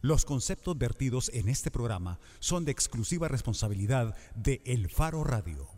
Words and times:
Los 0.00 0.24
conceptos 0.24 0.78
vertidos 0.78 1.28
en 1.34 1.48
este 1.48 1.72
programa 1.72 2.20
son 2.38 2.64
de 2.64 2.70
exclusiva 2.70 3.26
responsabilidad 3.26 4.14
de 4.36 4.62
El 4.64 4.88
Faro 4.88 5.24
Radio. 5.24 5.68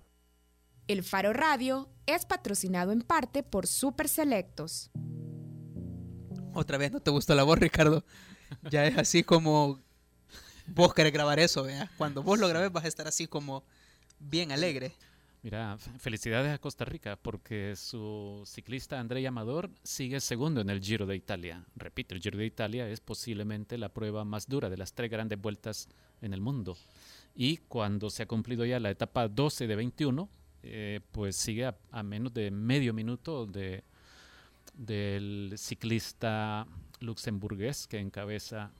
El 0.88 1.02
Faro 1.04 1.32
Radio 1.32 1.88
es 2.04 2.26
patrocinado 2.26 2.92
en 2.92 3.00
parte 3.00 3.42
por 3.42 3.66
Super 3.66 4.10
Selectos. 4.10 4.90
Otra 6.52 6.76
vez 6.76 6.92
no 6.92 7.00
te 7.00 7.10
gustó 7.10 7.34
la 7.34 7.44
voz, 7.44 7.58
Ricardo. 7.60 8.04
Ya 8.70 8.84
es 8.84 8.98
así 8.98 9.24
como 9.24 9.80
vos 10.66 10.92
querés 10.92 11.14
grabar 11.14 11.40
eso, 11.40 11.62
vea. 11.62 11.90
Cuando 11.96 12.22
vos 12.22 12.38
lo 12.38 12.46
grabes 12.46 12.70
vas 12.70 12.84
a 12.84 12.88
estar 12.88 13.08
así 13.08 13.26
como 13.26 13.64
bien 14.18 14.52
alegre. 14.52 14.92
Mira, 15.42 15.78
felicidades 15.78 16.52
a 16.52 16.58
Costa 16.58 16.84
Rica 16.84 17.16
porque 17.16 17.74
su 17.74 18.42
ciclista 18.44 19.00
André 19.00 19.26
Amador 19.26 19.70
sigue 19.82 20.20
segundo 20.20 20.60
en 20.60 20.68
el 20.68 20.82
Giro 20.82 21.06
de 21.06 21.16
Italia. 21.16 21.64
Repito, 21.76 22.14
el 22.14 22.20
Giro 22.20 22.36
de 22.36 22.44
Italia 22.44 22.86
es 22.86 23.00
posiblemente 23.00 23.78
la 23.78 23.88
prueba 23.88 24.22
más 24.26 24.46
dura 24.46 24.68
de 24.68 24.76
las 24.76 24.92
tres 24.92 25.10
grandes 25.10 25.40
vueltas 25.40 25.88
en 26.20 26.34
el 26.34 26.42
mundo. 26.42 26.76
Y 27.34 27.56
cuando 27.56 28.10
se 28.10 28.24
ha 28.24 28.26
cumplido 28.26 28.66
ya 28.66 28.78
la 28.80 28.90
etapa 28.90 29.28
12 29.28 29.66
de 29.66 29.76
21, 29.76 30.28
eh, 30.62 31.00
pues 31.10 31.36
sigue 31.36 31.72
a, 31.90 32.02
menos 32.02 32.34
de 32.34 32.50
medio 32.50 32.92
minuto 32.92 33.46
de, 33.46 33.82
del 34.74 35.54
ciclista 35.56 36.66
luxemburgués 37.00 37.86
que 37.86 37.98
encabeza 37.98 38.72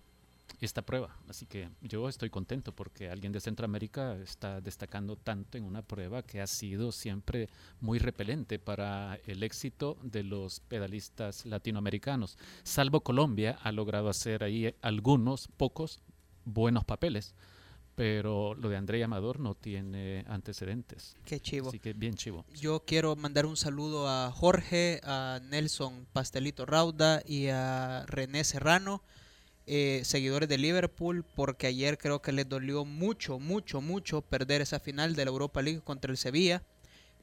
esta 0.67 0.83
prueba. 0.83 1.17
Así 1.29 1.47
que 1.47 1.69
yo 1.81 2.09
estoy 2.09 2.31
contento 2.31 2.73
porque 2.73 3.11
alguien 3.11 3.33
de 3.33 3.41
Centroamérica 3.41 4.17
está 4.17 4.61
destacando 4.61 5.17
tanto 5.17 5.57
en 5.59 5.65
una 5.65 5.83
prueba 5.83 6.23
que 6.23 6.41
ha 6.41 6.47
sido 6.47 6.93
siempre 6.93 7.49
muy 7.81 7.99
repelente 7.99 8.59
para 8.59 9.19
el 9.27 9.43
éxito 9.43 9.97
de 10.03 10.23
los 10.23 10.61
pedalistas 10.61 11.47
latinoamericanos. 11.47 12.37
Salvo 12.63 13.01
Colombia 13.01 13.59
ha 13.63 13.73
logrado 13.73 14.09
hacer 14.09 14.45
ahí 14.45 14.75
algunos, 14.83 15.49
pocos, 15.57 16.01
buenos 16.45 16.85
papeles. 16.85 17.35
Pero 17.97 18.55
lo 18.55 18.71
de 18.71 18.79
André 18.79 19.05
Amador 19.05 19.41
no 19.41 19.55
tiene 19.55 20.25
antecedentes. 20.27 21.17
Qué 21.27 21.39
chivo. 21.39 21.69
Así 21.69 21.81
que 21.81 21.93
bien 21.93 22.15
chivo. 22.15 22.47
Yo 22.55 22.85
quiero 22.87 23.15
mandar 23.15 23.45
un 23.45 23.59
saludo 23.59 24.09
a 24.09 24.31
Jorge, 24.31 25.01
a 25.05 25.41
Nelson 25.51 26.07
Pastelito 26.13 26.65
Rauda 26.65 27.21
y 27.27 27.49
a 27.49 28.07
René 28.07 28.45
Serrano 28.45 29.03
eh, 29.73 30.01
seguidores 30.03 30.49
de 30.49 30.59
Liverpool 30.59 31.25
porque 31.37 31.69
ayer 31.69 31.97
creo 31.97 32.21
que 32.21 32.33
les 32.33 32.49
dolió 32.49 32.85
mucho, 32.85 33.39
mucho, 33.39 33.81
mucho 33.81 34.21
perder 34.21 34.63
esa 34.63 34.81
final 34.81 35.15
de 35.15 35.25
la 35.25 35.31
Europa 35.31 35.63
League 35.63 35.81
contra 35.81 36.11
el 36.11 36.17
Sevilla. 36.17 36.65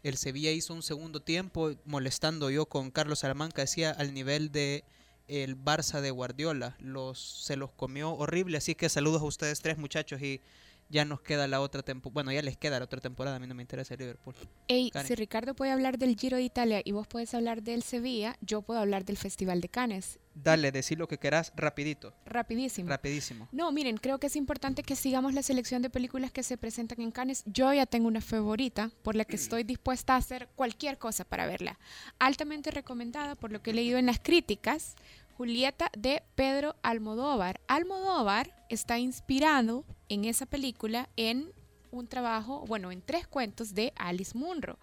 El 0.01 0.15
Sevilla 0.15 0.51
hizo 0.51 0.73
un 0.73 0.81
segundo 0.81 1.21
tiempo 1.21 1.73
molestando 1.83 2.49
yo 2.49 2.65
con 2.65 2.89
Carlos 2.89 3.19
Salamanca, 3.19 3.63
decía 3.63 3.91
al 3.91 4.13
nivel 4.13 4.53
de 4.53 4.85
el 5.27 5.61
Barça 5.61 5.99
de 5.99 6.09
Guardiola. 6.09 6.77
Los, 6.79 7.19
se 7.19 7.57
los 7.57 7.73
comió 7.73 8.13
horrible, 8.13 8.59
así 8.59 8.75
que 8.75 8.87
saludos 8.87 9.21
a 9.21 9.25
ustedes 9.25 9.59
tres 9.59 9.77
muchachos 9.77 10.21
y 10.21 10.39
ya 10.87 11.03
nos 11.03 11.19
queda 11.19 11.49
la 11.49 11.59
otra 11.59 11.83
temporada. 11.83 12.13
Bueno, 12.13 12.31
ya 12.31 12.41
les 12.41 12.55
queda 12.55 12.79
la 12.79 12.85
otra 12.85 13.01
temporada. 13.01 13.35
A 13.35 13.39
mí 13.39 13.47
no 13.47 13.55
me 13.55 13.63
interesa 13.63 13.93
el 13.95 13.99
Liverpool. 13.99 14.35
Ey, 14.69 14.89
si 15.05 15.15
Ricardo 15.15 15.53
puede 15.53 15.71
hablar 15.71 15.97
del 15.97 16.15
Giro 16.15 16.37
de 16.37 16.43
Italia 16.43 16.81
y 16.81 16.93
vos 16.93 17.07
puedes 17.07 17.33
hablar 17.33 17.61
del 17.61 17.83
Sevilla, 17.83 18.37
yo 18.39 18.61
puedo 18.61 18.79
hablar 18.79 19.03
del 19.03 19.17
Festival 19.17 19.59
de 19.59 19.67
Cannes. 19.67 20.17
Dale, 20.43 20.71
decir 20.71 20.97
lo 20.97 21.07
que 21.07 21.17
querás 21.17 21.51
rapidito. 21.55 22.13
Rapidísimo. 22.25 22.89
Rapidísimo. 22.89 23.47
No, 23.51 23.71
miren, 23.71 23.97
creo 23.97 24.19
que 24.19 24.27
es 24.27 24.35
importante 24.35 24.83
que 24.83 24.95
sigamos 24.95 25.33
la 25.33 25.41
selección 25.41 25.81
de 25.81 25.89
películas 25.89 26.31
que 26.31 26.43
se 26.43 26.57
presentan 26.57 27.01
en 27.01 27.11
Cannes. 27.11 27.43
Yo 27.45 27.73
ya 27.73 27.85
tengo 27.85 28.07
una 28.07 28.21
favorita 28.21 28.91
por 29.03 29.15
la 29.15 29.25
que 29.25 29.35
estoy 29.35 29.63
dispuesta 29.63 30.13
a 30.13 30.17
hacer 30.17 30.47
cualquier 30.55 30.97
cosa 30.97 31.23
para 31.23 31.47
verla. 31.47 31.79
Altamente 32.19 32.71
recomendada 32.71 33.35
por 33.35 33.51
lo 33.51 33.61
que 33.61 33.71
he 33.71 33.73
leído 33.73 33.97
en 33.97 34.05
las 34.05 34.19
críticas. 34.19 34.95
Julieta 35.37 35.91
de 35.97 36.23
Pedro 36.35 36.75
Almodóvar. 36.81 37.59
Almodóvar 37.67 38.65
está 38.69 38.97
inspirado 38.97 39.85
en 40.09 40.25
esa 40.25 40.45
película 40.45 41.09
en 41.15 41.51
un 41.91 42.07
trabajo, 42.07 42.65
bueno, 42.67 42.91
en 42.91 43.01
tres 43.01 43.27
cuentos 43.27 43.73
de 43.73 43.93
Alice 43.95 44.37
Munro. 44.37 44.79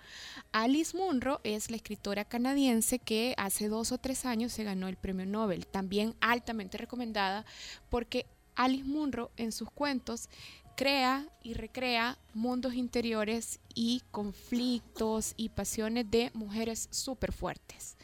Alice 0.53 0.97
Munro 0.97 1.41
es 1.45 1.71
la 1.71 1.77
escritora 1.77 2.25
canadiense 2.25 2.99
que 2.99 3.35
hace 3.37 3.69
dos 3.69 3.93
o 3.93 3.99
tres 3.99 4.25
años 4.25 4.53
se 4.53 4.65
ganó 4.65 4.89
el 4.89 4.97
premio 4.97 5.27
Nobel, 5.27 5.67
también 5.67 6.15
altamente 6.21 6.79
recomendada 6.79 7.45
porque 7.91 8.27
Alice 8.55 8.85
Munro 8.85 9.31
en 9.37 9.53
sus 9.53 9.71
cuentos 9.71 10.29
crea 10.77 11.29
y 11.43 11.55
recrea 11.55 12.19
mundos 12.33 12.75
interiores 12.75 13.61
y 13.75 14.03
conflictos 14.11 15.35
y 15.37 15.51
pasiones 15.51 16.11
de 16.11 16.31
mujeres 16.35 16.89
súper 16.91 17.33
fuertes. 17.33 17.97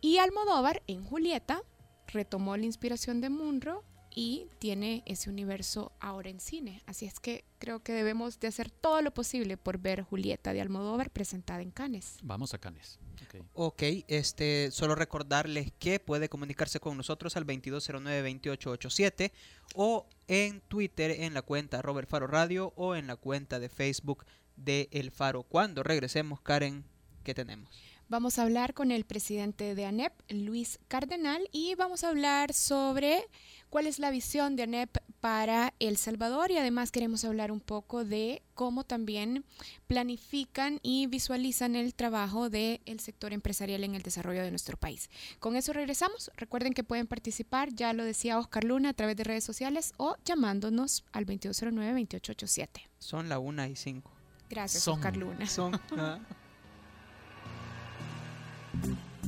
Y 0.00 0.18
Almodóvar 0.18 0.82
en 0.86 1.04
Julieta 1.04 1.62
retomó 2.06 2.56
la 2.56 2.66
inspiración 2.66 3.20
de 3.20 3.30
Munro 3.30 3.82
y 4.16 4.48
tiene 4.58 5.02
ese 5.04 5.28
universo 5.28 5.92
ahora 6.00 6.30
en 6.30 6.40
cine. 6.40 6.82
Así 6.86 7.04
es 7.04 7.20
que 7.20 7.44
creo 7.58 7.80
que 7.82 7.92
debemos 7.92 8.40
de 8.40 8.48
hacer 8.48 8.70
todo 8.70 9.02
lo 9.02 9.12
posible 9.12 9.58
por 9.58 9.78
ver 9.78 10.02
Julieta 10.02 10.54
de 10.54 10.62
Almodóvar 10.62 11.10
presentada 11.10 11.60
en 11.60 11.70
Cannes. 11.70 12.16
Vamos 12.22 12.54
a 12.54 12.58
Cannes. 12.58 12.98
Okay. 13.26 13.42
ok, 13.52 13.82
este, 14.08 14.70
solo 14.70 14.94
recordarles 14.94 15.70
que 15.78 16.00
puede 16.00 16.30
comunicarse 16.30 16.80
con 16.80 16.96
nosotros 16.96 17.36
al 17.36 17.46
2209-2887 17.46 19.32
o 19.74 20.06
en 20.28 20.62
Twitter 20.62 21.10
en 21.10 21.34
la 21.34 21.42
cuenta 21.42 21.82
Robert 21.82 22.08
Faro 22.08 22.26
Radio 22.26 22.72
o 22.76 22.94
en 22.94 23.06
la 23.06 23.16
cuenta 23.16 23.58
de 23.58 23.68
Facebook 23.68 24.24
de 24.56 24.88
El 24.92 25.10
Faro. 25.10 25.42
Cuando 25.42 25.82
regresemos, 25.82 26.40
Karen, 26.40 26.84
¿qué 27.22 27.34
tenemos? 27.34 27.68
Vamos 28.08 28.38
a 28.38 28.42
hablar 28.42 28.72
con 28.72 28.92
el 28.92 29.04
presidente 29.04 29.74
de 29.74 29.84
ANEP, 29.84 30.12
Luis 30.28 30.78
Cardenal, 30.86 31.48
y 31.50 31.74
vamos 31.74 32.04
a 32.04 32.10
hablar 32.10 32.54
sobre 32.54 33.24
cuál 33.70 33.86
es 33.86 33.98
la 33.98 34.10
visión 34.10 34.56
de 34.56 34.64
ANEP 34.64 34.98
para 35.20 35.74
El 35.78 35.96
Salvador 35.96 36.50
y 36.50 36.58
además 36.58 36.92
queremos 36.92 37.24
hablar 37.24 37.50
un 37.50 37.60
poco 37.60 38.04
de 38.04 38.42
cómo 38.54 38.84
también 38.84 39.44
planifican 39.86 40.78
y 40.82 41.06
visualizan 41.06 41.74
el 41.74 41.94
trabajo 41.94 42.48
del 42.48 43.00
sector 43.00 43.32
empresarial 43.32 43.84
en 43.84 43.94
el 43.94 44.02
desarrollo 44.02 44.42
de 44.42 44.50
nuestro 44.50 44.76
país. 44.76 45.10
Con 45.40 45.56
eso 45.56 45.72
regresamos. 45.72 46.30
Recuerden 46.36 46.72
que 46.72 46.84
pueden 46.84 47.06
participar, 47.06 47.72
ya 47.72 47.92
lo 47.92 48.04
decía 48.04 48.38
Oscar 48.38 48.64
Luna, 48.64 48.90
a 48.90 48.94
través 48.94 49.16
de 49.16 49.24
redes 49.24 49.44
sociales 49.44 49.92
o 49.96 50.16
llamándonos 50.24 51.04
al 51.12 51.26
2209-2887. 51.26 52.68
Son 52.98 53.28
la 53.28 53.38
una 53.38 53.68
y 53.68 53.76
cinco. 53.76 54.12
Gracias, 54.48 54.82
Son. 54.84 54.94
Oscar 54.94 55.16
Luna. 55.16 55.46
Son. 55.46 55.74
¿ah? 55.98 56.20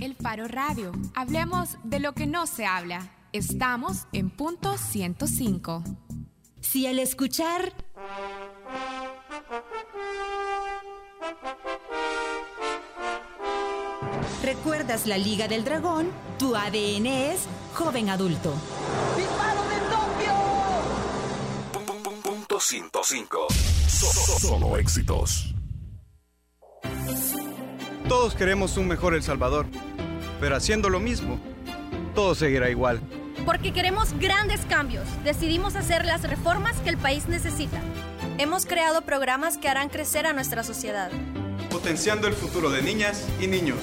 El 0.00 0.15
Faro 0.15 0.47
Radio. 0.47 0.93
Hablemos 1.15 1.76
de 1.82 1.99
lo 1.99 2.12
que 2.12 2.26
no 2.26 2.47
se 2.47 2.66
habla. 2.66 3.10
Estamos 3.33 4.06
en 4.12 4.31
punto 4.31 4.78
105. 4.78 5.84
Si 6.62 6.87
al 6.87 6.99
escuchar... 6.99 7.75
¿Recuerdas 14.43 15.06
la 15.06 15.19
Liga 15.19 15.47
del 15.47 15.62
Dragón? 15.62 16.11
Tu 16.38 16.56
ADN 16.56 17.06
es 17.06 17.47
joven 17.75 18.09
adulto. 18.09 18.55
¡Disparo 19.15 19.62
de 19.65 19.77
Tokio! 19.91 20.34
Punto 22.22 22.59
105. 22.59 23.47
Solo 24.41 24.78
éxitos. 24.78 25.55
Todos 28.09 28.34
queremos 28.34 28.78
un 28.78 28.88
mejor 28.88 29.15
El 29.15 29.22
Salvador, 29.22 29.67
pero 30.41 30.56
haciendo 30.56 30.88
lo 30.88 30.99
mismo, 30.99 31.38
todo 32.19 32.34
seguirá 32.34 32.69
igual. 32.69 33.01
Porque 33.47 33.73
queremos 33.73 34.12
grandes 34.19 34.62
cambios, 34.62 35.05
decidimos 35.23 35.77
hacer 35.77 36.05
las 36.05 36.29
reformas 36.29 36.75
que 36.81 36.91
el 36.91 36.97
país 36.97 37.29
necesita. 37.29 37.81
Hemos 38.39 38.67
creado 38.67 39.03
programas 39.03 39.56
que 39.56 39.69
harán 39.69 39.89
crecer 39.89 40.27
a 40.27 40.33
nuestra 40.33 40.65
sociedad. 40.65 41.12
Potenciando 41.71 42.27
el 42.27 42.34
futuro 42.34 42.71
de 42.71 42.83
niñas 42.83 43.25
y 43.41 43.47
niños. 43.47 43.79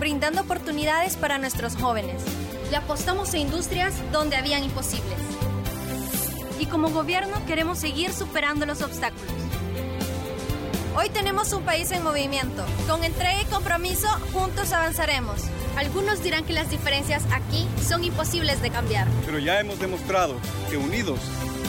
Brindando 0.00 0.40
oportunidades 0.40 1.16
para 1.16 1.38
nuestros 1.38 1.76
jóvenes. 1.76 2.20
Le 2.72 2.76
apostamos 2.78 3.32
a 3.34 3.38
industrias 3.38 3.94
donde 4.10 4.34
habían 4.34 4.64
imposibles. 4.64 5.20
Y 6.58 6.66
como 6.66 6.90
gobierno 6.90 7.46
queremos 7.46 7.78
seguir 7.78 8.12
superando 8.12 8.66
los 8.66 8.82
obstáculos 8.82 9.30
Hoy 10.98 11.10
tenemos 11.10 11.52
un 11.52 11.62
país 11.62 11.92
en 11.92 12.02
movimiento. 12.02 12.66
Con 12.88 13.04
entrega 13.04 13.40
y 13.40 13.44
compromiso, 13.44 14.08
juntos 14.32 14.72
avanzaremos. 14.72 15.42
Algunos 15.76 16.24
dirán 16.24 16.44
que 16.44 16.52
las 16.52 16.70
diferencias 16.70 17.22
aquí 17.30 17.68
son 17.86 18.02
imposibles 18.02 18.60
de 18.62 18.70
cambiar. 18.70 19.06
Pero 19.24 19.38
ya 19.38 19.60
hemos 19.60 19.78
demostrado 19.78 20.34
que 20.68 20.76
unidos 20.76 21.20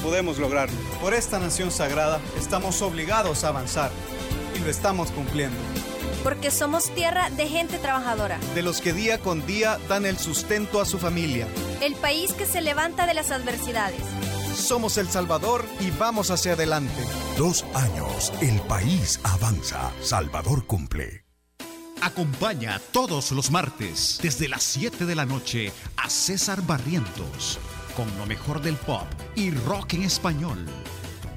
podemos 0.02 0.40
lograrlo. 0.40 0.76
Por 1.00 1.14
esta 1.14 1.38
nación 1.38 1.70
sagrada 1.70 2.20
estamos 2.40 2.82
obligados 2.82 3.44
a 3.44 3.50
avanzar 3.50 3.92
y 4.56 4.64
lo 4.64 4.70
estamos 4.72 5.12
cumpliendo. 5.12 5.60
Porque 6.24 6.50
somos 6.50 6.90
tierra 6.96 7.30
de 7.30 7.48
gente 7.48 7.78
trabajadora. 7.78 8.40
De 8.56 8.64
los 8.64 8.82
que 8.82 8.94
día 8.94 9.20
con 9.20 9.46
día 9.46 9.78
dan 9.88 10.08
el 10.08 10.18
sustento 10.18 10.82
a 10.82 10.86
su 10.86 10.98
familia. 10.98 11.48
El 11.82 11.94
país 11.94 12.34
que 12.34 12.48
se 12.48 12.62
levanta 12.62 13.06
de 13.06 13.14
las 13.14 13.30
adversidades 13.30 14.02
somos 14.56 14.98
El 14.98 15.10
Salvador 15.10 15.66
y 15.80 15.92
vamos 15.92 16.32
hacia 16.32 16.54
adelante. 16.54 17.04
Dos 17.38 17.66
años, 17.74 18.32
el 18.42 18.60
país 18.62 19.20
avanza. 19.24 19.92
Salvador 20.02 20.66
cumple. 20.66 21.26
Acompaña 22.02 22.80
todos 22.92 23.32
los 23.32 23.52
martes, 23.52 24.20
desde 24.22 24.48
las 24.48 24.64
7 24.64 25.06
de 25.06 25.16
la 25.16 25.26
noche, 25.26 25.72
a 25.98 26.10
César 26.10 26.62
Barrientos 26.66 27.60
con 28.00 28.18
lo 28.18 28.26
mejor 28.26 28.62
del 28.62 28.78
pop 28.78 29.04
y 29.36 29.52
rock 29.52 29.96
en 29.96 30.04
español. 30.04 30.66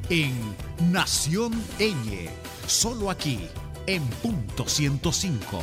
En 0.09 0.33
Nación 0.93 1.53
Eñe, 1.81 2.31
solo 2.69 3.11
aquí, 3.11 3.49
en 3.87 4.07
punto 4.23 4.69
105, 4.69 5.61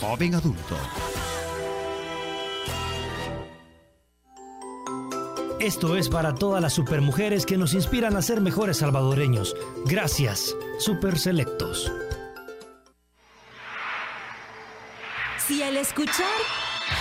joven 0.00 0.34
adulto. 0.34 0.76
Esto 5.60 5.96
es 5.96 6.08
para 6.08 6.34
todas 6.34 6.62
las 6.62 6.72
supermujeres 6.72 7.44
que 7.44 7.58
nos 7.58 7.74
inspiran 7.74 8.16
a 8.16 8.22
ser 8.22 8.40
mejores 8.40 8.78
salvadoreños. 8.78 9.56
Gracias, 9.86 10.54
Super 10.78 11.18
Selectos. 11.18 11.90
Si 15.46 15.62
al 15.62 15.76
escuchar 15.76 16.26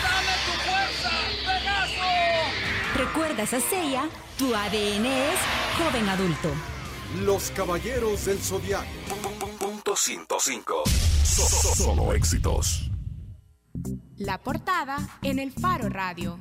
¡Dame 0.02 0.34
tu 0.46 0.52
fuerza, 0.70 1.12
Pegaso! 1.46 2.96
recuerdas 2.96 3.54
a 3.54 3.60
Seiya, 3.60 4.10
tu 4.40 4.56
ADN 4.56 5.06
es 5.06 5.40
joven 5.78 6.10
adulto. 6.10 6.50
Los 7.22 7.52
Caballeros 7.52 8.26
del 8.26 8.40
Zodiaco. 8.40 8.88
Punto 9.60 9.96
105. 9.96 10.84
Solo 11.24 12.14
éxitos. 12.14 12.90
La 14.18 14.40
portada 14.40 14.98
en 15.22 15.38
el 15.40 15.52
Faro 15.52 15.90
Radio. 15.90 16.40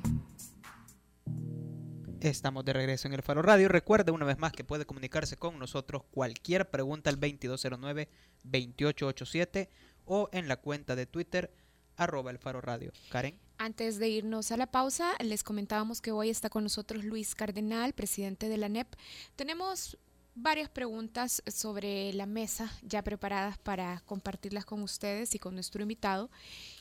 Estamos 2.21 2.65
de 2.65 2.73
regreso 2.73 3.07
en 3.07 3.15
el 3.15 3.23
Faro 3.23 3.43
Radio. 3.43 3.69
Recuerde 3.69 4.11
una 4.11 4.25
vez 4.25 4.39
más 4.39 4.53
que 4.53 4.65
puede 4.65 4.87
comunicarse 4.87 5.37
con 5.37 5.59
nosotros 5.59 6.03
cualquier 6.11 6.71
pregunta 6.71 7.11
al 7.11 7.21
2209-2887 7.21 9.69
o 10.07 10.31
en 10.33 10.49
la 10.49 10.57
cuenta 10.57 10.97
de 10.97 11.05
Twitter 11.07 11.53
arroba 11.97 12.31
el 12.31 12.39
Faro 12.39 12.63
Radio. 12.63 12.91
Karen. 13.11 13.39
Antes 13.59 13.99
de 13.99 14.09
irnos 14.09 14.51
a 14.51 14.57
la 14.57 14.67
pausa, 14.67 15.13
les 15.21 15.45
comentábamos 15.45 16.01
que 16.01 16.11
hoy 16.11 16.31
está 16.31 16.49
con 16.49 16.63
nosotros 16.63 17.05
Luis 17.05 17.35
Cardenal, 17.35 17.93
presidente 17.93 18.49
de 18.49 18.57
la 18.57 18.71
NEP. 18.71 18.89
Tenemos 19.37 19.99
varias 20.35 20.71
preguntas 20.71 21.43
sobre 21.47 22.13
la 22.13 22.27
mesa 22.27 22.71
ya 22.83 23.03
preparadas 23.03 23.59
para 23.59 24.03
compartirlas 24.07 24.65
con 24.65 24.83
ustedes 24.83 25.35
y 25.35 25.39
con 25.39 25.55
nuestro 25.55 25.83
invitado. 25.83 26.31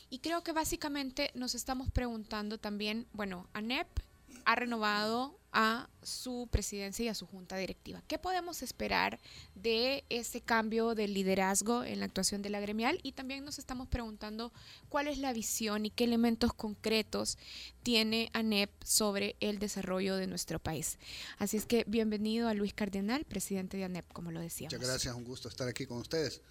Y 0.09 0.19
creo 0.19 0.43
que 0.43 0.53
básicamente 0.53 1.31
nos 1.33 1.55
estamos 1.55 1.89
preguntando 1.89 2.57
también, 2.57 3.05
bueno, 3.11 3.49
ANEP 3.53 4.04
ha 4.45 4.55
renovado 4.55 5.39
a 5.51 5.89
su 6.03 6.49
presidencia 6.51 7.05
y 7.05 7.07
a 7.07 7.15
su 7.15 7.25
junta 7.25 7.55
directiva. 7.55 8.03
¿Qué 8.07 8.19
podemos 8.19 8.61
esperar 8.61 9.19
de 9.55 10.03
ese 10.09 10.41
cambio 10.41 10.95
de 10.95 11.07
liderazgo 11.07 11.85
en 11.85 11.99
la 11.99 12.05
actuación 12.05 12.41
de 12.41 12.49
la 12.49 12.59
gremial? 12.59 12.99
Y 13.03 13.13
también 13.13 13.45
nos 13.45 13.57
estamos 13.57 13.87
preguntando 13.87 14.51
cuál 14.89 15.07
es 15.07 15.17
la 15.17 15.31
visión 15.31 15.85
y 15.85 15.91
qué 15.91 16.03
elementos 16.03 16.53
concretos 16.53 17.37
tiene 17.83 18.29
ANEP 18.33 18.69
sobre 18.83 19.37
el 19.39 19.57
desarrollo 19.57 20.17
de 20.17 20.27
nuestro 20.27 20.59
país. 20.59 20.99
Así 21.37 21.55
es 21.55 21.65
que 21.65 21.85
bienvenido 21.87 22.49
a 22.49 22.53
Luis 22.53 22.73
Cardenal, 22.73 23.23
presidente 23.23 23.77
de 23.77 23.85
ANEP, 23.85 24.11
como 24.11 24.31
lo 24.31 24.41
decíamos. 24.41 24.73
Muchas 24.73 24.89
gracias, 24.89 25.15
un 25.15 25.23
gusto 25.23 25.47
estar 25.47 25.69
aquí 25.69 25.85
con 25.85 25.99
ustedes. 25.99 26.41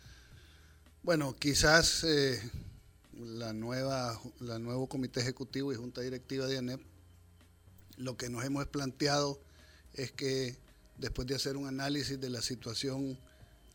Bueno, 1.02 1.36
quizás 1.36 2.04
eh, 2.04 2.40
la 3.12 3.52
nueva, 3.52 4.18
la 4.40 4.58
nuevo 4.58 4.88
comité 4.88 5.20
ejecutivo 5.20 5.74
y 5.74 5.76
junta 5.76 6.00
directiva 6.00 6.46
de 6.46 6.56
ANEP 6.56 6.93
lo 7.96 8.16
que 8.16 8.28
nos 8.28 8.44
hemos 8.44 8.66
planteado 8.66 9.40
es 9.94 10.12
que 10.12 10.56
después 10.98 11.26
de 11.26 11.34
hacer 11.34 11.56
un 11.56 11.66
análisis 11.66 12.20
de 12.20 12.30
la 12.30 12.42
situación 12.42 13.18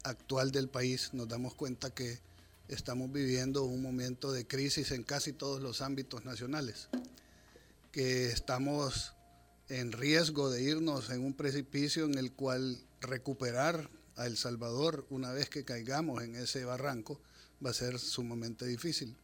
actual 0.04 0.52
del 0.52 0.70
país, 0.70 1.14
nos 1.14 1.28
damos 1.28 1.54
cuenta 1.54 1.94
que 1.94 2.20
estamos 2.68 3.12
viviendo 3.12 3.64
un 3.64 3.82
momento 3.82 4.32
de 4.32 4.48
crisis 4.48 4.92
en 4.92 5.04
casi 5.04 5.34
todos 5.34 5.62
los 5.62 5.82
ámbitos 5.82 6.26
nacionales, 6.26 6.88
que 7.92 8.28
estamos 8.28 9.14
en 9.68 9.92
riesgo 9.92 10.50
de 10.50 10.64
irnos 10.64 11.10
en 11.10 11.24
un 11.24 11.34
precipicio 11.34 12.06
en 12.06 12.18
el 12.18 12.32
cual 12.32 12.80
recuperar 13.02 13.90
a 14.16 14.26
El 14.26 14.38
Salvador 14.38 15.06
una 15.10 15.32
vez 15.32 15.50
que 15.50 15.64
caigamos 15.64 16.24
en 16.24 16.36
ese 16.36 16.66
barranco 16.66 17.20
va 17.64 17.72
a 17.72 17.74
ser 17.74 18.00
sumamente 18.00 18.66
difícil 18.66 19.16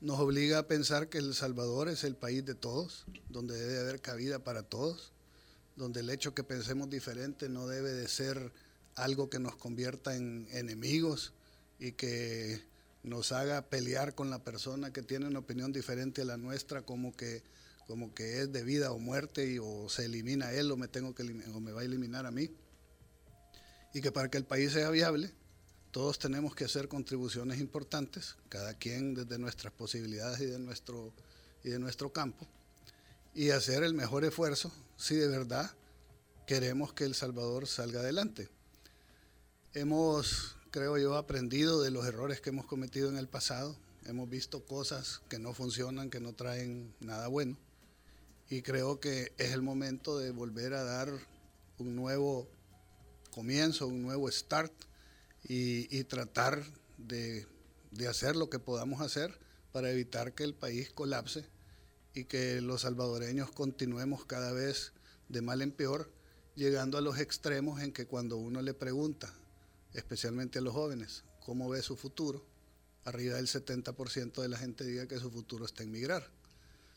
nos 0.00 0.20
obliga 0.20 0.58
a 0.58 0.66
pensar 0.66 1.08
que 1.08 1.18
El 1.18 1.34
Salvador 1.34 1.88
es 1.88 2.04
el 2.04 2.16
país 2.16 2.44
de 2.44 2.54
todos, 2.54 3.06
donde 3.28 3.58
debe 3.58 3.80
haber 3.80 4.00
cabida 4.00 4.38
para 4.38 4.62
todos, 4.62 5.12
donde 5.76 6.00
el 6.00 6.10
hecho 6.10 6.34
que 6.34 6.44
pensemos 6.44 6.90
diferente 6.90 7.48
no 7.48 7.66
debe 7.66 7.92
de 7.92 8.08
ser 8.08 8.52
algo 8.94 9.30
que 9.30 9.38
nos 9.38 9.56
convierta 9.56 10.16
en 10.16 10.48
enemigos 10.50 11.32
y 11.78 11.92
que 11.92 12.62
nos 13.02 13.32
haga 13.32 13.68
pelear 13.68 14.14
con 14.14 14.30
la 14.30 14.42
persona 14.42 14.92
que 14.92 15.02
tiene 15.02 15.26
una 15.26 15.38
opinión 15.38 15.72
diferente 15.72 16.22
a 16.22 16.24
la 16.24 16.36
nuestra 16.36 16.82
como 16.82 17.14
que 17.14 17.42
como 17.86 18.12
que 18.14 18.40
es 18.40 18.52
de 18.52 18.64
vida 18.64 18.90
o 18.90 18.98
muerte 18.98 19.48
y 19.48 19.58
o 19.60 19.88
se 19.88 20.06
elimina 20.06 20.50
él 20.50 20.72
o 20.72 20.76
me 20.76 20.88
tengo 20.88 21.14
que 21.14 21.22
o 21.22 21.60
me 21.60 21.70
va 21.70 21.82
a 21.82 21.84
eliminar 21.84 22.26
a 22.26 22.32
mí. 22.32 22.50
Y 23.94 24.00
que 24.00 24.10
para 24.10 24.28
que 24.28 24.38
el 24.38 24.44
país 24.44 24.72
sea 24.72 24.90
viable 24.90 25.32
todos 25.96 26.18
tenemos 26.18 26.54
que 26.54 26.66
hacer 26.66 26.88
contribuciones 26.88 27.58
importantes, 27.58 28.36
cada 28.50 28.74
quien 28.74 29.14
desde 29.14 29.38
nuestras 29.38 29.72
posibilidades 29.72 30.42
y 30.42 30.44
de 30.44 30.58
nuestro, 30.58 31.14
y 31.64 31.70
de 31.70 31.78
nuestro 31.78 32.12
campo, 32.12 32.46
y 33.34 33.48
hacer 33.48 33.82
el 33.82 33.94
mejor 33.94 34.26
esfuerzo 34.26 34.70
si 34.98 35.14
de 35.14 35.26
verdad 35.26 35.70
queremos 36.46 36.92
que 36.92 37.04
El 37.04 37.14
Salvador 37.14 37.66
salga 37.66 38.00
adelante. 38.00 38.50
Hemos, 39.72 40.56
creo 40.70 40.98
yo, 40.98 41.16
aprendido 41.16 41.80
de 41.80 41.90
los 41.90 42.04
errores 42.04 42.42
que 42.42 42.50
hemos 42.50 42.66
cometido 42.66 43.08
en 43.08 43.16
el 43.16 43.26
pasado, 43.26 43.74
hemos 44.04 44.28
visto 44.28 44.66
cosas 44.66 45.22
que 45.30 45.38
no 45.38 45.54
funcionan, 45.54 46.10
que 46.10 46.20
no 46.20 46.34
traen 46.34 46.94
nada 47.00 47.28
bueno, 47.28 47.56
y 48.50 48.60
creo 48.60 49.00
que 49.00 49.32
es 49.38 49.52
el 49.52 49.62
momento 49.62 50.18
de 50.18 50.30
volver 50.30 50.74
a 50.74 50.84
dar 50.84 51.08
un 51.78 51.96
nuevo 51.96 52.46
comienzo, 53.30 53.86
un 53.86 54.02
nuevo 54.02 54.30
start 54.30 54.74
y, 55.48 56.04
tratar 56.04 56.64
de, 56.98 57.46
hacer 58.08 58.36
lo 58.36 58.50
que 58.50 58.58
podamos 58.58 59.00
hacer 59.00 59.38
para 59.72 59.90
evitar 59.90 60.34
que 60.34 60.44
el 60.44 60.54
país 60.54 60.90
colapse 60.90 61.46
y 62.14 62.24
que 62.24 62.60
los 62.60 62.82
salvadoreños 62.82 63.52
continuemos 63.52 64.24
cada 64.24 64.52
vez 64.52 64.92
de 65.28 65.42
mal 65.42 65.62
en 65.62 65.70
peor, 65.70 66.10
llegando 66.54 66.98
a 66.98 67.00
los 67.00 67.18
extremos 67.18 67.80
en 67.80 67.92
que 67.92 68.06
cuando 68.06 68.36
uno 68.36 68.62
le 68.62 68.74
pregunta, 68.74 69.32
especialmente 69.92 70.58
a 70.58 70.62
los 70.62 70.74
jóvenes, 70.74 71.24
cómo 71.44 71.68
ve 71.68 71.82
su 71.82 71.96
futuro, 71.96 72.44
arriba 73.04 73.36
del 73.36 73.46
70% 73.46 74.42
de 74.42 74.48
la 74.48 74.58
gente 74.58 74.84
diga 74.84 75.06
que 75.06 75.18
su 75.18 75.30
futuro 75.30 75.64
está 75.64 75.82
en 75.82 75.92
migrar. 75.92 76.28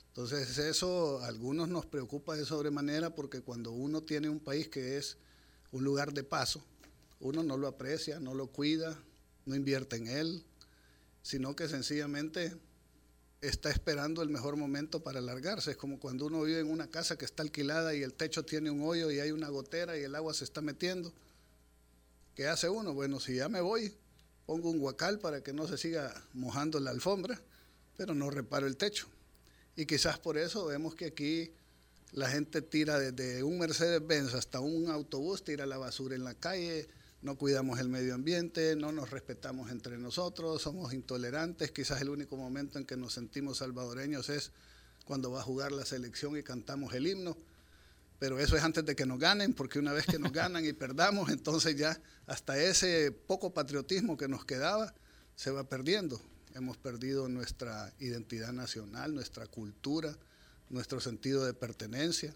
Entonces 0.08 0.58
eso 0.58 1.20
a 1.20 1.28
algunos 1.28 1.70
nos 1.70 1.86
preocupa 1.86 2.36
de 2.36 2.46
sobremanera 2.46 3.14
porque 3.14 3.42
cuando 3.42 3.72
uno 3.72 4.02
tiene 4.02 4.28
un 4.28 4.40
país 4.40 4.68
que 4.70 4.98
es 4.98 5.18
un 5.72 5.84
lugar 5.84 6.14
de 6.14 6.24
paso, 6.24 6.64
uno 7.20 7.44
no 7.44 7.58
lo 7.58 7.68
aprecia, 7.68 8.20
no 8.20 8.34
lo 8.34 8.48
cuida, 8.48 8.98
no 9.46 9.56
invierte 9.56 9.98
en 9.98 10.08
él, 10.08 10.44
sino 11.22 11.56
que 11.56 11.68
sencillamente 11.68 12.56
está 13.42 13.70
esperando 13.70 14.22
el 14.22 14.30
mejor 14.30 14.56
momento 14.56 15.02
para 15.02 15.22
largarse. 15.22 15.72
Es 15.72 15.78
como 15.78 16.00
cuando 16.00 16.26
uno 16.26 16.44
vive 16.44 16.60
en 16.60 16.70
una 16.70 16.90
casa 16.90 17.18
que 17.18 17.26
está 17.26 17.44
alquilada 17.44 17.96
y 17.96 18.04
el 18.04 18.14
techo 18.14 18.44
tiene 18.44 18.70
un 18.70 18.82
hoyo 18.82 19.12
y 19.12 19.20
hay 19.20 19.32
una 19.32 19.50
gotera 19.50 19.98
y 19.98 20.04
el 20.04 20.16
agua 20.16 20.34
se 20.34 20.44
está 20.44 20.62
metiendo. 20.62 21.14
¿Qué 22.36 22.48
hace 22.48 22.70
uno? 22.70 22.94
Bueno, 22.94 23.20
si 23.20 23.36
ya 23.36 23.50
me 23.50 23.62
voy, 23.62 23.94
pongo 24.46 24.70
un 24.70 24.80
guacal 24.80 25.20
para 25.20 25.42
que 25.42 25.54
no 25.54 25.68
se 25.68 25.78
siga 25.78 26.14
mojando 26.34 26.80
la 26.80 26.92
alfombra, 26.92 27.40
pero 27.98 28.14
no 28.14 28.30
reparo 28.30 28.68
el 28.68 28.78
techo. 28.78 29.08
Y 29.76 29.86
quizás 29.86 30.20
por 30.20 30.38
eso 30.38 30.66
vemos 30.66 30.96
que 30.96 31.06
aquí 31.06 31.52
la 32.12 32.30
gente 32.30 32.62
tira 32.62 32.98
desde 32.98 33.44
un 33.44 33.60
Mercedes-Benz 33.60 34.34
hasta 34.34 34.60
un 34.60 34.90
autobús, 34.90 35.44
tira 35.44 35.66
la 35.66 35.78
basura 35.78 36.16
en 36.16 36.24
la 36.24 36.34
calle, 36.34 36.88
no 37.22 37.38
cuidamos 37.38 37.80
el 37.80 37.90
medio 37.90 38.16
ambiente, 38.16 38.76
no 38.78 38.94
nos 38.94 39.10
respetamos 39.10 39.72
entre 39.72 39.98
nosotros, 39.98 40.62
somos 40.62 40.94
intolerantes. 40.94 41.72
Quizás 41.72 42.02
el 42.02 42.10
único 42.10 42.38
momento 42.38 42.80
en 42.80 42.86
que 42.86 42.96
nos 42.96 43.14
sentimos 43.14 43.58
salvadoreños 43.58 44.30
es 44.30 44.52
cuando 45.04 45.32
va 45.32 45.42
a 45.42 45.44
jugar 45.44 45.74
la 45.74 45.86
selección 45.86 46.38
y 46.38 46.44
cantamos 46.44 46.94
el 46.94 47.08
himno. 47.08 47.36
Pero 48.20 48.40
eso 48.40 48.56
es 48.56 48.64
antes 48.64 48.86
de 48.86 48.96
que 48.96 49.06
nos 49.06 49.20
ganen, 49.20 49.54
porque 49.54 49.80
una 49.80 49.92
vez 49.92 50.06
que 50.06 50.20
nos 50.20 50.32
ganan 50.32 50.66
y 50.66 50.72
perdamos, 50.72 51.30
entonces 51.30 51.76
ya 51.76 52.00
hasta 52.26 52.58
ese 52.62 53.12
poco 53.12 53.54
patriotismo 53.54 54.16
que 54.16 54.28
nos 54.30 54.46
quedaba 54.46 54.94
se 55.36 55.52
va 55.52 55.66
perdiendo. 55.66 56.22
Hemos 56.56 56.78
perdido 56.78 57.28
nuestra 57.28 57.94
identidad 58.00 58.54
nacional, 58.54 59.14
nuestra 59.14 59.46
cultura, 59.48 60.18
nuestro 60.70 61.02
sentido 61.02 61.46
de 61.46 61.54
pertenencia, 61.54 62.34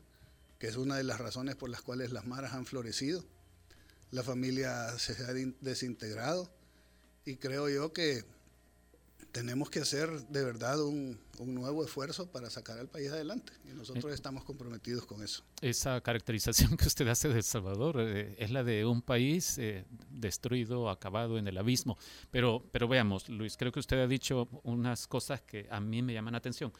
que 0.59 0.67
es 0.67 0.75
una 0.75 0.97
de 0.97 1.03
las 1.03 1.19
razones 1.19 1.55
por 1.55 1.69
las 1.69 1.81
cuales 1.81 2.11
las 2.11 2.25
maras 2.25 2.53
han 2.53 2.65
florecido 2.65 3.23
la 4.13 4.21
familia 4.21 4.97
se 4.99 5.13
ha 5.23 5.33
desintegrado 5.59 6.47
y 7.25 7.35
creo 7.37 7.67
yo 7.67 7.91
que 7.93 8.23
tenemos 9.31 9.71
que 9.71 9.79
hacer 9.79 10.07
de 10.27 10.45
verdad 10.45 10.79
un, 10.83 11.19
nuevo 11.39 11.83
esfuerzo 11.83 12.27
para 12.27 12.51
sacar 12.51 12.77
al 12.77 12.87
país 12.87 13.09
adelante 13.09 13.51
y 13.67 13.73
nosotros 13.73 14.11
eh, 14.11 14.13
estamos 14.13 14.43
comprometidos 14.43 15.07
con 15.07 15.23
eso. 15.23 15.43
Esa 15.61 15.99
caracterización 16.01 16.77
que 16.77 16.85
usted 16.85 17.07
hace 17.07 17.27
de 17.27 17.37
El 17.37 17.43
Salvador 17.43 17.95
eh, 18.01 18.35
es 18.37 18.51
la 18.51 18.63
de 18.63 18.85
un 18.85 19.01
país 19.01 19.57
eh, 19.57 19.83
destruido, 20.11 20.91
acabado 20.91 21.39
en 21.39 21.47
el 21.47 21.57
abismo. 21.57 21.97
Pero, 22.29 22.63
pero 22.71 22.87
veamos, 22.87 23.27
Luis, 23.29 23.57
creo 23.57 23.71
que 23.71 23.79
usted 23.79 23.99
ha 23.99 24.07
dicho 24.07 24.47
unas 24.61 25.07
cosas 25.07 25.41
que 25.41 25.67
a 25.71 25.79
mí 25.79 26.03
me 26.03 26.13
llaman 26.13 26.33
la 26.33 26.37
atención. 26.37 26.71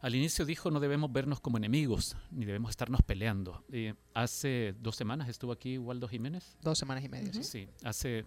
Al 0.00 0.14
inicio 0.14 0.44
dijo 0.44 0.70
no 0.70 0.78
debemos 0.78 1.12
vernos 1.12 1.40
como 1.40 1.56
enemigos, 1.56 2.16
ni 2.30 2.44
debemos 2.44 2.70
estarnos 2.70 3.02
peleando. 3.02 3.64
Eh, 3.72 3.94
hace 4.14 4.74
dos 4.80 4.94
semanas 4.96 5.28
estuvo 5.28 5.52
aquí 5.52 5.76
Waldo 5.76 6.06
Jiménez. 6.06 6.56
Dos 6.62 6.78
semanas 6.78 7.04
y 7.04 7.08
media. 7.08 7.32
Sí, 7.42 7.68
hace, 7.82 8.24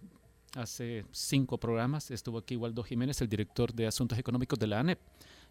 hace 0.55 1.05
cinco 1.11 1.57
programas 1.57 2.11
estuvo 2.11 2.37
aquí 2.37 2.57
Waldo 2.57 2.83
Jiménez, 2.83 3.21
el 3.21 3.29
director 3.29 3.73
de 3.73 3.87
Asuntos 3.87 4.17
Económicos 4.19 4.59
de 4.59 4.67
la 4.67 4.79
ANEP. 4.81 4.99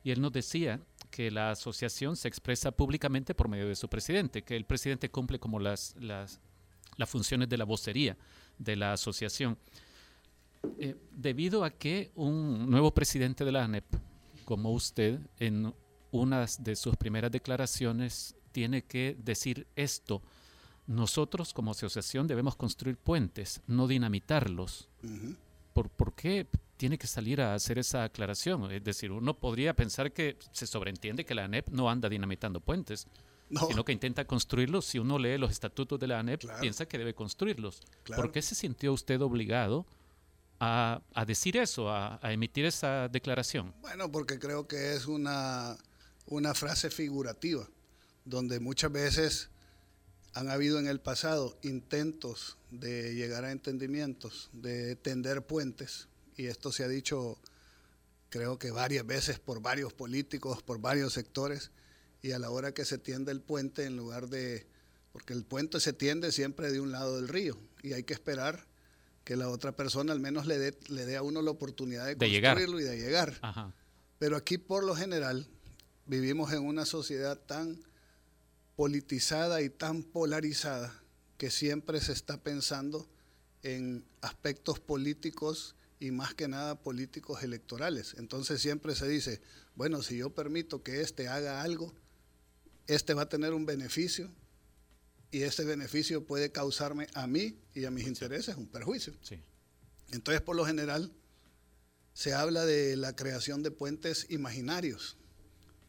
Y 0.02 0.10
él 0.10 0.20
nos 0.20 0.32
decía 0.32 0.80
que 1.10 1.30
la 1.30 1.50
asociación 1.50 2.16
se 2.16 2.28
expresa 2.28 2.70
públicamente 2.70 3.34
por 3.34 3.48
medio 3.48 3.68
de 3.68 3.76
su 3.76 3.88
presidente, 3.88 4.42
que 4.42 4.56
el 4.56 4.64
presidente 4.64 5.10
cumple 5.10 5.38
como 5.38 5.58
las, 5.58 5.94
las, 5.98 6.40
las 6.96 7.08
funciones 7.08 7.48
de 7.48 7.58
la 7.58 7.64
vocería 7.64 8.16
de 8.58 8.76
la 8.76 8.92
asociación. 8.92 9.58
Eh, 10.78 10.96
debido 11.10 11.64
a 11.64 11.70
que 11.70 12.10
un 12.14 12.70
nuevo 12.70 12.92
presidente 12.92 13.44
de 13.44 13.52
la 13.52 13.64
ANEP, 13.64 13.84
como 14.44 14.72
usted, 14.72 15.20
en 15.38 15.72
una 16.10 16.46
de 16.58 16.76
sus 16.76 16.96
primeras 16.96 17.30
declaraciones 17.30 18.34
tiene 18.52 18.82
que 18.82 19.16
decir 19.22 19.66
esto. 19.76 20.22
Nosotros 20.86 21.52
como 21.52 21.70
asociación 21.70 22.26
debemos 22.26 22.56
construir 22.56 22.96
puentes, 22.96 23.60
no 23.66 23.86
dinamitarlos. 23.86 24.88
¿Por, 25.72 25.88
¿Por, 25.88 26.14
qué 26.14 26.48
tiene 26.76 26.98
que 26.98 27.06
salir 27.06 27.40
a 27.40 27.54
hacer 27.54 27.78
esa 27.78 28.04
aclaración? 28.04 28.70
Es 28.72 28.82
decir, 28.82 29.12
uno 29.12 29.34
podría 29.34 29.74
pensar 29.74 30.12
que 30.12 30.36
se 30.50 30.66
sobreentiende 30.66 31.24
que 31.24 31.34
la 31.34 31.44
ANEP 31.44 31.68
no 31.68 31.88
anda 31.88 32.08
dinamitando 32.08 32.60
puentes, 32.60 33.06
sino 33.68 33.84
que 33.84 33.92
intenta 33.92 34.26
construirlos. 34.26 34.84
Si 34.84 34.98
uno 34.98 35.18
lee 35.18 35.38
los 35.38 35.50
estatutos 35.52 35.98
de 36.00 36.08
la 36.08 36.18
ANEP, 36.18 36.44
piensa 36.60 36.86
que 36.86 36.98
debe 36.98 37.14
construirlos. 37.14 37.82
¿Por 38.04 38.32
qué 38.32 38.42
se 38.42 38.54
sintió 38.54 38.92
usted 38.92 39.20
obligado 39.20 39.86
a, 40.58 41.02
a 41.14 41.24
decir 41.24 41.56
eso, 41.56 41.88
a, 41.88 42.18
a 42.20 42.32
emitir 42.32 42.64
esa 42.64 43.08
declaración? 43.08 43.72
Bueno, 43.80 44.10
porque 44.10 44.38
creo 44.38 44.66
que 44.66 44.94
es 44.94 45.06
una 45.06 45.76
una 46.30 46.54
frase 46.54 46.90
figurativa, 46.90 47.68
donde 48.24 48.60
muchas 48.60 48.90
veces 48.90 49.50
han 50.32 50.48
habido 50.48 50.78
en 50.78 50.86
el 50.86 51.00
pasado 51.00 51.58
intentos 51.62 52.56
de 52.70 53.14
llegar 53.14 53.44
a 53.44 53.52
entendimientos, 53.52 54.48
de 54.52 54.96
tender 54.96 55.42
puentes, 55.42 56.08
y 56.36 56.46
esto 56.46 56.72
se 56.72 56.84
ha 56.84 56.88
dicho 56.88 57.38
creo 58.30 58.60
que 58.60 58.70
varias 58.70 59.04
veces 59.04 59.40
por 59.40 59.60
varios 59.60 59.92
políticos, 59.92 60.62
por 60.62 60.80
varios 60.80 61.12
sectores, 61.12 61.72
y 62.22 62.30
a 62.30 62.38
la 62.38 62.50
hora 62.50 62.72
que 62.72 62.84
se 62.84 62.96
tiende 62.96 63.32
el 63.32 63.40
puente, 63.40 63.84
en 63.84 63.96
lugar 63.96 64.28
de, 64.28 64.66
porque 65.12 65.32
el 65.32 65.44
puente 65.44 65.80
se 65.80 65.92
tiende 65.92 66.30
siempre 66.30 66.70
de 66.70 66.80
un 66.80 66.92
lado 66.92 67.16
del 67.16 67.26
río, 67.26 67.58
y 67.82 67.92
hay 67.92 68.04
que 68.04 68.14
esperar 68.14 68.66
que 69.24 69.34
la 69.36 69.48
otra 69.48 69.72
persona 69.72 70.12
al 70.12 70.20
menos 70.20 70.46
le 70.46 70.58
dé, 70.58 70.78
le 70.88 71.06
dé 71.06 71.16
a 71.16 71.22
uno 71.22 71.42
la 71.42 71.50
oportunidad 71.50 72.06
de, 72.06 72.16
construirlo 72.16 72.78
y 72.78 72.84
de 72.84 72.98
llegar. 72.98 73.34
Pero 74.18 74.36
aquí 74.36 74.58
por 74.58 74.84
lo 74.84 74.94
general 74.94 75.48
vivimos 76.06 76.52
en 76.52 76.64
una 76.64 76.86
sociedad 76.86 77.38
tan 77.38 77.78
politizada 78.76 79.62
y 79.62 79.70
tan 79.70 80.02
polarizada 80.02 81.02
que 81.36 81.50
siempre 81.50 82.00
se 82.00 82.12
está 82.12 82.42
pensando 82.42 83.08
en 83.62 84.04
aspectos 84.20 84.80
políticos 84.80 85.74
y 85.98 86.10
más 86.10 86.34
que 86.34 86.48
nada 86.48 86.82
políticos 86.82 87.42
electorales. 87.42 88.14
Entonces 88.18 88.60
siempre 88.60 88.94
se 88.94 89.06
dice, 89.06 89.42
bueno, 89.74 90.02
si 90.02 90.16
yo 90.16 90.30
permito 90.30 90.82
que 90.82 91.02
este 91.02 91.28
haga 91.28 91.62
algo, 91.62 91.94
este 92.86 93.14
va 93.14 93.22
a 93.22 93.28
tener 93.28 93.52
un 93.52 93.66
beneficio 93.66 94.30
y 95.30 95.42
ese 95.42 95.64
beneficio 95.64 96.24
puede 96.24 96.50
causarme 96.50 97.06
a 97.14 97.26
mí 97.26 97.58
y 97.74 97.84
a 97.84 97.90
mis 97.90 98.06
intereses 98.06 98.56
un 98.56 98.66
perjuicio. 98.66 99.12
Entonces, 100.10 100.40
por 100.40 100.56
lo 100.56 100.64
general, 100.64 101.12
se 102.14 102.34
habla 102.34 102.64
de 102.64 102.96
la 102.96 103.14
creación 103.14 103.62
de 103.62 103.70
puentes 103.70 104.26
imaginarios 104.30 105.16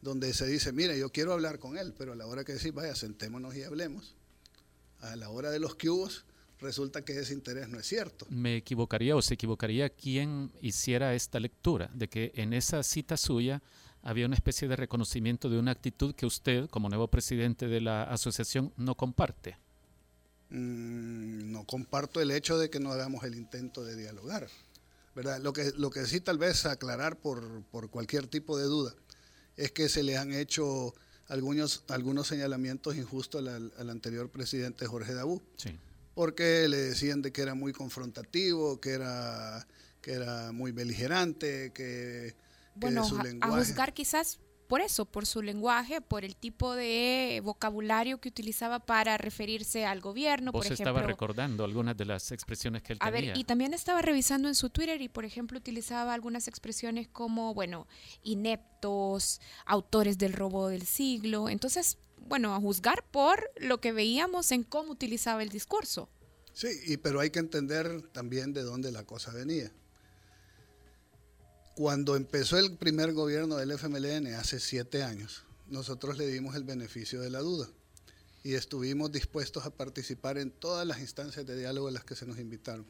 donde 0.02 0.34
se 0.34 0.46
dice, 0.46 0.72
mire, 0.72 0.98
yo 0.98 1.10
quiero 1.10 1.32
hablar 1.32 1.60
con 1.60 1.78
él, 1.78 1.94
pero 1.96 2.12
a 2.12 2.16
la 2.16 2.26
hora 2.26 2.44
que 2.44 2.52
decís, 2.52 2.74
vaya, 2.74 2.94
sentémonos 2.94 3.54
y 3.54 3.62
hablemos, 3.62 4.14
a 5.00 5.16
la 5.16 5.30
hora 5.30 5.50
de 5.50 5.60
los 5.60 5.76
cubos, 5.76 6.24
resulta 6.60 7.04
que 7.04 7.18
ese 7.18 7.32
interés 7.32 7.68
no 7.68 7.78
es 7.78 7.86
cierto. 7.86 8.26
Me 8.28 8.56
equivocaría 8.56 9.16
o 9.16 9.22
se 9.22 9.34
equivocaría 9.34 9.88
quien 9.90 10.50
hiciera 10.60 11.14
esta 11.14 11.38
lectura, 11.38 11.88
de 11.94 12.08
que 12.08 12.32
en 12.34 12.52
esa 12.52 12.82
cita 12.82 13.16
suya 13.16 13.62
había 14.02 14.26
una 14.26 14.34
especie 14.34 14.66
de 14.66 14.74
reconocimiento 14.74 15.48
de 15.48 15.58
una 15.58 15.70
actitud 15.70 16.14
que 16.16 16.26
usted, 16.26 16.68
como 16.68 16.88
nuevo 16.88 17.06
presidente 17.06 17.68
de 17.68 17.80
la 17.80 18.02
asociación, 18.02 18.72
no 18.76 18.96
comparte. 18.96 19.56
Mm, 20.50 21.52
no 21.52 21.64
comparto 21.64 22.20
el 22.20 22.32
hecho 22.32 22.58
de 22.58 22.70
que 22.70 22.80
no 22.80 22.90
hagamos 22.90 23.22
el 23.22 23.36
intento 23.36 23.84
de 23.84 23.94
dialogar. 23.94 24.48
¿verdad? 25.14 25.40
Lo, 25.40 25.52
que, 25.52 25.70
lo 25.76 25.90
que 25.90 26.06
sí 26.06 26.20
tal 26.20 26.38
vez 26.38 26.66
aclarar 26.66 27.16
por, 27.18 27.62
por 27.64 27.90
cualquier 27.90 28.26
tipo 28.26 28.58
de 28.58 28.64
duda 28.64 28.94
es 29.56 29.72
que 29.72 29.88
se 29.88 30.02
le 30.02 30.16
han 30.16 30.32
hecho 30.32 30.94
algunos, 31.28 31.84
algunos 31.88 32.26
señalamientos 32.26 32.96
injustos 32.96 33.46
al, 33.46 33.90
anterior 33.90 34.30
presidente 34.30 34.86
Jorge 34.86 35.14
Dabú. 35.14 35.42
Porque 36.14 36.68
le 36.68 36.76
decían 36.76 37.22
de 37.22 37.32
que 37.32 37.40
era 37.40 37.54
muy 37.54 37.72
confrontativo, 37.72 38.80
que 38.80 38.90
era, 38.90 39.66
que 40.02 40.12
era 40.12 40.52
muy 40.52 40.72
beligerante, 40.72 41.72
que, 41.72 42.34
bueno, 42.74 43.04
su 43.04 43.18
lenguaje... 43.18 43.54
a 43.54 43.64
juzgar 43.64 43.94
quizás 43.94 44.38
por 44.72 44.80
eso, 44.80 45.04
por 45.04 45.26
su 45.26 45.42
lenguaje, 45.42 46.00
por 46.00 46.24
el 46.24 46.34
tipo 46.34 46.74
de 46.74 47.42
vocabulario 47.44 48.22
que 48.22 48.30
utilizaba 48.30 48.78
para 48.78 49.18
referirse 49.18 49.84
al 49.84 50.00
gobierno. 50.00 50.50
Vos 50.50 50.64
por 50.64 50.72
estaba 50.72 51.02
recordando 51.02 51.62
algunas 51.62 51.94
de 51.94 52.06
las 52.06 52.32
expresiones 52.32 52.82
que 52.82 52.94
él 52.94 52.98
a 53.02 53.12
tenía. 53.12 53.32
ver, 53.32 53.38
y 53.38 53.44
también 53.44 53.74
estaba 53.74 54.00
revisando 54.00 54.48
en 54.48 54.54
su 54.54 54.70
Twitter 54.70 55.02
y, 55.02 55.10
por 55.10 55.26
ejemplo, 55.26 55.58
utilizaba 55.58 56.14
algunas 56.14 56.48
expresiones 56.48 57.06
como, 57.06 57.52
bueno, 57.52 57.86
ineptos, 58.22 59.42
autores 59.66 60.16
del 60.16 60.32
robo 60.32 60.68
del 60.68 60.86
siglo. 60.86 61.50
Entonces, 61.50 61.98
bueno, 62.16 62.54
a 62.54 62.58
juzgar 62.58 63.04
por 63.10 63.50
lo 63.58 63.78
que 63.78 63.92
veíamos 63.92 64.52
en 64.52 64.62
cómo 64.62 64.92
utilizaba 64.92 65.42
el 65.42 65.50
discurso. 65.50 66.08
Sí, 66.54 66.68
y, 66.86 66.96
pero 66.96 67.20
hay 67.20 67.28
que 67.28 67.40
entender 67.40 68.00
también 68.12 68.54
de 68.54 68.62
dónde 68.62 68.90
la 68.90 69.04
cosa 69.04 69.32
venía. 69.32 69.70
Cuando 71.74 72.16
empezó 72.16 72.58
el 72.58 72.76
primer 72.76 73.14
gobierno 73.14 73.56
del 73.56 73.70
FMLN 73.70 74.34
hace 74.34 74.60
siete 74.60 75.02
años, 75.02 75.44
nosotros 75.70 76.18
le 76.18 76.26
dimos 76.26 76.54
el 76.54 76.64
beneficio 76.64 77.22
de 77.22 77.30
la 77.30 77.38
duda 77.38 77.66
y 78.44 78.56
estuvimos 78.56 79.10
dispuestos 79.10 79.64
a 79.64 79.70
participar 79.70 80.36
en 80.36 80.50
todas 80.50 80.86
las 80.86 81.00
instancias 81.00 81.46
de 81.46 81.56
diálogo 81.56 81.88
en 81.88 81.94
las 81.94 82.04
que 82.04 82.14
se 82.14 82.26
nos 82.26 82.38
invitaron. 82.38 82.84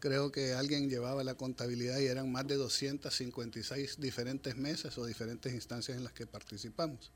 Creo 0.00 0.32
que 0.32 0.52
alguien 0.52 0.90
llevaba 0.90 1.22
la 1.22 1.36
contabilidad 1.36 2.00
y 2.00 2.06
eran 2.06 2.32
más 2.32 2.44
de 2.48 2.56
256 2.56 4.00
diferentes 4.00 4.56
mesas 4.56 4.98
o 4.98 5.06
diferentes 5.06 5.54
instancias 5.54 5.96
en 5.96 6.02
las 6.02 6.12
que 6.12 6.26
participamos. 6.26 7.12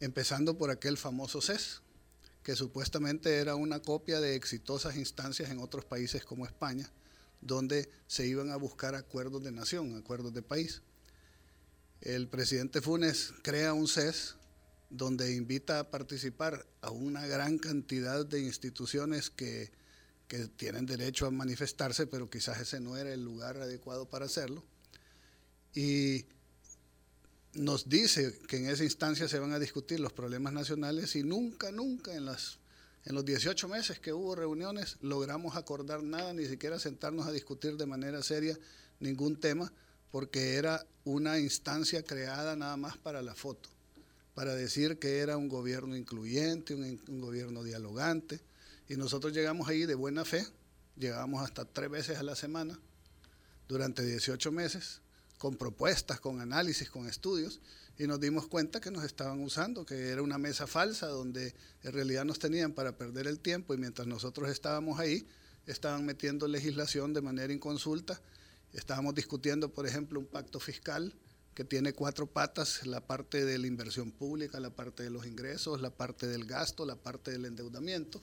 Empezando 0.00 0.58
por 0.58 0.70
aquel 0.70 0.98
famoso 0.98 1.40
CES, 1.40 1.80
que 2.42 2.56
supuestamente 2.56 3.38
era 3.38 3.54
una 3.54 3.80
copia 3.80 4.20
de 4.20 4.34
exitosas 4.34 4.96
instancias 4.96 5.48
en 5.48 5.60
otros 5.60 5.86
países 5.86 6.26
como 6.26 6.44
España, 6.44 6.90
donde 7.46 7.88
se 8.06 8.26
iban 8.26 8.50
a 8.50 8.56
buscar 8.56 8.94
acuerdos 8.94 9.42
de 9.42 9.52
nación, 9.52 9.96
acuerdos 9.96 10.34
de 10.34 10.42
país. 10.42 10.82
El 12.00 12.28
presidente 12.28 12.80
Funes 12.80 13.32
crea 13.42 13.72
un 13.72 13.88
CES 13.88 14.36
donde 14.90 15.34
invita 15.34 15.80
a 15.80 15.90
participar 15.90 16.66
a 16.80 16.90
una 16.90 17.26
gran 17.26 17.58
cantidad 17.58 18.24
de 18.24 18.40
instituciones 18.40 19.30
que, 19.30 19.72
que 20.28 20.46
tienen 20.48 20.86
derecho 20.86 21.26
a 21.26 21.30
manifestarse, 21.30 22.06
pero 22.06 22.30
quizás 22.30 22.60
ese 22.60 22.80
no 22.80 22.96
era 22.96 23.12
el 23.12 23.24
lugar 23.24 23.56
adecuado 23.56 24.08
para 24.08 24.26
hacerlo. 24.26 24.64
Y 25.74 26.26
nos 27.54 27.88
dice 27.88 28.38
que 28.48 28.58
en 28.58 28.68
esa 28.68 28.84
instancia 28.84 29.28
se 29.28 29.38
van 29.38 29.52
a 29.52 29.58
discutir 29.58 30.00
los 30.00 30.12
problemas 30.12 30.52
nacionales 30.52 31.16
y 31.16 31.22
nunca, 31.22 31.72
nunca 31.72 32.14
en 32.14 32.26
las 32.26 32.58
en 33.06 33.14
los 33.14 33.24
18 33.24 33.68
meses 33.68 34.00
que 34.00 34.12
hubo 34.12 34.34
reuniones 34.34 34.98
logramos 35.00 35.56
acordar 35.56 36.02
nada, 36.02 36.34
ni 36.34 36.44
siquiera 36.46 36.80
sentarnos 36.80 37.26
a 37.28 37.32
discutir 37.32 37.76
de 37.76 37.86
manera 37.86 38.20
seria 38.20 38.58
ningún 38.98 39.38
tema, 39.38 39.72
porque 40.10 40.54
era 40.54 40.84
una 41.04 41.38
instancia 41.38 42.02
creada 42.02 42.56
nada 42.56 42.76
más 42.76 42.98
para 42.98 43.22
la 43.22 43.36
foto, 43.36 43.68
para 44.34 44.56
decir 44.56 44.98
que 44.98 45.20
era 45.20 45.36
un 45.36 45.48
gobierno 45.48 45.96
incluyente, 45.96 46.74
un, 46.74 47.20
gobierno 47.20 47.62
dialogante. 47.62 48.40
Y 48.88 48.96
nosotros 48.96 49.32
llegamos 49.32 49.68
ahí 49.68 49.86
de 49.86 49.94
buena 49.94 50.24
fe, 50.24 50.44
llegamos 50.96 51.44
hasta 51.44 51.64
tres 51.64 51.88
veces 51.88 52.18
a 52.18 52.24
la 52.24 52.34
semana 52.34 52.76
durante 53.68 54.04
18 54.04 54.50
meses, 54.50 55.00
con 55.38 55.54
propuestas, 55.54 56.18
con 56.18 56.40
análisis, 56.40 56.90
con 56.90 57.06
estudios, 57.06 57.60
y 57.98 58.06
nos 58.06 58.20
dimos 58.20 58.46
cuenta 58.46 58.80
que 58.80 58.90
nos 58.90 59.04
estaban 59.04 59.42
usando, 59.42 59.86
que 59.86 60.10
era 60.10 60.22
una 60.22 60.38
mesa 60.38 60.66
falsa 60.66 61.06
donde 61.06 61.54
en 61.82 61.92
realidad 61.92 62.24
nos 62.24 62.38
tenían 62.38 62.72
para 62.72 62.96
perder 62.96 63.26
el 63.26 63.40
tiempo 63.40 63.74
y 63.74 63.78
mientras 63.78 64.06
nosotros 64.06 64.50
estábamos 64.50 64.98
ahí, 64.98 65.26
estaban 65.66 66.04
metiendo 66.04 66.46
legislación 66.46 67.14
de 67.14 67.22
manera 67.22 67.52
inconsulta. 67.52 68.20
Estábamos 68.72 69.14
discutiendo, 69.14 69.72
por 69.72 69.86
ejemplo, 69.86 70.20
un 70.20 70.26
pacto 70.26 70.60
fiscal 70.60 71.14
que 71.54 71.64
tiene 71.64 71.94
cuatro 71.94 72.26
patas, 72.26 72.86
la 72.86 73.00
parte 73.00 73.46
de 73.46 73.58
la 73.58 73.66
inversión 73.66 74.12
pública, 74.12 74.60
la 74.60 74.68
parte 74.68 75.02
de 75.02 75.10
los 75.10 75.26
ingresos, 75.26 75.80
la 75.80 75.88
parte 75.88 76.26
del 76.26 76.44
gasto, 76.44 76.84
la 76.84 76.96
parte 76.96 77.30
del 77.30 77.46
endeudamiento. 77.46 78.22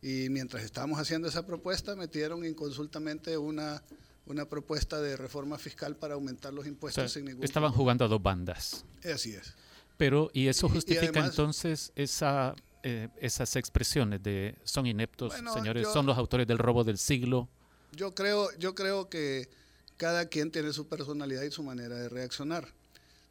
Y 0.00 0.28
mientras 0.30 0.62
estábamos 0.62 1.00
haciendo 1.00 1.26
esa 1.26 1.44
propuesta, 1.44 1.96
metieron 1.96 2.44
inconsultamente 2.44 3.36
una 3.36 3.82
una 4.30 4.48
propuesta 4.48 5.00
de 5.00 5.16
reforma 5.16 5.58
fiscal 5.58 5.96
para 5.96 6.14
aumentar 6.14 6.52
los 6.54 6.66
impuestos 6.66 7.04
O 7.04 7.08
sea, 7.08 7.12
sin 7.14 7.24
ningún 7.26 7.44
estaban 7.44 7.72
jugando 7.72 8.04
a 8.04 8.08
dos 8.08 8.22
bandas. 8.22 8.84
Así 9.04 9.32
es. 9.34 9.54
Pero, 9.96 10.30
¿y 10.32 10.46
eso 10.48 10.66
y 10.68 10.70
justifica 10.70 11.08
además- 11.10 11.30
entonces 11.30 11.92
esa, 11.96 12.54
eh, 12.82 13.08
esas 13.20 13.56
expresiones 13.56 14.22
de 14.22 14.56
son 14.64 14.86
ineptos, 14.86 15.32
Bueno, 15.32 15.52
señores, 15.52 15.82
yo- 15.82 15.92
son 15.92 16.06
los 16.06 16.16
autores 16.16 16.46
del 16.46 16.58
robo 16.58 16.84
del 16.84 16.96
siglo? 16.98 17.48
Yo 17.92 18.14
creo, 18.14 18.48
yo 18.58 18.74
creo 18.74 19.08
que 19.10 19.48
cada 19.96 20.26
quien 20.26 20.50
tiene 20.52 20.72
su 20.72 20.86
personalidad 20.86 21.42
y 21.42 21.50
su 21.50 21.62
manera 21.62 21.96
de 21.96 22.08
reaccionar. 22.08 22.68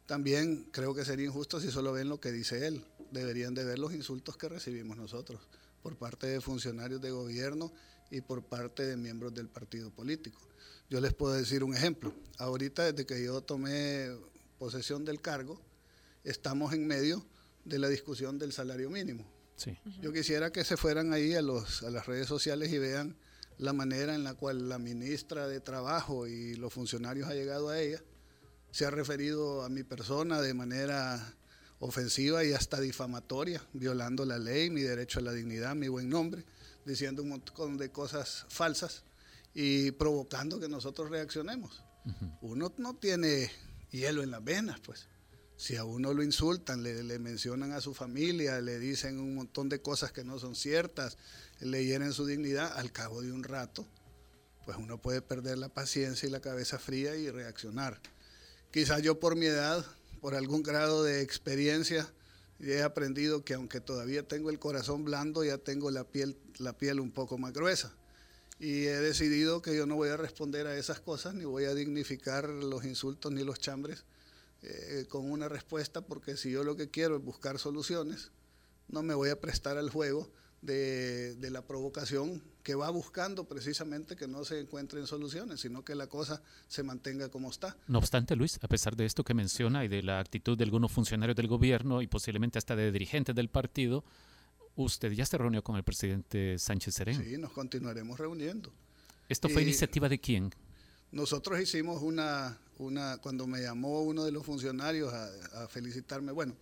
También 0.06 0.66
creo 0.70 0.94
que 0.94 1.04
sería 1.04 1.26
injusto 1.26 1.60
si 1.60 1.70
solo 1.70 1.92
ven 1.92 2.08
lo 2.08 2.20
que 2.20 2.30
dice 2.30 2.66
él. 2.66 2.84
Deberían 3.10 3.54
de 3.54 3.64
ver 3.64 3.78
los 3.78 3.92
insultos 3.94 4.36
que 4.36 4.48
recibimos 4.48 4.96
nosotros 4.96 5.40
por 5.82 5.96
parte 5.96 6.26
de 6.26 6.40
funcionarios 6.40 7.00
de 7.00 7.10
gobierno 7.10 7.72
y 8.10 8.20
por 8.20 8.42
parte 8.42 8.84
de 8.86 8.96
miembros 8.96 9.32
del 9.34 9.48
partido 9.48 9.90
político. 9.90 10.40
Yo 10.90 11.00
les 11.00 11.14
puedo 11.14 11.34
decir 11.34 11.62
un 11.62 11.72
ejemplo. 11.72 12.12
Ahorita, 12.38 12.90
desde 12.90 13.06
que 13.06 13.24
yo 13.24 13.40
tomé 13.42 14.10
posesión 14.58 15.04
del 15.04 15.20
cargo, 15.20 15.60
estamos 16.24 16.72
en 16.72 16.84
medio 16.84 17.24
de 17.64 17.78
la 17.78 17.88
discusión 17.88 18.40
del 18.40 18.52
salario 18.52 18.90
mínimo. 18.90 19.24
Sí. 19.54 19.78
Yo 20.02 20.12
quisiera 20.12 20.50
que 20.50 20.64
se 20.64 20.76
fueran 20.76 21.12
ahí 21.12 21.34
a, 21.34 21.42
los, 21.42 21.84
a 21.84 21.90
las 21.90 22.06
redes 22.06 22.26
sociales 22.26 22.72
y 22.72 22.78
vean 22.78 23.16
la 23.56 23.72
manera 23.72 24.16
en 24.16 24.24
la 24.24 24.34
cual 24.34 24.68
la 24.68 24.78
ministra 24.80 25.46
de 25.46 25.60
Trabajo 25.60 26.26
y 26.26 26.56
los 26.56 26.72
funcionarios 26.72 27.28
han 27.28 27.36
llegado 27.36 27.68
a 27.68 27.78
ella. 27.78 28.02
Se 28.72 28.84
ha 28.84 28.90
referido 28.90 29.62
a 29.62 29.68
mi 29.68 29.84
persona 29.84 30.40
de 30.40 30.54
manera 30.54 31.36
ofensiva 31.78 32.42
y 32.42 32.52
hasta 32.52 32.80
difamatoria, 32.80 33.62
violando 33.74 34.24
la 34.24 34.38
ley, 34.38 34.70
mi 34.70 34.82
derecho 34.82 35.20
a 35.20 35.22
la 35.22 35.32
dignidad, 35.32 35.76
mi 35.76 35.86
buen 35.86 36.08
nombre, 36.08 36.44
diciendo 36.84 37.22
un 37.22 37.28
montón 37.28 37.78
de 37.78 37.90
cosas 37.90 38.44
falsas 38.48 39.04
y 39.54 39.90
provocando 39.92 40.60
que 40.60 40.68
nosotros 40.68 41.10
reaccionemos. 41.10 41.82
Uno 42.40 42.72
no 42.78 42.96
tiene 42.96 43.50
hielo 43.90 44.22
en 44.22 44.30
las 44.30 44.42
venas, 44.42 44.80
pues. 44.80 45.08
Si 45.56 45.76
a 45.76 45.84
uno 45.84 46.14
lo 46.14 46.22
insultan, 46.22 46.82
le, 46.82 47.02
le 47.02 47.18
mencionan 47.18 47.72
a 47.72 47.82
su 47.82 47.92
familia, 47.92 48.60
le 48.62 48.78
dicen 48.78 49.20
un 49.20 49.34
montón 49.34 49.68
de 49.68 49.82
cosas 49.82 50.10
que 50.10 50.24
no 50.24 50.38
son 50.38 50.54
ciertas, 50.54 51.18
le 51.60 51.84
hieren 51.84 52.14
su 52.14 52.24
dignidad, 52.24 52.72
al 52.78 52.92
cabo 52.92 53.20
de 53.20 53.30
un 53.30 53.44
rato, 53.44 53.86
pues 54.64 54.78
uno 54.78 55.02
puede 55.02 55.20
perder 55.20 55.58
la 55.58 55.68
paciencia 55.68 56.26
y 56.26 56.30
la 56.30 56.40
cabeza 56.40 56.78
fría 56.78 57.14
y 57.16 57.28
reaccionar. 57.28 58.00
Quizás 58.70 59.02
yo 59.02 59.20
por 59.20 59.36
mi 59.36 59.46
edad, 59.46 59.84
por 60.20 60.34
algún 60.34 60.62
grado 60.62 61.04
de 61.04 61.20
experiencia, 61.20 62.10
he 62.60 62.82
aprendido 62.82 63.44
que 63.44 63.54
aunque 63.54 63.80
todavía 63.80 64.26
tengo 64.26 64.48
el 64.48 64.58
corazón 64.58 65.04
blando, 65.04 65.44
ya 65.44 65.58
tengo 65.58 65.90
la 65.90 66.04
piel, 66.04 66.38
la 66.58 66.76
piel 66.76 67.00
un 67.00 67.10
poco 67.10 67.36
más 67.36 67.52
gruesa. 67.52 67.92
Y 68.60 68.84
he 68.84 69.00
decidido 69.00 69.62
que 69.62 69.74
yo 69.74 69.86
no 69.86 69.96
voy 69.96 70.10
a 70.10 70.18
responder 70.18 70.66
a 70.66 70.76
esas 70.76 71.00
cosas, 71.00 71.34
ni 71.34 71.44
voy 71.44 71.64
a 71.64 71.74
dignificar 71.74 72.46
los 72.46 72.84
insultos 72.84 73.32
ni 73.32 73.42
los 73.42 73.58
chambres 73.58 74.04
eh, 74.62 75.06
con 75.08 75.30
una 75.30 75.48
respuesta, 75.48 76.02
porque 76.02 76.36
si 76.36 76.50
yo 76.50 76.62
lo 76.62 76.76
que 76.76 76.90
quiero 76.90 77.16
es 77.16 77.24
buscar 77.24 77.58
soluciones, 77.58 78.30
no 78.88 79.02
me 79.02 79.14
voy 79.14 79.30
a 79.30 79.40
prestar 79.40 79.78
al 79.78 79.88
juego 79.88 80.30
de, 80.60 81.36
de 81.36 81.50
la 81.50 81.66
provocación 81.66 82.42
que 82.62 82.74
va 82.74 82.90
buscando 82.90 83.44
precisamente 83.44 84.14
que 84.14 84.28
no 84.28 84.44
se 84.44 84.60
encuentren 84.60 85.06
soluciones, 85.06 85.60
sino 85.60 85.82
que 85.82 85.94
la 85.94 86.08
cosa 86.08 86.42
se 86.68 86.82
mantenga 86.82 87.30
como 87.30 87.48
está. 87.48 87.78
No 87.88 87.96
obstante, 87.96 88.36
Luis, 88.36 88.58
a 88.60 88.68
pesar 88.68 88.94
de 88.94 89.06
esto 89.06 89.24
que 89.24 89.32
menciona 89.32 89.86
y 89.86 89.88
de 89.88 90.02
la 90.02 90.20
actitud 90.20 90.58
de 90.58 90.64
algunos 90.64 90.92
funcionarios 90.92 91.36
del 91.36 91.48
gobierno 91.48 92.02
y 92.02 92.06
posiblemente 92.06 92.58
hasta 92.58 92.76
de 92.76 92.92
dirigentes 92.92 93.34
del 93.34 93.48
partido, 93.48 94.04
usted 94.76 95.12
ya 95.12 95.26
se 95.26 95.36
reunió 95.38 95.62
con 95.62 95.76
el 95.76 95.82
presidente 95.84 96.58
Sánchez 96.58 96.94
Serén. 96.94 97.22
Sí, 97.24 97.36
nos 97.38 97.52
continuaremos 97.52 98.18
reuniendo. 98.18 98.72
¿Esto 99.28 99.48
fue 99.48 99.62
Y- 99.62 99.64
iniciativa 99.66 100.08
de 100.08 100.18
quién? 100.18 100.52
Nosotros 101.12 101.60
hicimos 101.60 102.02
una, 102.02 102.58
una 102.78 103.18
cuando 103.18 103.46
me 103.46 103.60
llamó 103.60 104.02
uno 104.02 104.24
de 104.24 104.32
los 104.32 104.44
funcionarios 104.46 105.12
a, 105.12 105.64
a 105.64 105.68
felicitarme, 105.68 106.30
bueno, 106.32 106.54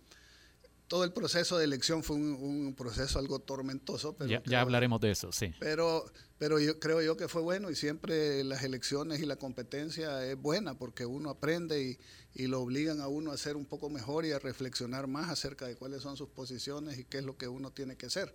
todo 0.89 1.05
el 1.05 1.13
proceso 1.13 1.57
de 1.57 1.63
elección 1.63 2.03
fue 2.03 2.17
un, 2.17 2.33
un 2.33 2.75
proceso 2.75 3.17
algo 3.19 3.39
tormentoso, 3.39 4.17
pero 4.17 4.29
Ya, 4.29 4.41
creo- 4.41 4.51
ya 4.51 4.61
hablaremos 4.61 4.99
de 4.99 5.11
eso, 5.11 5.31
sí. 5.31 5.53
Pero, 5.59 6.03
pero 6.37 6.59
yo 6.59 6.77
creo 6.79 7.01
yo 7.01 7.15
que 7.15 7.27
fue 7.29 7.41
bueno 7.41 7.69
y 7.69 7.75
siempre 7.75 8.43
las 8.43 8.63
elecciones 8.63 9.21
y 9.21 9.25
la 9.25 9.37
competencia 9.37 10.25
es 10.25 10.35
buena 10.35 10.77
porque 10.77 11.05
uno 11.05 11.29
aprende 11.29 11.81
y, 11.81 11.99
y 12.33 12.47
lo 12.47 12.59
obligan 12.61 12.99
a 12.99 13.07
uno 13.07 13.31
a 13.31 13.37
ser 13.37 13.55
un 13.55 13.65
poco 13.65 13.89
mejor 13.89 14.25
y 14.25 14.31
a 14.33 14.39
reflexionar 14.39 15.07
más 15.07 15.29
acerca 15.29 15.65
de 15.67 15.75
cuáles 15.77 16.01
son 16.01 16.17
sus 16.17 16.27
posiciones 16.29 16.97
y 16.99 17.05
qué 17.05 17.19
es 17.19 17.23
lo 17.23 17.37
que 17.37 17.47
uno 17.47 17.71
tiene 17.71 17.95
que 17.95 18.07
hacer. 18.07 18.33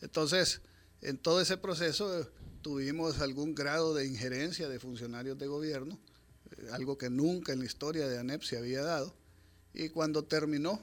Entonces, 0.00 0.60
en 1.02 1.18
todo 1.18 1.40
ese 1.40 1.56
proceso 1.56 2.20
eh, 2.20 2.26
tuvimos 2.62 3.20
algún 3.20 3.54
grado 3.54 3.94
de 3.94 4.06
injerencia 4.06 4.68
de 4.68 4.78
funcionarios 4.78 5.38
de 5.38 5.46
gobierno, 5.46 5.98
eh, 6.56 6.68
algo 6.72 6.96
que 6.98 7.10
nunca 7.10 7.52
en 7.52 7.58
la 7.60 7.64
historia 7.64 8.06
de 8.08 8.18
ANEP 8.18 8.42
se 8.42 8.58
había 8.58 8.82
dado. 8.82 9.14
Y 9.74 9.88
cuando 9.90 10.24
terminó, 10.24 10.80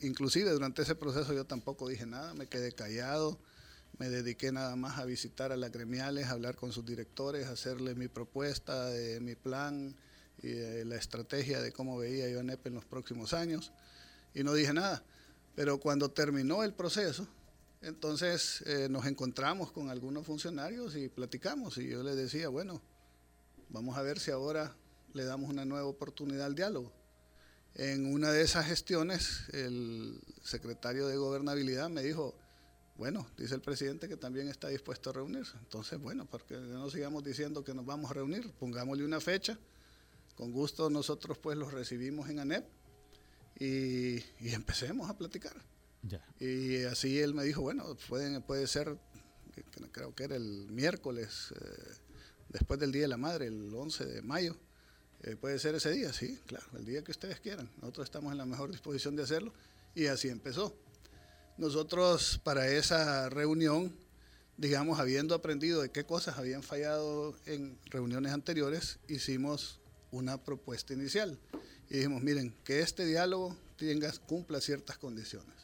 inclusive 0.00 0.50
durante 0.50 0.82
ese 0.82 0.94
proceso 0.94 1.32
yo 1.32 1.44
tampoco 1.44 1.88
dije 1.88 2.06
nada, 2.06 2.34
me 2.34 2.46
quedé 2.46 2.72
callado, 2.72 3.38
me 3.98 4.08
dediqué 4.10 4.52
nada 4.52 4.76
más 4.76 4.98
a 4.98 5.04
visitar 5.04 5.52
a 5.52 5.56
las 5.56 5.72
gremiales, 5.72 6.26
a 6.26 6.32
hablar 6.32 6.56
con 6.56 6.72
sus 6.72 6.84
directores, 6.84 7.46
a 7.46 7.52
hacerles 7.52 7.96
mi 7.96 8.08
propuesta, 8.08 8.86
de 8.86 9.20
mi 9.20 9.34
plan 9.34 9.96
y 10.42 10.84
la 10.84 10.96
estrategia 10.96 11.60
de 11.60 11.72
cómo 11.72 11.96
veía 11.96 12.28
yo 12.28 12.38
a 12.38 12.40
ANEP 12.40 12.66
en 12.66 12.74
los 12.74 12.84
próximos 12.84 13.32
años. 13.32 13.72
Y 14.34 14.44
no 14.44 14.52
dije 14.52 14.72
nada. 14.74 15.02
Pero 15.54 15.80
cuando 15.80 16.10
terminó 16.10 16.62
el 16.62 16.74
proceso, 16.74 17.26
entonces 17.80 18.62
eh, 18.66 18.88
nos 18.90 19.06
encontramos 19.06 19.72
con 19.72 19.88
algunos 19.88 20.26
funcionarios 20.26 20.94
y 20.94 21.08
platicamos. 21.08 21.78
Y 21.78 21.88
yo 21.88 22.02
les 22.02 22.16
decía, 22.16 22.48
bueno, 22.48 22.82
vamos 23.70 23.96
a 23.96 24.02
ver 24.02 24.18
si 24.18 24.30
ahora 24.30 24.76
le 25.14 25.24
damos 25.24 25.48
una 25.48 25.64
nueva 25.64 25.86
oportunidad 25.86 26.46
al 26.46 26.54
diálogo. 26.54 26.92
En 27.78 28.10
una 28.10 28.32
de 28.32 28.42
esas 28.42 28.66
gestiones, 28.66 29.42
el 29.52 30.18
secretario 30.42 31.06
de 31.08 31.16
Gobernabilidad 31.16 31.90
me 31.90 32.02
dijo, 32.02 32.34
bueno, 32.96 33.26
dice 33.36 33.54
el 33.54 33.60
presidente 33.60 34.08
que 34.08 34.16
también 34.16 34.48
está 34.48 34.68
dispuesto 34.68 35.10
a 35.10 35.12
reunirse. 35.12 35.52
Entonces, 35.58 36.00
bueno, 36.00 36.24
porque 36.24 36.56
no 36.56 36.88
sigamos 36.88 37.22
diciendo 37.22 37.62
que 37.62 37.74
nos 37.74 37.84
vamos 37.84 38.10
a 38.10 38.14
reunir, 38.14 38.50
pongámosle 38.58 39.04
una 39.04 39.20
fecha. 39.20 39.58
Con 40.36 40.52
gusto 40.52 40.88
nosotros 40.88 41.36
pues 41.36 41.58
los 41.58 41.72
recibimos 41.72 42.30
en 42.30 42.38
ANEP 42.38 42.66
y, 43.60 44.16
y 44.40 44.54
empecemos 44.54 45.10
a 45.10 45.18
platicar. 45.18 45.54
Ya. 46.02 46.24
Y 46.40 46.84
así 46.84 47.20
él 47.20 47.34
me 47.34 47.44
dijo, 47.44 47.60
bueno, 47.60 47.94
pueden, 48.08 48.40
puede 48.42 48.66
ser, 48.66 48.96
creo 49.92 50.14
que 50.14 50.24
era 50.24 50.36
el 50.36 50.70
miércoles, 50.70 51.52
eh, 51.60 51.94
después 52.48 52.80
del 52.80 52.92
Día 52.92 53.02
de 53.02 53.08
la 53.08 53.16
Madre, 53.18 53.48
el 53.48 53.74
11 53.74 54.06
de 54.06 54.22
mayo. 54.22 54.56
Eh, 55.22 55.36
puede 55.36 55.58
ser 55.58 55.74
ese 55.74 55.90
día, 55.90 56.12
sí, 56.12 56.38
claro, 56.46 56.66
el 56.78 56.84
día 56.84 57.02
que 57.02 57.10
ustedes 57.10 57.40
quieran. 57.40 57.70
Nosotros 57.80 58.04
estamos 58.04 58.32
en 58.32 58.38
la 58.38 58.46
mejor 58.46 58.70
disposición 58.70 59.16
de 59.16 59.22
hacerlo 59.22 59.52
y 59.94 60.06
así 60.06 60.28
empezó. 60.28 60.76
Nosotros 61.56 62.38
para 62.44 62.68
esa 62.68 63.30
reunión, 63.30 63.96
digamos, 64.58 65.00
habiendo 65.00 65.34
aprendido 65.34 65.80
de 65.80 65.90
qué 65.90 66.04
cosas 66.04 66.38
habían 66.38 66.62
fallado 66.62 67.34
en 67.46 67.78
reuniones 67.86 68.32
anteriores, 68.32 68.98
hicimos 69.08 69.80
una 70.10 70.42
propuesta 70.42 70.92
inicial. 70.92 71.38
Y 71.88 71.96
dijimos, 71.96 72.22
miren, 72.22 72.54
que 72.64 72.80
este 72.80 73.06
diálogo 73.06 73.56
tenga, 73.76 74.12
cumpla 74.26 74.60
ciertas 74.60 74.98
condiciones. 74.98 75.54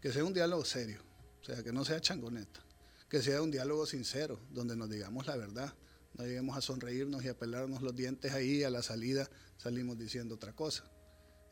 Que 0.00 0.12
sea 0.12 0.24
un 0.24 0.34
diálogo 0.34 0.64
serio, 0.64 1.00
o 1.40 1.44
sea, 1.44 1.62
que 1.62 1.72
no 1.72 1.84
sea 1.84 2.00
changoneta. 2.00 2.60
Que 3.08 3.22
sea 3.22 3.40
un 3.40 3.50
diálogo 3.50 3.86
sincero, 3.86 4.38
donde 4.50 4.76
nos 4.76 4.90
digamos 4.90 5.26
la 5.26 5.36
verdad. 5.36 5.72
No 6.18 6.24
lleguemos 6.24 6.56
a 6.56 6.60
sonreírnos 6.60 7.24
y 7.24 7.28
a 7.28 7.38
pelarnos 7.38 7.80
los 7.80 7.94
dientes 7.94 8.32
ahí, 8.32 8.64
a 8.64 8.70
la 8.70 8.82
salida 8.82 9.30
salimos 9.56 9.96
diciendo 9.98 10.34
otra 10.34 10.52
cosa. 10.52 10.84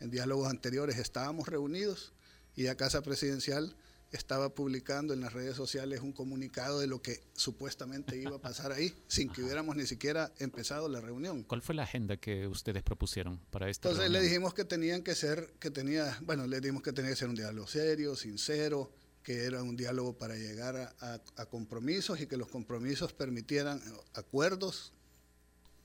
En 0.00 0.10
diálogos 0.10 0.48
anteriores 0.50 0.98
estábamos 0.98 1.48
reunidos 1.48 2.12
y 2.56 2.64
la 2.64 2.74
Casa 2.74 3.00
Presidencial 3.02 3.76
estaba 4.12 4.54
publicando 4.54 5.14
en 5.14 5.20
las 5.20 5.32
redes 5.32 5.56
sociales 5.56 6.00
un 6.00 6.12
comunicado 6.12 6.80
de 6.80 6.86
lo 6.86 7.02
que 7.02 7.22
supuestamente 7.34 8.16
iba 8.16 8.36
a 8.36 8.40
pasar 8.40 8.72
ahí, 8.72 8.94
sin 9.08 9.28
que 9.30 9.42
hubiéramos 9.42 9.76
ni 9.76 9.86
siquiera 9.86 10.32
empezado 10.38 10.88
la 10.88 11.00
reunión. 11.00 11.42
¿Cuál 11.44 11.62
fue 11.62 11.74
la 11.74 11.82
agenda 11.84 12.16
que 12.16 12.46
ustedes 12.46 12.82
propusieron 12.82 13.38
para 13.50 13.68
esta 13.68 13.88
Entonces 13.88 14.10
le 14.10 14.18
reunión? 14.18 14.30
dijimos 14.32 14.54
que 14.54 14.64
tenían 14.64 15.02
que 15.02 15.14
ser, 15.14 15.54
que 15.60 15.70
tenía, 15.70 16.18
bueno, 16.22 16.46
le 16.46 16.60
dijimos 16.60 16.82
que 16.82 16.92
tenía 16.92 17.10
que 17.10 17.16
ser 17.16 17.28
un 17.28 17.34
diálogo 17.36 17.66
serio, 17.68 18.16
sincero, 18.16 18.90
que 19.26 19.42
era 19.42 19.60
un 19.60 19.76
diálogo 19.76 20.16
para 20.16 20.36
llegar 20.36 20.76
a, 20.76 20.94
a- 21.00 21.20
a 21.42 21.46
compromisos 21.46 22.20
y 22.20 22.28
que 22.28 22.36
los 22.36 22.46
compromisos 22.46 23.12
permitieran 23.12 23.82
acuerdos 24.14 24.92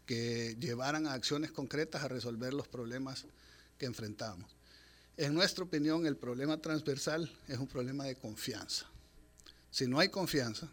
que 0.06 0.56
llevaran 0.60 1.08
a 1.08 1.13
acciones 1.13 1.51
concretas 1.51 2.04
a 2.04 2.08
resolver 2.08 2.54
los 2.54 2.67
problemas 2.67 3.25
que 3.80 3.88
enfrentamos. 3.88 4.56
En 5.17 5.34
nuestra 5.34 5.63
opinión, 5.63 6.06
el 6.06 6.17
problema 6.17 6.62
transversal 6.62 7.32
es 7.47 7.58
un 7.58 7.65
problema 7.65 8.04
de 8.06 8.15
confianza. 8.15 8.86
Si 9.71 9.88
no 9.88 9.97
hay 9.97 10.10
confianza, 10.10 10.69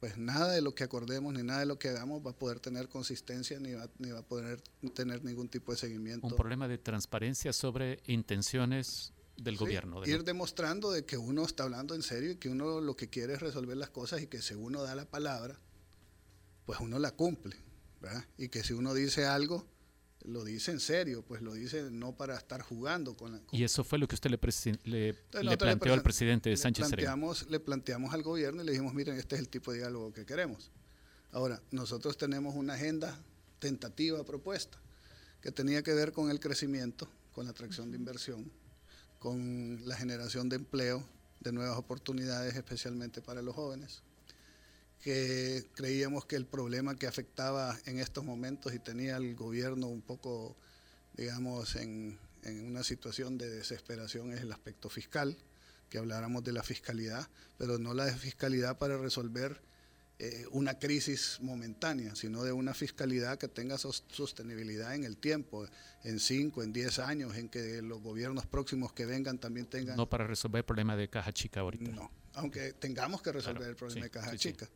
pues 0.00 0.18
nada 0.18 0.50
de 0.52 0.62
lo 0.62 0.74
que 0.74 0.82
acordemos 0.82 1.32
ni 1.34 1.44
nada 1.44 1.60
de 1.60 1.66
lo 1.66 1.78
que 1.78 1.90
hagamos 1.90 2.20
va 2.26 2.30
a 2.32 2.36
poder 2.36 2.58
tener 2.58 2.88
consistencia 2.88 3.60
ni 3.60 3.74
va, 3.74 3.88
ni 3.98 4.10
va 4.10 4.20
a 4.20 4.22
poder 4.26 4.60
tener 4.92 5.22
ningún 5.22 5.48
tipo 5.48 5.70
de 5.70 5.78
seguimiento. 5.78 6.26
Un 6.26 6.34
problema 6.34 6.66
de 6.66 6.78
transparencia 6.78 7.52
sobre 7.52 8.00
intenciones 8.06 9.12
del 9.42 9.54
Sí, 9.54 9.60
gobierno. 9.60 10.00
de 10.00 10.10
Ir 10.10 10.18
lo- 10.18 10.22
demostrando 10.22 10.90
de 10.92 11.04
que 11.04 11.16
uno 11.16 11.44
está 11.44 11.64
hablando 11.64 11.94
en 11.94 12.02
serio 12.02 12.30
y 12.32 12.36
que 12.36 12.48
uno 12.48 12.80
lo 12.80 12.96
que 12.96 13.08
quiere 13.08 13.34
es 13.34 13.40
resolver 13.40 13.76
las 13.76 13.90
cosas 13.90 14.22
y 14.22 14.26
que 14.26 14.40
si 14.42 14.54
uno 14.54 14.82
da 14.82 14.94
la 14.94 15.04
palabra, 15.06 15.58
pues 16.66 16.78
uno 16.80 16.98
la 16.98 17.10
cumple. 17.12 17.56
¿verdad? 18.00 18.24
Y 18.38 18.48
que 18.48 18.62
si 18.64 18.72
uno 18.72 18.94
dice 18.94 19.26
algo, 19.26 19.66
lo 20.24 20.42
dice 20.42 20.70
en 20.70 20.80
serio, 20.80 21.22
pues 21.22 21.42
lo 21.42 21.52
dice 21.52 21.90
no 21.90 22.16
para 22.16 22.34
estar 22.36 22.62
jugando 22.62 23.14
con 23.14 23.32
la... 23.32 23.40
y 23.52 23.62
eso 23.62 23.84
fue 23.84 23.98
lo 23.98 24.08
que 24.08 24.14
usted 24.14 24.30
le, 24.30 24.38
le, 24.84 25.14
le 25.42 25.56
planteó 25.58 25.92
al 25.92 26.02
presidente 26.02 26.54
Sánchez 26.56 26.86
le 26.86 26.96
planteamos, 26.96 27.50
le 27.50 27.60
planteamos 27.60 28.14
al 28.14 28.22
gobierno 28.22 28.62
y 28.62 28.64
le 28.66 28.72
dijimos, 28.72 28.94
miren, 28.94 29.16
este 29.16 29.34
es 29.34 29.40
el 29.42 29.48
tipo 29.50 29.70
de 29.72 29.78
diálogo 29.78 30.12
que 30.14 30.24
queremos. 30.24 30.70
Ahora, 31.32 31.62
nosotros 31.70 32.16
tenemos 32.16 32.54
una 32.54 32.72
agenda 32.74 33.18
tentativa 33.58 34.24
propuesta 34.24 34.78
que 35.42 35.52
tenía 35.52 35.82
que 35.82 35.92
ver 35.92 36.12
con 36.12 36.30
el 36.30 36.40
crecimiento, 36.40 37.06
con 37.32 37.44
la 37.44 37.50
atracción 37.50 37.90
de 37.90 37.98
inversión, 37.98 38.50
con 39.20 39.86
la 39.86 39.96
generación 39.96 40.48
de 40.48 40.56
empleo, 40.56 41.06
de 41.40 41.52
nuevas 41.52 41.76
oportunidades, 41.76 42.56
especialmente 42.56 43.20
para 43.20 43.42
los 43.42 43.54
jóvenes, 43.54 44.02
que 45.02 45.66
creíamos 45.74 46.24
que 46.24 46.36
el 46.36 46.46
problema 46.46 46.96
que 46.96 47.06
afectaba 47.06 47.78
en 47.84 47.98
estos 47.98 48.24
momentos 48.24 48.74
y 48.74 48.78
tenía 48.78 49.18
el 49.18 49.34
gobierno 49.36 49.88
un 49.88 50.00
poco, 50.00 50.56
digamos, 51.16 51.76
en, 51.76 52.18
una 52.66 52.82
situación 52.82 53.36
de 53.36 53.50
desesperación 53.50 54.32
es 54.32 54.40
el 54.40 54.52
aspecto 54.52 54.88
fiscal, 54.88 55.36
que 55.90 55.98
habláramos 55.98 56.42
de 56.42 56.52
la 56.52 56.62
fiscalidad, 56.62 57.28
pero 57.58 57.78
no 57.78 57.92
la 57.92 58.06
fiscalidad 58.06 58.78
para 58.78 58.96
resolver 58.96 59.60
eh, 60.22 60.44
una 60.50 60.78
crisis 60.78 61.38
momentánea, 61.40 62.14
sino 62.14 62.44
de 62.44 62.52
una 62.52 62.74
fiscalidad 62.74 63.38
que 63.38 63.48
tenga 63.48 63.78
sostenibilidad 63.78 64.94
en 64.94 65.04
el 65.04 65.16
tiempo, 65.16 65.66
en 66.04 66.20
5, 66.20 66.62
en 66.62 66.74
10 66.74 66.98
años, 66.98 67.36
en 67.36 67.48
que 67.48 67.80
los 67.80 68.02
gobiernos 68.02 68.44
próximos 68.44 68.92
que 68.92 69.06
vengan 69.06 69.38
también 69.38 69.64
tengan... 69.64 69.96
No 69.96 70.10
para 70.10 70.26
resolver 70.26 70.58
el 70.58 70.66
problema 70.66 70.94
de 70.94 71.08
caja 71.08 71.32
chica 71.32 71.60
ahorita. 71.60 71.90
No, 71.92 72.10
aunque 72.34 72.74
tengamos 72.74 73.22
que 73.22 73.32
resolver 73.32 73.66
el 73.66 73.76
problema 73.76 74.04
de 74.04 74.10
caja 74.10 74.36
chica. 74.36 74.68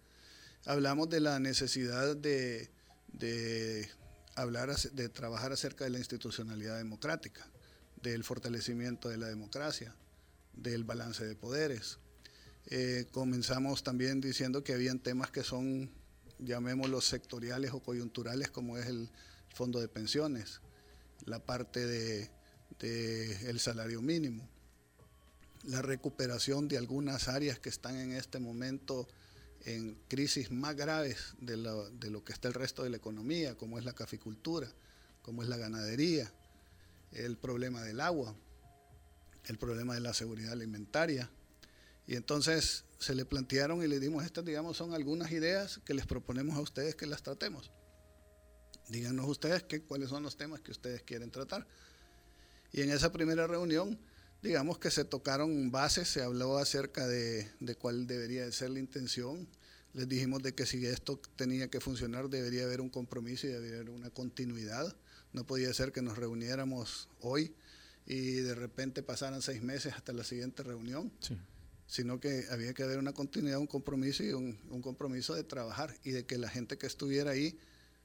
Hablamos 0.65 1.11
de 1.11 1.21
la 1.21 1.39
necesidad 1.39 2.17
de, 2.17 2.71
de 3.09 3.91
hablar, 4.37 4.75
de 4.75 5.11
trabajar 5.11 5.53
acerca 5.53 5.85
de 5.85 5.91
la 5.91 5.99
institucionalidad 5.99 6.79
democrática, 6.79 7.47
del 8.01 8.25
fortalecimiento 8.25 9.11
de 9.11 9.19
la 9.19 9.27
democracia, 9.27 9.95
del 10.55 10.85
balance 10.85 11.27
de 11.27 11.37
poderes, 11.37 11.99
eh, 12.67 13.07
comenzamos 13.13 13.83
también 13.83 14.21
diciendo 14.21 14.65
que 14.65 14.73
habían 14.73 14.99
temas 14.99 15.31
que 15.31 15.43
son, 15.43 15.91
llamémoslos 16.39 17.05
sectoriales 17.05 17.73
o 17.73 17.81
coyunturales, 17.81 18.51
como 18.51 18.79
es 18.79 18.87
el 18.87 19.11
fondo 19.55 19.81
de 19.81 19.89
pensiones, 19.89 20.61
la 21.27 21.45
parte 21.45 21.87
de, 21.87 22.31
el 23.49 23.61
salario 23.61 24.03
mínimo, 24.03 24.49
la 25.65 25.83
recuperación 25.83 26.69
de 26.69 26.77
algunas 26.77 27.29
áreas 27.29 27.59
que 27.59 27.69
están 27.69 27.97
en 27.97 28.13
este 28.13 28.39
momento 28.39 29.09
en 29.65 29.97
crisis 30.09 30.51
más 30.51 30.77
graves 30.77 31.35
de 31.41 31.57
lo, 31.57 31.89
de 31.91 32.11
lo 32.11 32.25
que 32.25 32.33
está 32.33 32.49
el 32.49 32.55
resto 32.55 32.83
de 32.83 32.91
la 32.91 32.99
economía, 32.99 33.57
como 33.57 33.79
es 33.79 33.85
la 33.85 33.95
caficultura, 33.95 34.71
como 35.23 35.43
es 35.43 35.49
la 35.49 35.57
ganadería, 35.57 36.31
el 37.13 37.39
problema 37.39 37.83
del 37.83 38.01
agua, 38.01 38.35
el 39.47 39.59
problema 39.59 39.95
de 39.95 40.01
la 40.01 40.13
seguridad 40.13 40.53
alimentaria, 40.53 41.31
y 42.07 42.17
entonces 42.17 42.85
se 42.99 43.15
le 43.15 43.25
plantearon 43.25 43.83
y 43.83 43.87
le 43.87 44.01
dimos, 44.01 44.25
estas 44.25 44.45
digamos 44.45 44.77
son 44.77 44.95
algunas 44.95 45.31
ideas 45.33 45.81
que 45.85 45.95
les 45.95 46.07
proponemos 46.07 46.57
a 46.57 46.61
ustedes 46.61 46.95
que 46.95 47.07
las 47.07 47.23
tratemos. 47.23 47.71
Díganos 48.89 49.27
ustedes 49.27 49.63
qué, 49.63 49.83
cuáles 49.83 50.11
son 50.11 50.23
los 50.23 50.37
temas 50.37 50.61
que 50.61 50.71
ustedes 50.71 51.03
quieren 51.03 51.31
tratar. 51.31 51.67
Y 52.73 52.83
en 52.83 52.91
esa 52.91 53.13
primera 53.13 53.47
reunión, 53.47 53.99
digamos 54.43 54.79
que 54.79 54.91
se 54.91 55.05
tocaron 55.05 55.71
bases, 55.71 56.09
se 56.09 56.23
habló 56.23 56.59
acerca 56.59 57.07
de, 57.07 57.51
de 57.61 57.75
cuál 57.77 58.07
debería 58.07 58.51
ser 58.53 58.71
la 58.71 58.81
intención. 58.81 59.49
Les 59.95 60.09
dijimos 60.09 60.43
de 60.43 60.55
que 60.55 60.67
si 60.67 60.85
esto 60.85 61.21
tenía 61.37 61.69
que 61.69 61.81
funcionar 61.81 62.29
debería 62.29 62.65
haber 62.65 62.81
un 62.81 62.91
compromiso 62.91 63.47
y 63.47 63.51
debería 63.51 63.77
haber 63.77 63.91
una 63.91 64.11
continuidad. 64.11 64.95
No 65.33 65.47
podía 65.47 65.73
ser 65.73 65.93
que 65.93 66.03
nos 66.03 66.19
reuniéramos 66.19 67.09
hoy 67.21 67.55
y 68.07 68.37
de 68.37 68.55
repente 68.55 69.03
pasaran 69.03 69.41
seis 69.41 69.63
meses 69.63 69.95
hasta 69.95 70.13
la 70.13 70.25
siguiente 70.25 70.63
reunión. 70.63 71.11
Sí 71.21 71.39
sino 71.87 72.21
que 72.21 72.47
había 72.51 72.75
que 72.75 72.83
haber 72.83 72.99
una 72.99 73.13
continuidad, 73.13 73.59
un 73.59 73.67
compromiso 73.67 74.25
y 74.25 74.33
un, 74.33 74.57
compromiso 74.83 75.35
de 75.35 75.45
trabajar 75.45 75.95
y 76.03 76.11
de 76.11 76.25
que 76.25 76.39
la 76.39 76.49
gente 76.49 76.79
que 76.79 76.87
estuviera 76.87 77.33
ahí 77.33 77.59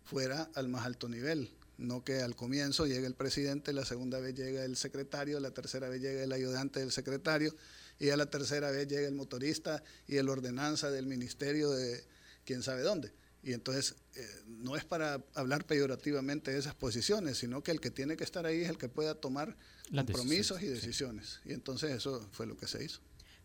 fuera 0.04 0.50
al 0.56 0.68
más 0.68 0.86
alto 0.86 1.08
nivel, 1.08 1.50
no 1.78 2.04
que 2.04 2.22
al 2.22 2.36
comienzo 2.36 2.88
llegue 2.88 3.08
el 3.08 3.16
presidente, 3.16 3.74
la 3.74 3.86
segunda 3.86 4.20
vez 4.20 4.36
llega 4.36 4.66
el 4.66 4.76
secretario, 4.76 5.40
la 5.40 5.52
tercera 5.52 5.88
vez 5.88 6.02
llega 6.02 6.24
el 6.24 6.32
ayudante 6.32 6.80
del 6.80 6.92
secretario 6.92 7.56
y 8.00 8.10
a 8.10 8.18
la 8.18 8.30
tercera 8.30 8.72
vez 8.72 8.88
llega 8.88 9.08
el 9.08 9.16
motorista 9.16 9.84
y 10.08 10.18
el 10.18 10.30
ordenanza 10.30 10.92
del 10.92 11.06
ministerio 11.06 11.70
de 11.70 12.04
quién 12.46 12.64
sabe 12.64 12.82
dónde. 12.82 13.14
Y 13.42 13.54
entonces 13.54 13.96
eh, 14.16 14.28
no 14.48 14.76
es 14.76 14.84
para 14.84 15.24
hablar 15.34 15.66
peyorativamente 15.66 16.52
de 16.52 16.60
esas 16.60 16.76
posiciones, 16.76 17.38
sino 17.38 17.64
que 17.64 17.72
el 17.72 17.80
que 17.80 17.90
tiene 17.90 18.18
que 18.18 18.26
estar 18.26 18.46
ahí 18.46 18.62
es 18.62 18.70
el 18.70 18.78
que 18.78 18.90
pueda 18.90 19.16
tomar 19.16 19.56
compromisos 19.94 20.62
y 20.62 20.68
decisiones. 20.68 21.40
Y 21.46 21.54
entonces 21.54 21.92
eso 21.92 22.28
fue 22.34 22.46
lo 22.46 22.58
que 22.58 22.68
se 22.68 22.84
hizo. 22.84 23.00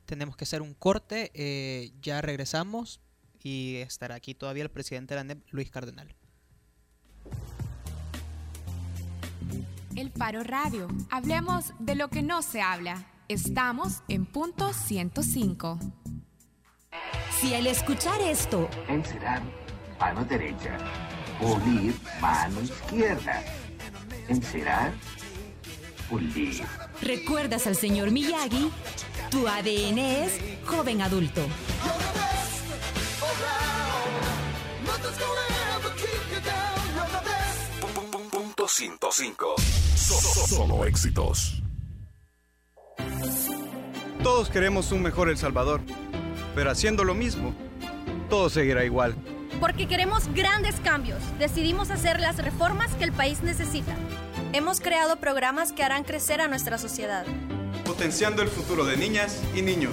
Tenemos 0.06 0.36
que 0.36 0.44
hacer 0.44 0.62
un 0.62 0.74
corte, 0.74 1.30
eh, 1.34 1.92
ya 2.00 2.20
regresamos 2.20 3.00
y 3.42 3.76
estará 3.76 4.14
aquí 4.14 4.34
todavía 4.34 4.62
el 4.62 4.70
presidente 4.70 5.14
de 5.14 5.20
la 5.20 5.24
NEP, 5.24 5.46
Luis 5.50 5.70
Cardenal. 5.70 6.14
El 9.96 10.10
Paro 10.10 10.42
Radio. 10.42 10.88
Hablemos 11.10 11.72
de 11.78 11.94
lo 11.94 12.08
que 12.08 12.22
no 12.22 12.42
se 12.42 12.60
habla. 12.60 13.06
Estamos 13.28 14.02
en 14.08 14.26
punto 14.26 14.72
105. 14.72 15.78
Si 17.40 17.54
al 17.54 17.66
escuchar 17.66 18.20
esto... 18.20 18.68
Encerar, 18.88 19.42
mano 20.00 20.24
derecha. 20.24 20.78
Pulir, 21.40 21.94
mano 22.20 22.60
izquierda. 22.60 23.42
Encerar, 24.28 24.92
pulir. 26.10 26.62
¿Recuerdas 27.00 27.66
al 27.66 27.76
señor 27.76 28.10
Miyagi? 28.10 28.70
Tu 29.30 29.48
ADN 29.48 29.98
es 29.98 30.40
joven 30.64 31.02
adulto. 31.02 31.40
Punto 38.30 38.68
105. 38.68 39.54
Solo 40.48 40.84
éxitos. 40.84 41.62
Todos 44.22 44.48
queremos 44.48 44.92
un 44.92 45.02
mejor 45.02 45.28
El 45.28 45.36
Salvador, 45.36 45.80
pero 46.54 46.70
haciendo 46.70 47.04
lo 47.04 47.14
mismo, 47.14 47.54
todo 48.30 48.48
seguirá 48.48 48.84
igual. 48.84 49.14
Porque 49.60 49.86
queremos 49.86 50.28
grandes 50.34 50.76
cambios, 50.80 51.20
decidimos 51.38 51.90
hacer 51.90 52.20
las 52.20 52.38
reformas 52.38 52.94
que 52.94 53.04
el 53.04 53.12
país 53.12 53.42
necesita. 53.42 53.94
Hemos 54.52 54.80
creado 54.80 55.16
programas 55.16 55.72
que 55.72 55.82
harán 55.82 56.04
crecer 56.04 56.40
a 56.40 56.48
nuestra 56.48 56.78
sociedad 56.78 57.24
potenciando 57.94 58.42
el 58.42 58.48
futuro 58.48 58.84
de 58.84 58.96
niñas 58.96 59.40
y 59.54 59.62
niños. 59.62 59.92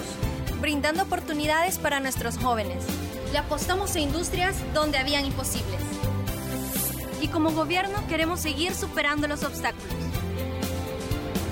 Brindando 0.59 1.03
oportunidades 1.03 1.77
para 1.77 1.99
nuestros 1.99 2.39
jóvenes. 2.39 2.83
Le 3.31 3.37
apostamos 3.37 3.95
a 3.95 3.99
industrias 3.99 4.55
donde 4.73 4.97
habían 4.97 5.23
imposibles. 5.23 5.79
Y 7.21 7.27
como 7.27 7.51
gobierno 7.51 8.03
queremos 8.07 8.39
seguir 8.39 8.73
superando 8.73 9.27
los 9.27 9.43
obstáculos. 9.43 9.93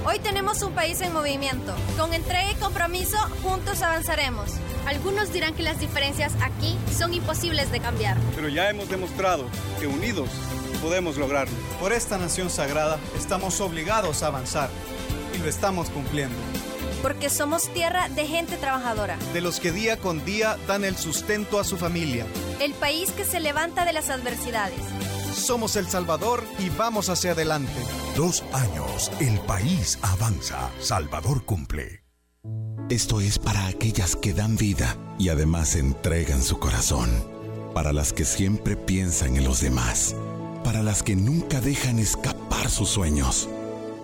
Hoy 0.07 0.17
tenemos 0.17 0.63
un 0.63 0.73
país 0.73 0.99
en 1.01 1.13
movimiento. 1.13 1.71
Con 1.99 2.15
entrega 2.15 2.51
y 2.51 2.55
compromiso, 2.55 3.17
juntos 3.43 3.83
avanzaremos. 3.83 4.49
Algunos 4.87 5.31
dirán 5.31 5.53
que 5.53 5.61
las 5.61 5.79
diferencias 5.79 6.33
aquí 6.41 6.75
son 6.97 7.13
imposibles 7.13 7.71
de 7.71 7.79
cambiar. 7.79 8.17
Pero 8.33 8.49
ya 8.49 8.71
hemos 8.71 8.89
demostrado 8.89 9.45
que 9.79 9.85
unidos 9.85 10.29
podemos 10.81 11.15
lograrlo. 11.17 11.55
Por 11.79 11.93
esta 11.93 12.17
nación 12.17 12.49
sagrada 12.49 12.97
estamos 13.15 13.61
obligados 13.61 14.23
a 14.23 14.27
avanzar 14.27 14.71
y 15.39 15.43
lo 15.43 15.49
estamos 15.49 15.89
cumpliendo. 15.89 16.35
Porque 17.01 17.29
somos 17.29 17.71
tierra 17.73 18.09
de 18.09 18.27
gente 18.27 18.57
trabajadora. 18.57 19.17
De 19.33 19.41
los 19.41 19.59
que 19.59 19.71
día 19.71 19.97
con 19.97 20.23
día 20.25 20.57
dan 20.67 20.83
el 20.83 20.97
sustento 20.97 21.59
a 21.59 21.63
su 21.63 21.77
familia. 21.77 22.25
El 22.59 22.73
país 22.73 23.11
que 23.11 23.23
se 23.23 23.39
levanta 23.39 23.85
de 23.85 23.93
las 23.93 24.09
adversidades. 24.09 24.81
Somos 25.33 25.75
El 25.75 25.87
Salvador 25.87 26.43
y 26.59 26.69
vamos 26.69 27.09
hacia 27.09 27.31
adelante. 27.31 27.71
Dos 28.17 28.43
años, 28.51 29.11
el 29.21 29.39
país 29.41 29.97
avanza. 30.01 30.69
Salvador 30.79 31.45
cumple. 31.45 32.03
Esto 32.89 33.21
es 33.21 33.39
para 33.39 33.67
aquellas 33.67 34.15
que 34.15 34.33
dan 34.33 34.57
vida 34.57 34.97
y 35.17 35.29
además 35.29 35.75
entregan 35.75 36.41
su 36.41 36.59
corazón. 36.59 37.09
Para 37.73 37.93
las 37.93 38.11
que 38.11 38.25
siempre 38.25 38.75
piensan 38.75 39.37
en 39.37 39.45
los 39.45 39.61
demás. 39.61 40.15
Para 40.63 40.83
las 40.83 41.03
que 41.03 41.15
nunca 41.15 41.61
dejan 41.61 41.99
escapar 41.99 42.69
sus 42.69 42.89
sueños 42.89 43.47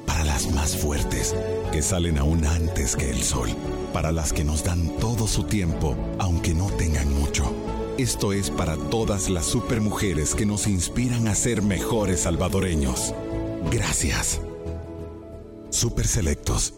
para 0.05 0.23
las 0.23 0.51
más 0.53 0.75
fuertes, 0.77 1.35
que 1.71 1.81
salen 1.81 2.17
aún 2.17 2.45
antes 2.45 2.95
que 2.95 3.09
el 3.09 3.23
sol, 3.23 3.49
para 3.93 4.11
las 4.11 4.33
que 4.33 4.43
nos 4.43 4.63
dan 4.63 4.89
todo 4.97 5.27
su 5.27 5.43
tiempo, 5.43 5.95
aunque 6.19 6.53
no 6.53 6.69
tengan 6.71 7.13
mucho. 7.13 7.51
Esto 7.97 8.33
es 8.33 8.49
para 8.49 8.75
todas 8.75 9.29
las 9.29 9.45
supermujeres 9.45 10.35
que 10.35 10.45
nos 10.45 10.67
inspiran 10.67 11.27
a 11.27 11.35
ser 11.35 11.61
mejores 11.61 12.21
salvadoreños. 12.21 13.13
Gracias. 13.71 14.41
Super 15.69 16.07
Selectos 16.07 16.73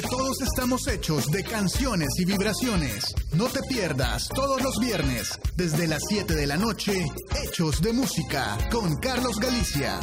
porque 0.00 0.16
todos 0.16 0.40
estamos 0.42 0.86
hechos 0.86 1.30
de 1.30 1.42
canciones 1.44 2.08
y 2.18 2.24
vibraciones. 2.24 3.14
No 3.32 3.46
te 3.46 3.60
pierdas 3.68 4.28
todos 4.28 4.60
los 4.62 4.78
viernes, 4.80 5.38
desde 5.56 5.86
las 5.86 6.00
7 6.08 6.34
de 6.34 6.46
la 6.46 6.56
noche, 6.56 6.92
Hechos 7.42 7.80
de 7.80 7.92
Música 7.92 8.58
con 8.70 8.96
Carlos 8.96 9.36
Galicia. 9.40 9.98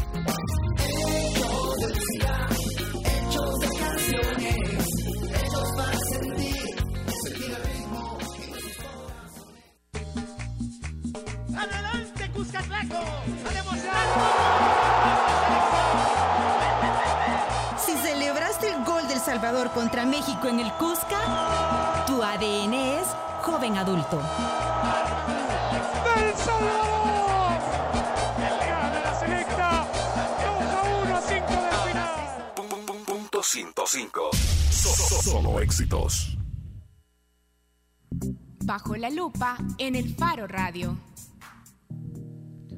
Hechos 0.77 1.75
de 1.77 1.87
música, 1.87 2.47
hechos 3.05 3.59
de 3.59 3.67
canciones, 3.79 4.85
hechos 5.33 5.71
para 5.75 5.97
sentir, 6.09 6.65
sentir 7.23 7.51
el 7.51 7.63
ritmo. 7.63 8.17
¡Adelante, 11.57 12.31
Cuscatlaco! 12.31 13.34
Salvador 19.45 19.69
contra 19.73 20.05
México 20.07 20.47
en 20.47 20.59
el 20.59 20.71
Cusca, 20.73 22.03
tu 22.07 22.23
ADN 22.23 22.73
es 22.73 23.07
joven 23.43 23.77
adulto. 23.77 24.17
¡Del 26.15 26.33
Salvador! 26.35 27.59
¡Gana 28.39 28.99
la 29.01 29.19
selecta! 29.19 29.85
2 30.41 30.73
a 30.73 31.03
1 31.03 31.15
a 31.15 31.21
5 31.21 31.45
del 31.61 31.73
final. 31.87 33.05
Punto 33.05 33.43
105. 33.43 34.29
So- 34.71 35.21
Solo 35.21 35.59
éxitos. 35.59 36.35
Bajo 38.63 38.95
la 38.95 39.11
lupa 39.11 39.57
en 39.77 39.95
el 39.95 40.15
Faro 40.15 40.47
Radio. 40.47 40.97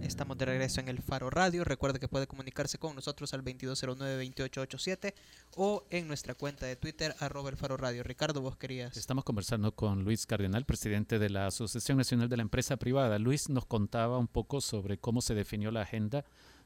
Estamos 0.08 0.38
de 0.38 0.46
regreso 0.46 0.80
en 0.80 0.88
el 0.88 1.00
Faro 1.00 1.30
Radio. 1.30 1.66
Recuerde 1.66 2.00
que 2.00 2.08
puede 2.08 2.28
comunicarse 2.28 2.78
con 2.78 2.96
nosotros 2.96 3.34
al 3.34 3.44
2209-2887 3.44 5.14
o 5.58 5.84
en 5.90 6.08
nuestra 6.08 6.34
cuenta 6.34 6.66
de 6.66 6.78
Twitter, 6.78 7.14
arroba 7.20 7.50
el 7.50 7.58
Faro 7.58 7.76
Radio. 7.76 8.04
Ricardo, 8.04 8.40
vos 8.40 8.56
querías. 8.56 8.96
Estamos 8.96 9.26
conversando 9.26 9.74
con 9.74 10.06
Luis 10.06 10.26
Cardenal, 10.26 10.64
presidente 10.64 11.20
de 11.20 11.30
la 11.30 11.48
Asociación 11.48 11.98
Nacional 11.98 12.30
de 12.30 12.38
la 12.38 12.44
Empresa 12.44 12.78
Privada. 12.78 13.20
Luis 13.20 13.50
nos 13.50 13.66
contaba 13.66 14.18
un 14.18 14.30
poco 14.30 14.62
sobre 14.62 14.98
cómo 14.98 15.22
se 15.22 15.36
definió 15.36 15.72
la 15.72 15.82
agenda 15.82 16.24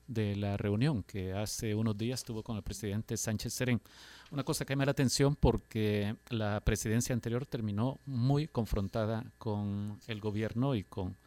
de 0.08 0.36
la 0.36 0.58
reunión 0.58 1.04
que 1.04 1.34
hace 1.34 1.74
unos 1.74 1.98
días 1.98 2.24
tuvo 2.24 2.44
con 2.44 2.58
el 2.58 2.64
presidente 2.64 3.18
Sánchez 3.18 3.54
Serén. 3.54 3.82
Una 4.30 4.44
cosa 4.44 4.66
que 4.66 4.76
me 4.76 4.86
la 4.86 4.92
atención 4.92 5.36
porque 5.36 6.16
la 6.30 6.62
presidencia 6.62 7.14
anterior 7.14 7.46
terminó 7.48 8.00
muy 8.06 8.48
confrontada 8.48 9.26
con 9.40 10.00
el 10.08 10.22
gobierno 10.22 10.76
y 10.76 10.84
con 10.84 11.18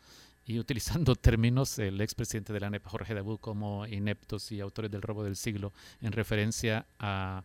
y 0.46 0.58
utilizando 0.58 1.14
términos 1.16 1.78
el 1.78 2.00
expresidente 2.00 2.52
de 2.52 2.60
la 2.60 2.66
ANEP, 2.68 2.86
Jorge 2.86 3.14
Dabú, 3.14 3.38
como 3.38 3.86
ineptos 3.86 4.52
y 4.52 4.60
autores 4.60 4.90
del 4.90 5.02
robo 5.02 5.24
del 5.24 5.36
siglo, 5.36 5.72
en 6.00 6.12
referencia 6.12 6.86
a, 6.98 7.42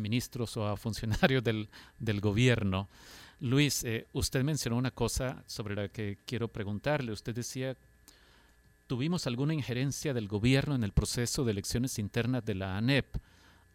ministros 0.00 0.56
o 0.56 0.66
a 0.66 0.76
funcionarios 0.76 1.44
del, 1.44 1.68
del 2.00 2.20
gobierno. 2.20 2.88
Luis, 3.38 3.84
eh, 3.84 4.08
usted 4.12 4.42
mencionó 4.42 4.76
una 4.76 4.90
cosa 4.90 5.44
sobre 5.46 5.76
la 5.76 5.88
que 5.88 6.18
quiero 6.26 6.48
preguntarle. 6.48 7.12
Usted 7.12 7.32
decía, 7.32 7.76
¿tuvimos 8.88 9.26
alguna 9.28 9.54
injerencia 9.54 10.12
del 10.12 10.26
gobierno 10.26 10.74
en 10.74 10.82
el 10.82 10.92
proceso 10.92 11.44
de 11.44 11.52
elecciones 11.52 11.98
internas 12.00 12.44
de 12.44 12.54
la 12.54 12.76
ANEP? 12.76 13.06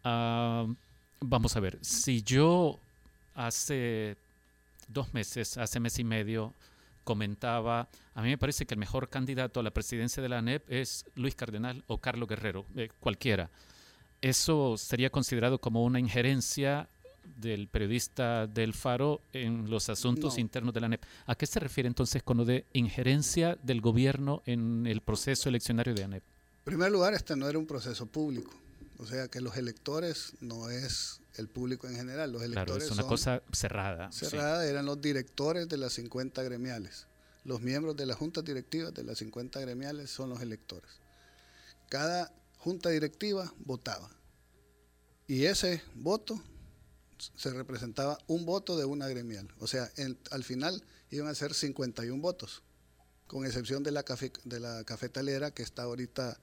Ah, 0.04 0.66
vamos 1.20 1.56
a 1.56 1.60
ver, 1.60 1.78
si 1.80 2.22
yo 2.22 2.78
hace 3.34 4.16
dos 4.88 5.12
meses, 5.14 5.56
hace 5.56 5.80
mes 5.80 5.98
y 5.98 6.04
medio, 6.04 6.54
comentaba, 7.14 7.88
a 8.14 8.22
mí 8.22 8.28
me 8.28 8.38
parece 8.38 8.66
que 8.66 8.74
el 8.74 8.78
mejor 8.78 9.08
candidato 9.08 9.58
a 9.58 9.64
la 9.64 9.72
presidencia 9.72 10.22
de 10.22 10.28
la 10.28 10.38
ANEP 10.38 10.62
es 10.70 11.04
Luis 11.16 11.34
Cardenal 11.34 11.82
o 11.88 11.98
Carlos 11.98 12.28
Guerrero, 12.28 12.66
eh, 12.76 12.88
cualquiera. 13.00 13.50
¿Eso 14.20 14.76
sería 14.76 15.10
considerado 15.10 15.58
como 15.60 15.82
una 15.84 15.98
injerencia 15.98 16.88
del 17.36 17.66
periodista 17.66 18.46
del 18.46 18.74
Faro 18.74 19.22
en 19.32 19.68
los 19.68 19.88
asuntos 19.88 20.34
No. 20.36 20.40
internos 20.40 20.72
de 20.72 20.80
la 20.80 20.86
ANEP? 20.86 21.02
¿A 21.26 21.34
qué 21.34 21.46
se 21.46 21.58
refiere 21.58 21.88
entonces 21.88 22.22
con 22.22 22.36
lo 22.36 22.44
de 22.44 22.64
injerencia 22.74 23.58
del 23.64 23.80
gobierno 23.80 24.42
en 24.46 24.86
el 24.86 25.00
proceso 25.00 25.48
eleccionario 25.48 25.94
de 25.94 26.04
ANEP? 26.04 26.22
En 26.58 26.64
primer 26.64 26.92
lugar, 26.92 27.12
este 27.14 27.34
no 27.34 27.48
era 27.48 27.58
un 27.58 27.66
proceso 27.66 28.06
público. 28.06 28.52
O 28.98 29.06
sea 29.06 29.26
que 29.26 29.40
los 29.40 29.56
electores 29.56 30.34
no 30.40 30.70
es 30.70 31.19
el 31.36 31.48
público 31.48 31.86
en 31.88 31.96
general. 31.96 32.32
Los 32.32 32.42
Claro, 32.42 32.54
electores 32.74 32.84
es 32.84 32.90
una 32.92 33.02
son 33.02 33.08
cosa 33.08 33.42
cerrada. 33.52 34.10
sí. 34.12 34.26
cerrada, 34.26 34.66
eran 34.66 34.86
los 34.86 35.00
directores 35.00 35.68
de 35.68 35.76
las 35.76 35.92
50 35.94 36.42
gremiales. 36.42 37.06
Los 37.44 37.60
miembros 37.62 37.96
de 37.96 38.06
las 38.06 38.16
juntas 38.18 38.44
directivas 38.44 38.92
de 38.92 39.02
las 39.04 39.18
50 39.18 39.60
gremiales 39.60 40.10
son 40.10 40.28
los 40.30 40.40
electores. 40.42 40.90
Cada 41.88 42.32
junta 42.58 42.90
directiva 42.90 43.52
votaba. 43.64 44.10
Y 45.26 45.44
ese 45.44 45.82
voto 45.94 46.42
se 47.36 47.50
representaba 47.50 48.18
un 48.26 48.44
voto 48.46 48.76
de 48.76 48.84
una 48.84 49.08
gremial. 49.08 49.48
O 49.58 49.66
sea, 49.66 49.90
en- 49.96 50.18
al 50.30 50.44
final 50.44 50.82
iban 51.10 51.28
a 51.28 51.34
ser 51.34 51.54
51 51.54 52.20
votos, 52.20 52.62
con 53.26 53.44
excepción 53.46 53.82
de 53.82 53.90
la, 53.92 54.02
cafe- 54.02 54.32
de 54.44 54.60
la 54.60 54.84
cafetalera 54.84 55.50
que 55.52 55.62
está 55.62 55.82
ahorita, 55.84 56.38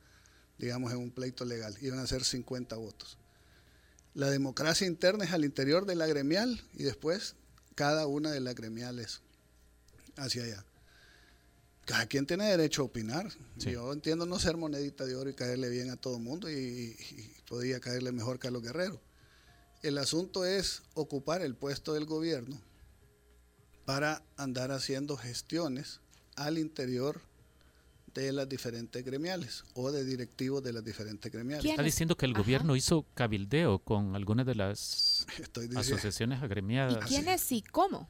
digamos, 0.58 0.92
en 0.92 1.00
un 1.00 1.12
pleito 1.12 1.46
legal. 1.46 1.76
Iban 1.82 2.00
a 2.00 2.08
ser 2.08 2.24
50 2.24 2.76
votos. 2.78 3.18
La 4.18 4.32
democracia 4.32 4.88
interna 4.88 5.26
es 5.26 5.32
al 5.32 5.46
interior 5.46 5.86
de 5.86 5.94
la 5.94 6.08
gremial 6.08 6.60
y 6.74 6.82
después 6.82 7.36
cada 7.76 8.08
una 8.08 8.32
de 8.32 8.40
las 8.40 8.56
gremiales 8.56 9.22
hacia 10.16 10.44
allá. 10.44 10.66
Cada 11.86 12.08
quien 12.08 12.26
tiene 12.26 12.46
derecho 12.46 12.82
a 12.82 12.86
opinar. 12.86 13.32
Yo 13.58 13.94
entiendo 13.94 14.26
no 14.26 14.40
ser 14.40 14.58
monedita 14.58 15.06
de 15.06 15.16
oro 15.16 15.30
y 15.30 15.36
caerle 15.36 15.70
bien 15.70 15.92
a 15.92 15.98
todo 15.98 16.18
mundo 16.18 16.50
y, 16.50 16.56
y 16.56 17.36
podría 17.48 17.80
caerle 17.80 18.12
mejor 18.12 18.38
que 18.38 18.48
Carlos 18.48 18.64
Guerrero. 18.64 19.00
El 19.84 20.00
asunto 20.00 20.48
es 20.48 20.82
ocupar 20.96 21.44
el 21.44 21.54
puesto 21.54 21.94
del 21.94 22.06
gobierno 22.06 22.60
para 23.86 24.24
andar 24.36 24.72
haciendo 24.72 25.16
gestiones 25.16 26.00
al 26.36 26.58
interior 26.58 27.22
de 28.22 28.32
las 28.34 28.50
diferentes 28.50 29.04
gremiales 29.04 29.64
o 29.74 29.92
de 29.92 30.04
directivos 30.04 30.64
de 30.64 30.74
las 30.74 30.84
diferentes 30.84 31.32
gremiales. 31.32 31.66
Está 31.66 31.84
diciendo 31.84 32.16
que 32.16 32.26
el 32.26 32.34
gobierno 32.34 32.76
hizo 32.76 33.06
cabildeo 33.14 33.80
con 33.80 34.16
algunas 34.16 34.46
de 34.46 34.56
las 34.56 35.26
asociaciones 35.76 36.42
agremiadas. 36.42 37.06
¿Quiénes 37.06 37.52
y 37.52 37.62
cómo? 37.62 38.10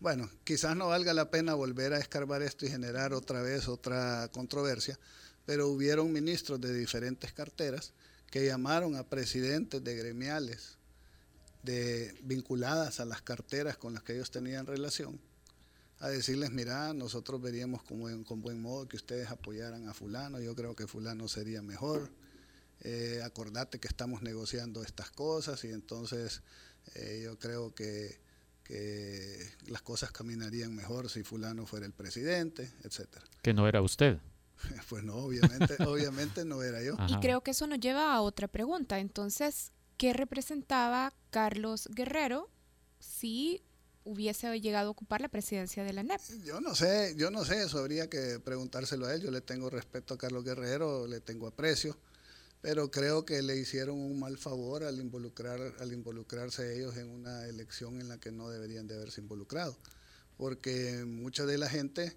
Bueno, 0.00 0.28
quizás 0.44 0.74
no 0.74 0.88
valga 0.88 1.14
la 1.14 1.30
pena 1.30 1.54
volver 1.54 1.92
a 1.92 1.98
escarbar 1.98 2.42
esto 2.42 2.66
y 2.66 2.70
generar 2.70 3.12
otra 3.12 3.42
vez 3.42 3.68
otra 3.68 4.28
controversia, 4.32 4.98
pero 5.44 5.68
hubieron 5.68 6.12
ministros 6.12 6.60
de 6.60 6.74
diferentes 6.74 7.32
carteras 7.32 7.92
que 8.30 8.46
llamaron 8.46 8.96
a 8.96 9.04
presidentes 9.04 9.84
de 9.84 9.94
gremiales 9.94 10.78
de, 11.62 12.18
vinculadas 12.22 13.00
a 13.00 13.04
las 13.04 13.22
carteras 13.22 13.76
con 13.76 13.94
las 13.94 14.02
que 14.02 14.14
ellos 14.14 14.30
tenían 14.30 14.66
relación, 14.66 15.20
a 16.02 16.08
decirles, 16.08 16.50
mira, 16.50 16.92
nosotros 16.92 17.40
veríamos 17.40 17.82
como 17.84 18.08
en- 18.10 18.24
con 18.24 18.42
buen 18.42 18.60
modo 18.60 18.88
que 18.88 18.96
ustedes 18.96 19.30
apoyaran 19.30 19.88
a 19.88 19.94
fulano, 19.94 20.40
yo 20.40 20.54
creo 20.54 20.74
que 20.74 20.86
fulano 20.86 21.28
sería 21.28 21.62
mejor, 21.62 22.10
eh, 22.80 23.20
acordate 23.24 23.78
que 23.78 23.86
estamos 23.88 24.20
negociando 24.22 24.82
estas 24.82 25.10
cosas 25.10 25.62
y 25.64 25.68
entonces 25.68 26.42
eh, 26.96 27.20
yo 27.24 27.38
creo 27.38 27.72
que, 27.74 28.18
que 28.64 29.38
las 29.68 29.82
cosas 29.82 30.10
caminarían 30.10 30.74
mejor 30.74 31.08
si 31.08 31.22
fulano 31.22 31.66
fuera 31.66 31.86
el 31.86 31.92
presidente, 31.92 32.70
etcétera. 32.82 33.24
Que 33.42 33.54
no 33.54 33.66
era 33.68 33.80
usted. 33.82 34.18
Pues 34.88 35.02
no, 35.04 35.14
obviamente, 35.16 35.76
obviamente 35.84 36.44
no 36.44 36.62
era 36.62 36.82
yo. 36.82 36.96
Y 37.08 37.16
creo 37.20 37.42
que 37.42 37.50
eso 37.52 37.66
nos 37.66 37.80
lleva 37.80 38.12
a 38.14 38.20
otra 38.20 38.46
pregunta. 38.48 38.98
Entonces, 39.00 39.72
¿qué 39.96 40.12
representaba 40.12 41.12
Carlos 41.30 41.88
Guerrero 41.92 42.48
si 43.00 43.62
hubiese 44.04 44.60
llegado 44.60 44.88
a 44.88 44.90
ocupar 44.90 45.20
la 45.20 45.28
presidencia 45.28 45.84
de 45.84 45.92
la 45.92 46.02
NEP? 46.02 46.20
Yo 46.44 46.60
no 46.60 46.74
sé, 46.74 47.14
yo 47.16 47.30
no 47.30 47.44
sé, 47.44 47.62
eso 47.62 47.78
habría 47.78 48.08
que 48.08 48.40
preguntárselo 48.40 49.06
a 49.06 49.14
él. 49.14 49.22
Yo 49.22 49.30
le 49.30 49.40
tengo 49.40 49.70
respeto 49.70 50.14
a 50.14 50.18
Carlos 50.18 50.44
Guerrero, 50.44 51.06
le 51.06 51.20
tengo 51.20 51.46
aprecio, 51.46 51.96
pero 52.60 52.90
creo 52.90 53.24
que 53.24 53.42
le 53.42 53.56
hicieron 53.56 53.98
un 53.98 54.18
mal 54.18 54.38
favor 54.38 54.84
al 54.84 54.98
involucrar, 54.98 55.60
al 55.78 55.92
involucrarse 55.92 56.76
ellos 56.76 56.96
en 56.96 57.08
una 57.08 57.46
elección 57.46 58.00
en 58.00 58.08
la 58.08 58.18
que 58.18 58.32
no 58.32 58.50
deberían 58.50 58.86
de 58.86 58.94
haberse 58.94 59.20
involucrado, 59.20 59.76
porque 60.36 61.04
mucha 61.06 61.46
de 61.46 61.58
la 61.58 61.68
gente 61.68 62.16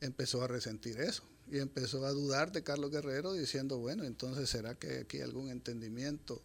empezó 0.00 0.42
a 0.42 0.48
resentir 0.48 1.00
eso 1.00 1.24
y 1.50 1.58
empezó 1.58 2.04
a 2.04 2.12
dudar 2.12 2.52
de 2.52 2.62
Carlos 2.62 2.90
Guerrero 2.90 3.32
diciendo, 3.32 3.78
bueno, 3.78 4.04
entonces 4.04 4.50
será 4.50 4.74
que 4.74 5.00
aquí 5.00 5.18
hay 5.18 5.22
algún 5.22 5.50
entendimiento 5.50 6.42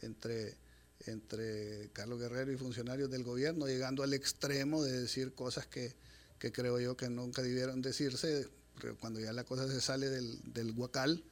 entre 0.00 0.56
entre 1.06 1.90
Carlos 1.92 2.18
Guerrero 2.18 2.52
y 2.52 2.56
funcionarios 2.56 3.10
del 3.10 3.24
gobierno, 3.24 3.66
llegando 3.66 4.02
al 4.02 4.14
extremo 4.14 4.82
de 4.82 5.00
decir 5.00 5.34
cosas 5.34 5.66
que, 5.66 5.94
que 6.38 6.52
creo 6.52 6.80
yo 6.80 6.96
que 6.96 7.08
nunca 7.08 7.42
debieron 7.42 7.82
decirse, 7.82 8.48
pero 8.80 8.96
cuando 8.96 9.20
ya 9.20 9.32
la 9.32 9.44
cosa 9.44 9.68
se 9.68 9.80
sale 9.80 10.10
del, 10.10 10.52
del 10.52 10.72
guacal, 10.72 11.24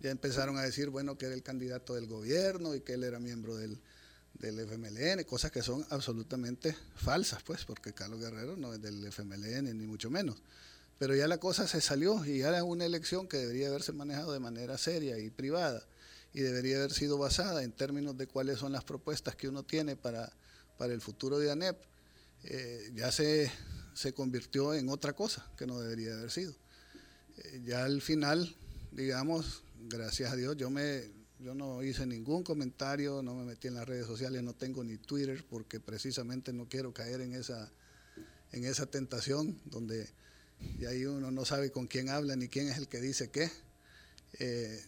ya 0.00 0.10
empezaron 0.10 0.56
a 0.56 0.62
decir, 0.62 0.88
bueno, 0.88 1.18
que 1.18 1.26
era 1.26 1.34
el 1.34 1.42
candidato 1.42 1.94
del 1.94 2.06
gobierno 2.06 2.74
y 2.74 2.80
que 2.80 2.94
él 2.94 3.04
era 3.04 3.18
miembro 3.18 3.56
del, 3.56 3.80
del 4.34 4.58
FMLN, 4.60 5.24
cosas 5.24 5.50
que 5.50 5.62
son 5.62 5.86
absolutamente 5.90 6.74
falsas, 6.96 7.42
pues, 7.42 7.64
porque 7.64 7.92
Carlos 7.92 8.20
Guerrero 8.20 8.56
no 8.56 8.72
es 8.72 8.80
del 8.80 9.04
FMLN, 9.04 9.76
ni 9.76 9.86
mucho 9.86 10.10
menos. 10.10 10.36
Pero 10.98 11.14
ya 11.14 11.28
la 11.28 11.38
cosa 11.38 11.66
se 11.66 11.80
salió 11.80 12.24
y 12.24 12.38
ya 12.38 12.48
era 12.48 12.64
una 12.64 12.84
elección 12.84 13.28
que 13.28 13.38
debería 13.38 13.68
haberse 13.68 13.92
manejado 13.92 14.32
de 14.32 14.40
manera 14.40 14.76
seria 14.78 15.18
y 15.18 15.30
privada. 15.30 15.82
Y 16.32 16.40
debería 16.40 16.76
haber 16.76 16.92
sido 16.92 17.18
basada 17.18 17.62
en 17.62 17.72
términos 17.72 18.16
de 18.16 18.26
cuáles 18.26 18.58
son 18.58 18.72
las 18.72 18.84
propuestas 18.84 19.34
que 19.36 19.48
uno 19.48 19.62
tiene 19.64 19.96
para, 19.96 20.32
para 20.78 20.92
el 20.92 21.00
futuro 21.00 21.38
de 21.38 21.50
ANEP, 21.50 21.76
eh, 22.44 22.90
ya 22.94 23.10
se, 23.10 23.50
se 23.94 24.12
convirtió 24.12 24.74
en 24.74 24.88
otra 24.88 25.12
cosa 25.12 25.50
que 25.56 25.66
no 25.66 25.80
debería 25.80 26.14
haber 26.14 26.30
sido. 26.30 26.54
Eh, 27.38 27.62
ya 27.64 27.84
al 27.84 28.00
final, 28.00 28.54
digamos, 28.92 29.64
gracias 29.88 30.32
a 30.32 30.36
Dios, 30.36 30.56
yo 30.56 30.70
me, 30.70 31.10
yo 31.40 31.54
no 31.54 31.82
hice 31.82 32.06
ningún 32.06 32.42
comentario, 32.42 33.22
no 33.22 33.34
me 33.34 33.44
metí 33.44 33.68
en 33.68 33.74
las 33.74 33.88
redes 33.88 34.06
sociales, 34.06 34.42
no 34.42 34.54
tengo 34.54 34.84
ni 34.84 34.96
Twitter 34.98 35.44
porque 35.48 35.80
precisamente 35.80 36.52
no 36.52 36.68
quiero 36.68 36.94
caer 36.94 37.20
en 37.20 37.34
esa, 37.34 37.70
en 38.52 38.64
esa 38.64 38.86
tentación 38.86 39.60
donde 39.64 40.08
y 40.78 40.84
ahí 40.86 41.04
uno 41.04 41.30
no 41.30 41.44
sabe 41.44 41.70
con 41.70 41.86
quién 41.86 42.08
habla 42.08 42.36
ni 42.36 42.48
quién 42.48 42.68
es 42.68 42.78
el 42.78 42.88
que 42.88 43.00
dice 43.00 43.30
qué. 43.30 43.50
Eh, 44.38 44.84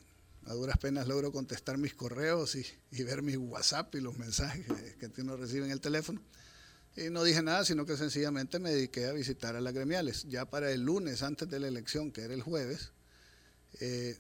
a 0.47 0.55
duras 0.55 0.79
penas 0.79 1.07
logro 1.07 1.33
contestar 1.33 1.79
mis 1.79 1.95
correos 1.95 2.57
y, 2.57 3.03
ver 3.03 3.23
mi 3.23 3.37
WhatsApp 3.37 3.95
y 3.95 4.01
los 4.01 4.19
mensajes 4.19 4.67
que 4.99 5.21
uno 5.21 5.37
recibe 5.37 5.67
en 5.67 5.73
el 5.73 5.81
teléfono. 5.81 6.21
Y 6.97 7.09
no 7.09 7.25
dije 7.25 7.43
nada, 7.43 7.65
sino 7.65 7.87
que 7.87 7.97
sencillamente 7.97 8.59
me 8.59 8.71
dediqué 8.71 9.07
a 9.07 9.13
visitar 9.13 9.57
a 9.57 9.61
las 9.61 9.73
gremiales. 9.73 10.25
Ya 10.29 10.45
para 10.45 10.71
el 10.71 10.83
lunes, 10.83 11.23
antes 11.23 11.49
de 11.49 11.59
la 11.59 11.69
elección, 11.69 12.13
que 12.13 12.23
era 12.23 12.35
el 12.35 12.43
jueves, 12.43 12.93
eh, 13.81 14.19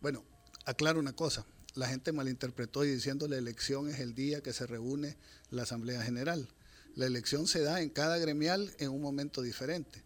bueno, 0.00 0.24
aclaro 0.64 1.00
una 1.00 1.14
cosa, 1.14 1.44
la 1.74 1.88
gente 1.88 2.12
malinterpretó 2.12 2.84
y 2.84 2.90
diciendo 2.90 3.26
la 3.26 3.36
elección 3.36 3.88
es 3.88 3.98
el 3.98 4.14
día 4.14 4.42
que 4.42 4.52
se 4.52 4.66
reúne 4.66 5.16
la 5.50 5.64
Asamblea 5.64 6.02
General. 6.02 6.48
La 6.94 7.06
elección 7.06 7.48
se 7.48 7.62
da 7.62 7.80
en 7.80 7.90
cada 7.90 8.18
gremial 8.18 8.72
en 8.78 8.90
un 8.90 9.02
momento 9.02 9.42
diferente. 9.42 10.03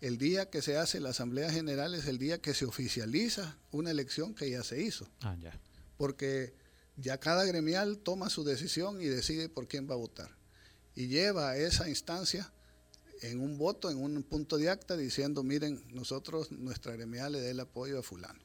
El 0.00 0.18
día 0.18 0.48
que 0.48 0.62
se 0.62 0.76
hace 0.76 1.00
la 1.00 1.10
Asamblea 1.10 1.50
General 1.50 1.94
es 1.94 2.06
el 2.06 2.18
día 2.18 2.40
que 2.40 2.54
se 2.54 2.64
oficializa 2.64 3.56
una 3.72 3.90
elección 3.90 4.34
que 4.34 4.48
ya 4.48 4.62
se 4.62 4.80
hizo. 4.80 5.08
Ah, 5.22 5.36
ya. 5.40 5.58
Porque 5.96 6.54
ya 6.96 7.18
cada 7.18 7.44
gremial 7.44 7.98
toma 7.98 8.30
su 8.30 8.44
decisión 8.44 9.00
y 9.00 9.06
decide 9.06 9.48
por 9.48 9.66
quién 9.66 9.88
va 9.88 9.94
a 9.94 9.98
votar. 9.98 10.30
Y 10.94 11.08
lleva 11.08 11.50
a 11.50 11.56
esa 11.56 11.88
instancia 11.88 12.52
en 13.22 13.40
un 13.40 13.58
voto, 13.58 13.90
en 13.90 13.98
un 13.98 14.22
punto 14.22 14.56
de 14.56 14.70
acta, 14.70 14.96
diciendo, 14.96 15.42
miren, 15.42 15.82
nosotros, 15.92 16.52
nuestra 16.52 16.92
gremial 16.92 17.32
le 17.32 17.40
da 17.40 17.50
el 17.50 17.60
apoyo 17.60 17.98
a 17.98 18.02
fulano. 18.02 18.40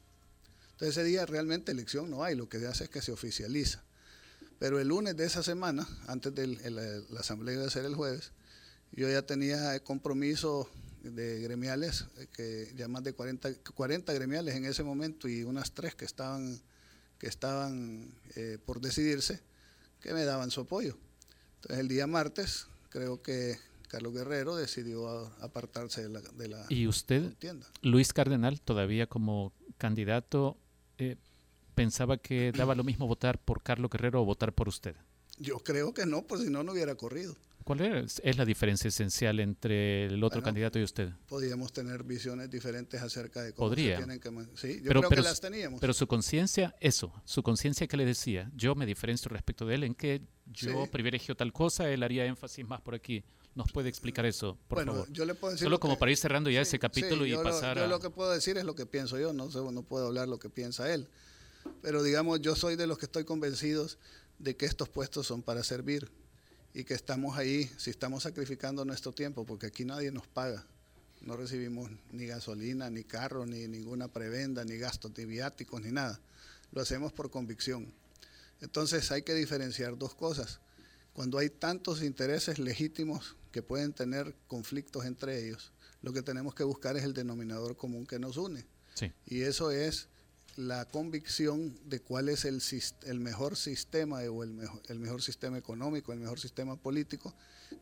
Entonces 0.72 0.98
ese 0.98 1.04
día 1.04 1.26
realmente 1.26 1.72
elección 1.72 2.10
no 2.10 2.24
hay, 2.24 2.36
lo 2.36 2.50
que 2.50 2.60
se 2.60 2.68
hace 2.68 2.86
es 2.86 2.90
que 2.90 3.02
se 3.02 3.12
oficializa. 3.12 3.84
Pero 4.60 4.80
el 4.80 4.88
lunes 4.88 5.16
de 5.16 5.26
esa 5.26 5.44
semana, 5.44 5.88
antes 6.08 6.34
de 6.34 6.48
la, 6.48 7.20
asamblea 7.20 7.60
de 7.60 7.70
ser 7.70 7.86
el 7.86 7.96
jueves, 7.96 8.32
yo 8.92 9.10
ya 9.10 9.22
tenía 9.24 9.80
compromiso 9.84 10.70
de 11.04 11.42
gremiales, 11.42 12.06
eh, 12.18 12.28
que 12.34 12.74
ya 12.76 12.88
más 12.88 13.04
de 13.04 13.14
40, 13.14 13.54
40 13.76 14.14
gremiales 14.14 14.56
en 14.56 14.66
ese 14.66 14.84
momento 14.84 15.28
y 15.28 15.44
unas 15.44 15.74
tres 15.74 15.96
que 15.96 16.06
estaban, 16.06 16.62
que 17.20 17.28
estaban 17.28 18.14
eh, 18.36 18.58
por 18.66 18.82
decidirse, 18.82 19.42
que 20.00 20.14
me 20.14 20.24
daban 20.24 20.52
su 20.52 20.62
apoyo. 20.62 20.98
Entonces 21.56 21.80
el 21.80 21.88
día 21.88 22.08
martes, 22.08 22.68
creo 22.90 23.22
que 23.22 23.58
Carlos 23.88 24.14
Guerrero 24.14 24.56
decidió 24.56 25.08
apartarse 25.42 26.02
de 26.04 26.10
la, 26.10 26.22
de 26.22 26.48
la 26.48 26.66
¿Y 26.70 26.88
usted, 26.88 27.36
Luis 27.82 28.12
Cardenal, 28.12 28.60
todavía 28.60 29.08
como 29.08 29.54
candidato, 29.78 30.58
eh, 30.98 31.18
pensaba 31.76 32.18
que 32.18 32.52
daba 32.52 32.76
lo 32.76 32.84
mismo 32.84 33.08
votar 33.08 33.40
por 33.40 33.62
Carlos 33.62 33.92
Guerrero 33.92 34.22
o 34.22 34.26
votar 34.26 34.54
por 34.54 34.68
usted? 34.68 34.96
Yo 35.38 35.60
creo 35.60 35.94
que 35.94 36.06
no, 36.06 36.26
pues 36.26 36.42
si 36.42 36.50
no, 36.50 36.64
no 36.64 36.72
hubiera 36.72 36.96
corrido. 36.96 37.36
¿Cuál 37.64 37.82
es, 37.82 38.22
la 38.38 38.46
diferencia 38.46 38.88
esencial 38.88 39.40
entre 39.40 40.06
el 40.06 40.24
otro 40.24 40.42
candidato 40.42 40.80
y 40.80 40.84
usted? 40.84 41.10
Podríamos 41.28 41.72
tener 41.72 42.04
visiones 42.04 42.50
diferentes 42.50 43.02
acerca 43.02 43.42
de 43.42 43.54
cómo 43.54 43.70
Podría. 43.70 43.98
se 43.98 44.04
tienen 44.04 44.20
que... 44.20 44.30
Sí, 44.56 44.78
yo 44.78 44.88
pero, 44.88 45.00
creo 45.00 45.10
pero, 45.10 45.22
que 45.22 45.30
las 45.30 45.40
teníamos. 45.40 45.80
Pero 45.80 45.94
su 45.94 46.08
conciencia, 46.08 46.76
eso, 46.80 47.14
su 47.26 47.44
conciencia 47.44 47.88
que 47.88 47.98
le 47.98 48.06
decía, 48.06 48.52
yo 48.56 48.76
me 48.76 48.86
diferencio 48.86 49.30
respecto 49.30 49.66
de 49.66 49.76
él 49.76 49.84
en 49.84 49.96
que 49.96 50.22
yo 50.52 50.86
privilegio 50.92 51.36
tal 51.36 51.54
cosa, 51.54 51.90
él 51.90 52.04
haría 52.04 52.26
énfasis 52.26 52.68
más 52.68 52.82
por 52.82 52.96
aquí. 52.96 53.24
¿Nos 53.56 53.72
puede 53.72 53.88
explicar 53.88 54.26
eso, 54.26 54.58
por 54.68 54.80
bueno, 54.80 54.94
favor? 54.94 55.12
yo 55.12 55.26
le 55.26 55.36
puedo 55.36 55.52
decir 55.52 55.66
Solo 55.66 55.80
como 55.80 56.00
para 56.00 56.12
ir 56.12 56.18
cerrando 56.18 56.50
ya 56.50 56.62
ese 56.62 56.80
capítulo 56.80 57.26
y 57.26 57.36
pasar 57.36 57.78
yo 57.78 57.84
a... 57.84 57.88
lo 57.88 58.00
que 58.00 58.10
puedo 58.10 58.32
decir 58.32 58.58
es 58.58 58.64
lo 58.64 58.74
que 58.74 58.88
pienso 58.88 59.20
yo, 59.20 59.32
no, 59.32 59.48
no 59.48 59.84
puedo 59.84 60.08
hablar 60.08 60.28
lo 60.28 60.40
que 60.40 60.50
piensa 60.50 60.92
él. 60.92 61.08
Pero 61.82 62.02
digamos, 62.02 62.42
yo 62.42 62.56
soy 62.56 62.76
de 62.76 62.88
los 62.88 62.98
que 62.98 63.06
estoy 63.06 63.26
convencidos 63.26 64.00
de 64.40 64.58
que 64.58 64.66
estos 64.66 64.90
puestos 64.90 65.28
son 65.28 65.44
para 65.44 65.64
servir 65.64 66.12
y 66.74 66.84
que 66.84 66.94
estamos 66.94 67.38
ahí, 67.38 67.70
si 67.78 67.90
estamos 67.90 68.24
sacrificando 68.24 68.84
nuestro 68.86 69.12
tiempo, 69.12 69.46
porque 69.46 69.68
aquí 69.68 69.86
nadie 69.86 70.12
nos 70.12 70.28
paga, 70.28 70.66
no 71.22 71.38
recibimos 71.38 71.90
ni 72.12 72.26
gasolina, 72.26 72.90
ni 72.90 73.04
carro, 73.04 73.46
ni 73.46 73.68
ninguna 73.68 74.08
prebenda, 74.08 74.66
ni 74.66 74.78
gastos 74.78 75.14
de 75.14 75.26
viáticos, 75.26 75.82
ni 75.82 75.92
nada. 75.92 76.20
Lo 76.72 76.82
hacemos 76.82 77.14
por 77.14 77.30
convicción. 77.30 77.94
Entonces 78.60 79.12
hay 79.12 79.22
que 79.22 79.34
diferenciar 79.34 79.98
dos 79.98 80.16
cosas. 80.16 80.60
Cuando 81.14 81.38
hay 81.38 81.50
tantos 81.50 82.02
intereses 82.02 82.60
legítimos 82.60 83.38
que 83.52 83.62
pueden 83.62 83.94
tener 83.94 84.36
conflictos 84.48 85.06
entre 85.06 85.46
ellos, 85.46 85.72
lo 86.02 86.12
que 86.12 86.24
tenemos 86.24 86.56
que 86.56 86.64
buscar 86.64 86.98
es 86.98 87.04
el 87.04 87.14
denominador 87.14 87.78
común 87.78 88.06
que 88.06 88.20
nos 88.20 88.38
une. 88.38 88.66
Y 89.26 89.42
eso 89.42 89.72
es 89.72 90.08
la 90.56 90.86
convicción 90.86 91.78
de 91.86 92.00
cuál 92.00 92.30
es 92.30 92.46
el, 92.46 92.62
el 93.04 93.20
mejor 93.20 93.56
sistema 93.56 94.20
o 94.20 94.44
el 94.44 94.54
mejor, 94.54 94.82
el 94.88 95.00
mejor 95.00 95.22
sistema 95.22 95.58
económico, 95.58 96.14
el 96.14 96.20
mejor 96.20 96.40
sistema 96.40 96.76
político 96.76 97.34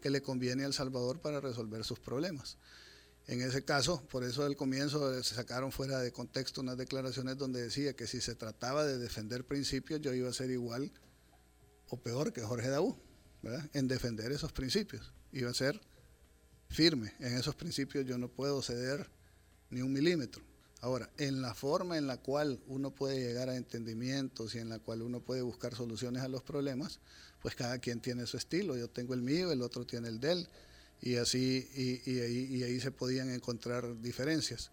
que 0.02 0.10
le 0.10 0.22
conviene 0.22 0.64
a 0.64 0.68
El 0.68 0.74
Salvador 0.74 1.20
para 1.20 1.40
resolver 1.42 1.84
sus 1.84 2.00
problemas. 2.00 2.58
En 3.28 3.42
ese 3.42 3.64
caso, 3.64 4.04
por 4.10 4.24
eso 4.24 4.44
al 4.44 4.56
comienzo 4.56 5.22
se 5.24 5.36
sacaron 5.36 5.72
fuera 5.72 6.00
de 6.00 6.12
contexto 6.12 6.62
unas 6.62 6.78
declaraciones 6.78 7.38
donde 7.38 7.62
decía 7.62 7.94
que 7.94 8.08
si 8.08 8.20
se 8.20 8.36
trataba 8.36 8.86
de 8.86 8.98
defender 8.98 9.46
principios, 9.46 10.02
yo 10.02 10.14
iba 10.14 10.30
a 10.30 10.34
ser 10.34 10.50
igual 10.50 10.92
o 11.90 11.98
peor 11.98 12.34
que 12.34 12.42
Jorge 12.42 12.70
Daú, 12.70 12.98
en 13.74 13.88
defender 13.88 14.32
esos 14.32 14.52
principios. 14.52 15.14
Iba 15.32 15.52
a 15.52 15.54
ser 15.54 15.80
firme 16.70 17.14
en 17.20 17.38
esos 17.38 17.56
principios, 17.56 18.06
yo 18.06 18.18
no 18.18 18.30
puedo 18.30 18.62
ceder 18.62 19.10
ni 19.70 19.82
un 19.82 19.92
milímetro. 19.92 20.44
Ahora, 20.82 21.12
en 21.20 21.44
la 21.44 21.54
forma 21.54 21.96
en 22.00 22.08
la 22.08 22.18
cual 22.18 22.60
uno 22.66 22.90
puede 22.90 23.20
llegar 23.20 23.50
a 23.50 23.56
entendimientos 23.56 24.56
y 24.56 24.58
en 24.58 24.68
la 24.68 24.80
cual 24.80 25.04
uno 25.04 25.20
puede 25.20 25.44
buscar 25.44 25.76
soluciones 25.76 26.24
a 26.24 26.28
los 26.28 26.42
problemas, 26.42 27.00
pues 27.40 27.54
cada 27.54 27.78
quien 27.78 28.02
tiene 28.02 28.26
su 28.26 28.38
estilo. 28.38 28.76
Yo 28.76 28.90
tengo 28.90 29.14
el 29.14 29.22
mío, 29.22 29.52
el 29.52 29.62
otro 29.62 29.86
tiene 29.86 30.08
el 30.08 30.20
de 30.20 30.32
él, 30.32 30.48
y 31.00 31.18
así, 31.18 31.70
y, 31.76 32.22
ahí, 32.64 32.80
se 32.80 32.92
podían 32.92 33.30
encontrar 33.30 34.02
diferencias. 34.02 34.72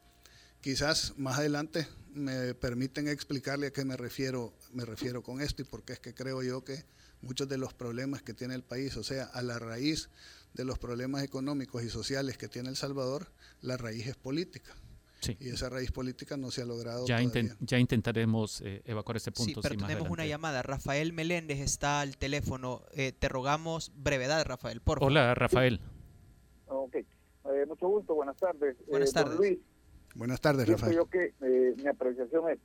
Quizás 0.63 1.13
más 1.19 1.39
adelante 1.39 1.87
me 2.15 2.55
permiten 2.55 3.07
explicarle 3.07 3.69
a 3.69 3.73
qué 3.73 3.85
me 3.85 3.97
refiero, 3.97 4.55
me 4.73 4.87
refiero 4.87 5.23
con 5.23 5.43
esto 5.43 5.63
y 5.63 5.67
por 5.67 5.85
qué 5.85 5.93
es 5.93 6.01
que 6.01 6.15
creo 6.15 6.43
yo 6.43 6.65
que 6.65 6.85
muchos 7.21 7.49
de 7.49 7.59
los 7.59 7.75
problemas 7.75 8.23
que 8.23 8.33
tiene 8.33 8.55
el 8.55 8.63
país, 8.63 8.97
o 8.97 9.05
sea, 9.05 9.25
a 9.25 9.43
la 9.43 9.59
raíz 9.59 10.09
de 10.55 10.65
los 10.65 10.79
problemas 10.79 11.23
económicos 11.23 11.83
y 11.83 11.91
sociales 11.91 12.39
que 12.39 12.49
tiene 12.49 12.71
El 12.71 12.77
Salvador, 12.77 13.31
la 13.61 13.77
raíz 13.77 14.07
es 14.07 14.17
política. 14.17 14.75
Y 15.39 15.49
esa 15.49 15.69
raíz 15.69 15.91
política 15.91 16.37
no 16.37 16.51
se 16.51 16.63
ha 16.63 16.65
logrado. 16.65 17.07
Ya, 17.07 17.19
ya 17.61 17.79
intentaremos 17.79 18.61
eh, 18.61 18.83
evacuar 18.85 19.17
ese 19.17 19.33
punto. 19.33 19.61
Sí, 19.63 19.69
pero 19.69 19.87
tenemos 19.87 20.09
una 20.09 20.27
llamada. 20.27 20.63
Rafael 20.63 21.13
Meléndez 21.13 21.59
está 21.61 22.01
al 22.01 22.17
teléfono. 22.17 22.83
Eh, 22.93 23.13
te 23.13 23.29
rogamos 23.29 23.93
brevedad, 23.97 24.45
Rafael, 24.45 24.81
por 24.81 24.99
favor. 24.99 25.13
Hola, 25.13 25.35
Rafael. 25.35 25.81
Ok. 26.67 26.97
Eh, 26.97 27.07
mucho 27.67 27.89
gusto, 27.89 28.15
buenas 28.15 28.37
tardes. 28.37 28.77
Buenas 28.87 29.13
tardes. 29.13 29.37
Luis, 29.39 29.59
buenas 30.15 30.41
tardes, 30.41 30.69
Rafael. 30.69 30.95
Yo 30.95 31.07
que 31.07 31.35
mi 31.77 31.89
apreciación 31.89 32.51
es, 32.51 32.59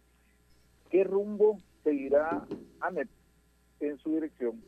¿qué 0.89 1.03
rumbo 1.03 1.57
seguirá 1.83 2.45
ANEP 2.81 3.09
en 3.79 3.97
su 3.97 4.11
dirección 4.11 4.63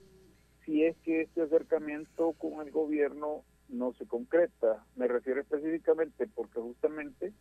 si 0.65 0.83
es 0.83 0.97
que 1.03 1.21
este 1.21 1.43
acercamiento 1.43 2.33
con 2.33 2.65
el 2.65 2.71
gobierno 2.71 3.43
no 3.69 3.93
se 3.93 4.05
concreta? 4.07 4.83
Me 4.95 5.07
refiero 5.07 5.39
específicamente 5.41 6.27
porque 6.33 6.59
justamente 6.59 7.33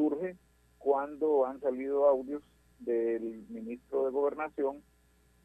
surge 0.00 0.36
cuando 0.78 1.44
han 1.44 1.60
salido 1.60 2.08
audios 2.08 2.42
del 2.78 3.44
ministro 3.50 4.06
de 4.06 4.10
Gobernación 4.10 4.82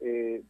eh, 0.00 0.42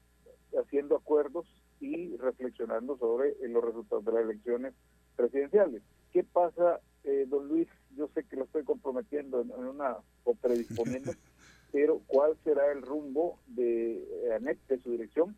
haciendo 0.57 0.97
acuerdos 0.97 1.47
y 1.81 2.17
reflexionando 2.17 2.97
sobre 2.99 3.31
eh, 3.31 3.49
los 3.49 3.65
resultados 3.65 4.05
de 4.05 4.13
las 4.13 4.23
elecciones 4.23 4.75
presidenciales. 5.17 5.83
¿Qué 6.13 6.23
pasa, 6.23 6.81
eh, 7.03 7.27
don 7.29 7.49
Luis? 7.49 7.67
Yo 7.97 8.09
sé 8.15 8.23
que 8.25 8.37
lo 8.37 8.45
estoy 8.45 8.63
comprometiendo 8.63 9.41
en, 9.41 9.51
una 9.53 9.97
o 10.23 10.35
predisponiendo, 10.35 11.13
pero 11.73 12.01
¿cuál 12.07 12.37
será 12.45 12.71
el 12.71 12.83
rumbo 12.83 13.41
de 13.49 14.31
ANET, 14.37 14.59
de 14.69 14.79
su 14.79 14.93
dirección, 14.93 15.37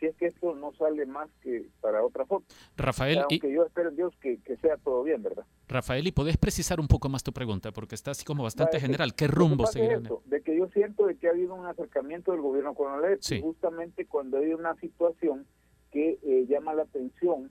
si 0.00 0.06
es 0.06 0.16
que 0.16 0.26
esto 0.26 0.54
no 0.54 0.72
sale 0.72 1.04
más 1.06 1.28
que 1.42 1.66
para 1.80 2.02
otra 2.02 2.24
foto. 2.24 2.46
Rafael, 2.76 3.18
aunque 3.18 3.52
yo 3.52 3.64
espero 3.64 3.90
en 3.90 3.96
Dios 3.96 4.14
que, 4.20 4.40
sea 4.60 4.78
todo 4.78 5.02
bien, 5.02 5.22
¿verdad? 5.22 5.44
Rafael, 5.68 6.06
y 6.06 6.12
podés 6.12 6.38
precisar 6.38 6.80
un 6.80 6.88
poco 6.88 7.08
más 7.08 7.22
tu 7.22 7.32
pregunta, 7.32 7.70
porque 7.70 7.94
está 7.94 8.10
así 8.12 8.24
como 8.24 8.42
bastante 8.42 8.80
general. 8.80 9.14
¿Qué 9.14 9.28
rumbo 9.28 9.66
seguirá? 9.66 10.00
De 10.24 10.42
que 10.42 10.56
yo 10.56 10.66
siento 10.68 11.06
de 11.06 11.16
que 11.16 11.28
ha 11.28 11.30
habido 11.30 11.54
un 11.54 11.66
acercamiento 11.66 12.32
del 12.32 12.40
gobierno 12.40 12.74
con 12.74 13.00
la 13.00 13.08
ley, 13.08 13.18
justamente 13.40 14.06
cuando 14.06 14.38
hay 14.38 14.54
una 14.54 14.74
situación 14.76 15.46
que 15.92 16.18
eh, 16.22 16.46
llama 16.48 16.72
la 16.74 16.82
atención 16.82 17.50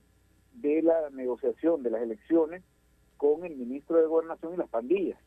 de 0.53 0.81
la 0.81 1.09
negociación 1.11 1.83
de 1.83 1.91
las 1.91 2.01
elecciones 2.01 2.63
con 3.17 3.45
el 3.45 3.55
ministro 3.55 3.97
de 3.97 4.07
Gobernación 4.07 4.53
y 4.53 4.57
las 4.57 4.69
pandillas. 4.69 5.19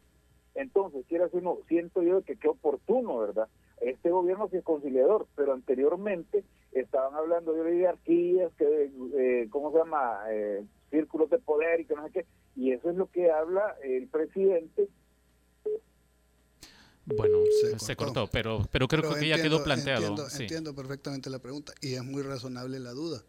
Entonces, 0.55 1.05
quiero 1.09 1.25
decir, 1.25 1.43
no, 1.43 1.59
siento 1.69 2.03
yo 2.03 2.23
que 2.23 2.37
qué 2.37 2.49
oportuno, 2.49 3.19
¿verdad? 3.19 3.49
este 3.83 4.11
gobierno 4.11 4.49
sí 4.51 4.57
es 4.57 4.65
conciliador, 4.65 5.27
pero 5.35 5.53
anteriormente 5.53 6.45
estaban 6.73 7.15
hablando 7.15 7.53
de 7.53 7.61
oligarquías, 7.63 8.53
que, 8.57 8.91
eh, 9.17 9.49
¿cómo 9.51 9.73
se 9.73 9.79
llama? 9.79 10.21
Eh, 10.31 10.65
círculos 10.91 11.31
de 11.31 11.39
poder 11.39 11.81
y 11.81 11.85
que 11.85 11.95
no 11.95 12.05
sé 12.07 12.13
qué. 12.13 12.27
Y 12.55 12.73
eso 12.73 12.91
es 12.91 12.97
lo 12.97 13.11
que 13.11 13.31
habla 13.31 13.77
el 13.83 14.07
presidente. 14.09 14.89
Bueno, 17.05 17.39
se, 17.79 17.97
cortó. 17.97 18.29
pero, 18.29 18.61
pero 18.71 18.87
creo 18.87 19.15
que 19.15 19.27
ya 19.27 19.43
quedó 19.43 19.65
planteado. 19.65 20.07
Entiendo, 20.07 20.29
entiendo 20.39 20.75
perfectamente 20.75 21.31
la 21.31 21.41
pregunta 21.41 21.73
y 21.81 21.95
es 21.95 22.05
muy 22.05 22.23
razonable 22.23 22.79
la 22.79 22.93
duda. 22.93 23.23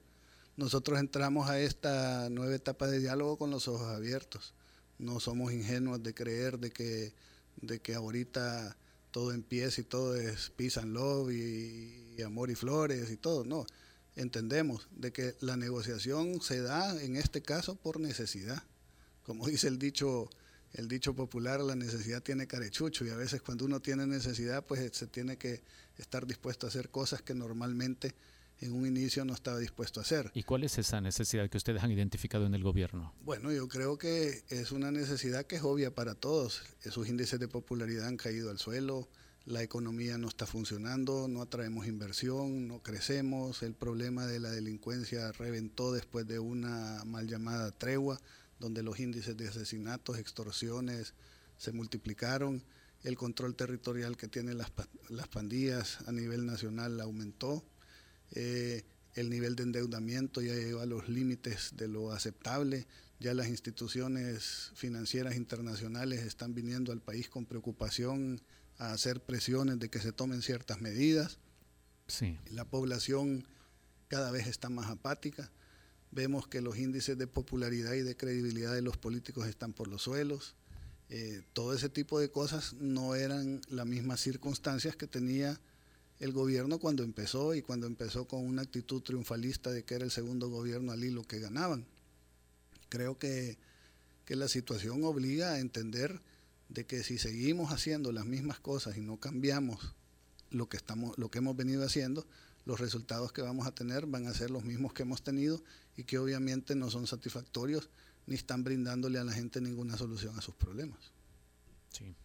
Nosotros 0.56 1.00
entramos 1.00 1.50
a 1.50 1.60
esta 1.60 2.30
nueva 2.30 2.54
etapa 2.54 2.86
de 2.86 3.00
diálogo 3.00 3.38
con 3.38 3.50
los 3.50 3.68
ojos 3.68 3.88
abiertos. 3.88 4.54
No 5.00 5.20
somos 5.20 5.52
ingenuos 5.52 6.02
de 6.04 6.14
creer 6.14 6.60
de 6.60 6.72
que, 6.72 7.14
de 7.62 7.80
que 7.80 7.96
ahorita 7.96 8.78
todo 9.12 9.32
empieza 9.32 9.82
y 9.82 9.84
todo 9.84 10.16
es 10.16 10.50
peace 10.56 10.80
and 10.80 10.94
love 10.94 11.32
y, 11.32 12.22
amor 12.24 12.50
y 12.50 12.56
flores 12.56 13.12
y 13.12 13.18
todo. 13.18 13.46
No, 13.46 13.66
entendemos 14.16 14.88
de 14.96 15.12
que 15.12 15.36
la 15.40 15.56
negociación 15.56 16.42
se 16.42 16.62
da 16.62 17.02
en 17.02 17.16
este 17.16 17.42
caso 17.42 17.76
por 17.76 18.00
necesidad. 18.00 18.64
Como 19.24 19.48
dice 19.48 19.68
el 19.68 19.78
dicho, 19.78 20.30
el 20.74 20.88
dicho 20.88 21.14
popular, 21.16 21.60
la 21.60 21.76
necesidad 21.76 22.24
tiene 22.24 22.48
carechucho 22.48 23.06
y 23.06 23.10
a 23.10 23.16
veces 23.16 23.42
cuando 23.42 23.66
uno 23.66 23.82
tiene 23.82 24.08
necesidad 24.08 24.66
pues 24.66 24.96
se 24.96 25.08
tiene 25.08 25.38
que 25.38 25.62
estar 25.98 26.26
dispuesto 26.26 26.66
a 26.66 26.70
hacer 26.70 26.90
cosas 26.90 27.22
que 27.22 27.36
normalmente 27.36 28.16
en 28.64 28.74
un 28.74 28.88
inicio 28.88 29.26
no 29.26 29.34
estaba 29.34 29.60
dispuesto 29.60 30.00
a 30.00 30.04
hacer. 30.04 30.32
¿Y 30.34 30.44
cuál 30.44 30.64
es 30.64 30.78
esa 30.78 31.02
necesidad 31.02 31.50
que 31.50 31.58
ustedes 31.58 31.84
han 31.84 31.92
identificado 31.92 32.46
en 32.46 32.56
el 32.56 32.64
gobierno? 32.64 33.14
Bueno, 33.22 33.52
yo 33.52 33.68
creo 33.68 33.98
que 33.98 34.44
es 34.50 34.72
una 34.72 34.92
necesidad 34.92 35.46
que 35.46 35.58
es 35.58 35.64
obvia 35.64 35.94
para 35.94 36.16
todos. 36.16 36.64
Esos 36.84 37.08
índices 37.10 37.40
de 37.40 37.48
popularidad 37.48 38.08
han 38.08 38.18
caído 38.18 38.50
al 38.50 38.60
suelo, 38.60 39.10
la 39.46 39.62
economía 39.62 40.18
no 40.18 40.30
está 40.30 40.46
funcionando, 40.46 41.28
no 41.28 41.42
atraemos 41.42 41.86
inversión, 41.88 42.68
no 42.70 42.82
crecemos, 42.82 43.62
el 43.62 43.74
problema 43.74 44.26
de 44.26 44.40
la 44.40 44.52
delincuencia 44.52 45.34
reventó 45.34 45.92
después 45.92 46.26
de 46.26 46.40
una 46.40 47.04
mal 47.06 47.28
llamada 47.28 47.72
tregua, 47.72 48.22
donde 48.60 48.84
los 48.84 49.00
índices 49.00 49.36
de 49.36 49.50
asesinatos, 49.50 50.18
extorsiones 50.18 51.14
se 51.58 51.74
multiplicaron, 51.74 52.64
el 53.04 53.18
control 53.18 53.56
territorial 53.56 54.16
que 54.16 54.30
tienen 54.30 54.58
las, 54.58 54.72
las 55.10 55.28
pandillas 55.28 56.00
a 56.08 56.14
nivel 56.14 56.46
nacional 56.46 57.02
aumentó 57.02 57.66
eh, 58.34 58.84
el 59.14 59.30
nivel 59.30 59.56
de 59.56 59.64
endeudamiento 59.64 60.42
ya 60.42 60.54
llegó 60.54 60.80
a 60.82 60.86
los 60.86 61.08
límites 61.08 61.74
de 61.76 61.88
lo 61.88 62.12
aceptable, 62.12 62.88
ya 63.20 63.34
las 63.34 63.48
instituciones 63.48 64.72
financieras 64.76 65.36
internacionales 65.36 66.24
están 66.24 66.54
viniendo 66.54 66.92
al 66.92 67.02
país 67.02 67.30
con 67.30 67.46
preocupación 67.46 68.42
a 68.78 68.92
hacer 68.92 69.22
presiones 69.22 69.80
de 69.80 69.90
que 69.90 70.00
se 70.00 70.12
tomen 70.12 70.42
ciertas 70.42 70.82
medidas. 70.82 71.40
Sí. 72.08 72.38
La 72.50 72.66
población 72.66 73.48
cada 74.08 74.32
vez 74.32 74.48
está 74.48 74.70
más 74.70 74.90
apática. 74.90 75.52
Vemos 76.12 76.48
que 76.48 76.62
los 76.62 76.78
índices 76.78 77.18
de 77.18 77.28
popularidad 77.28 77.94
y 77.94 78.02
de 78.02 78.18
credibilidad 78.18 78.74
de 78.74 78.82
los 78.82 78.98
políticos 78.98 79.48
están 79.48 79.74
por 79.74 79.88
los 79.88 80.04
suelos. 80.04 80.56
Eh, 81.10 81.44
todo 81.54 81.74
ese 81.74 81.90
tipo 81.90 82.20
de 82.20 82.30
cosas 82.30 82.74
no 82.74 83.16
eran 83.16 83.62
las 83.70 83.86
mismas 83.86 84.20
circunstancias 84.20 84.96
que 84.96 85.08
tenía 85.08 85.60
el 86.24 86.32
gobierno 86.32 86.80
cuando 86.80 87.04
empezó 87.04 87.54
y 87.54 87.62
cuando 87.62 87.86
empezó 87.86 88.30
con 88.30 88.46
una 88.46 88.62
actitud 88.62 89.02
triunfalista 89.02 89.72
de 89.72 89.84
que 89.84 89.96
era 89.96 90.06
el 90.06 90.12
segundo 90.12 90.48
gobierno 90.50 90.94
al 90.94 91.04
hilo 91.04 91.28
que 91.28 91.40
ganaban. 91.40 91.86
Creo 92.88 93.20
que, 93.20 93.58
que 94.24 94.38
la 94.38 94.48
situación 94.48 95.04
obliga 95.04 95.52
a 95.52 95.60
entender 95.60 96.22
de 96.70 96.86
que 96.86 97.04
si 97.04 97.18
seguimos 97.18 97.74
haciendo 97.74 98.14
las 98.14 98.26
mismas 98.26 98.58
cosas 98.62 98.96
y 98.96 99.02
no 99.02 99.20
cambiamos 99.20 99.96
lo 100.50 100.70
que, 100.70 100.78
estamos, 100.78 101.18
lo 101.18 101.30
que 101.30 101.40
hemos 101.40 101.58
venido 101.58 101.84
haciendo, 101.84 102.26
los 102.64 102.80
resultados 102.80 103.34
que 103.34 103.42
vamos 103.42 103.68
a 103.68 103.76
tener 103.76 104.06
van 104.06 104.26
a 104.28 104.34
ser 104.34 104.50
los 104.50 104.64
mismos 104.64 104.94
que 104.94 105.04
hemos 105.04 105.24
tenido 105.24 105.62
y 105.98 106.06
que 106.06 106.20
obviamente 106.20 106.74
no 106.74 106.90
son 106.90 107.06
satisfactorios 107.06 107.90
ni 108.28 108.36
están 108.36 108.64
brindándole 108.64 109.20
a 109.20 109.26
la 109.26 109.34
gente 109.34 109.60
ninguna 109.60 109.98
solución 109.98 110.40
a 110.40 110.42
sus 110.42 110.56
problemas. 110.56 111.12
Sí. 111.90 112.16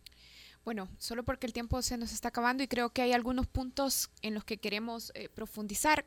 Bueno, 0.65 0.89
solo 0.99 1.25
porque 1.25 1.47
el 1.47 1.53
tiempo 1.53 1.81
se 1.83 1.97
nos 1.97 2.13
está 2.13 2.29
acabando 2.29 2.63
y 2.63 2.69
creo 2.69 2.91
que 2.91 3.03
hay 3.03 3.13
algunos 3.13 3.47
puntos 3.47 4.11
en 4.23 4.35
los 4.35 4.45
que 4.45 4.59
queremos 4.59 5.13
eh, 5.15 5.29
profundizar. 5.29 6.05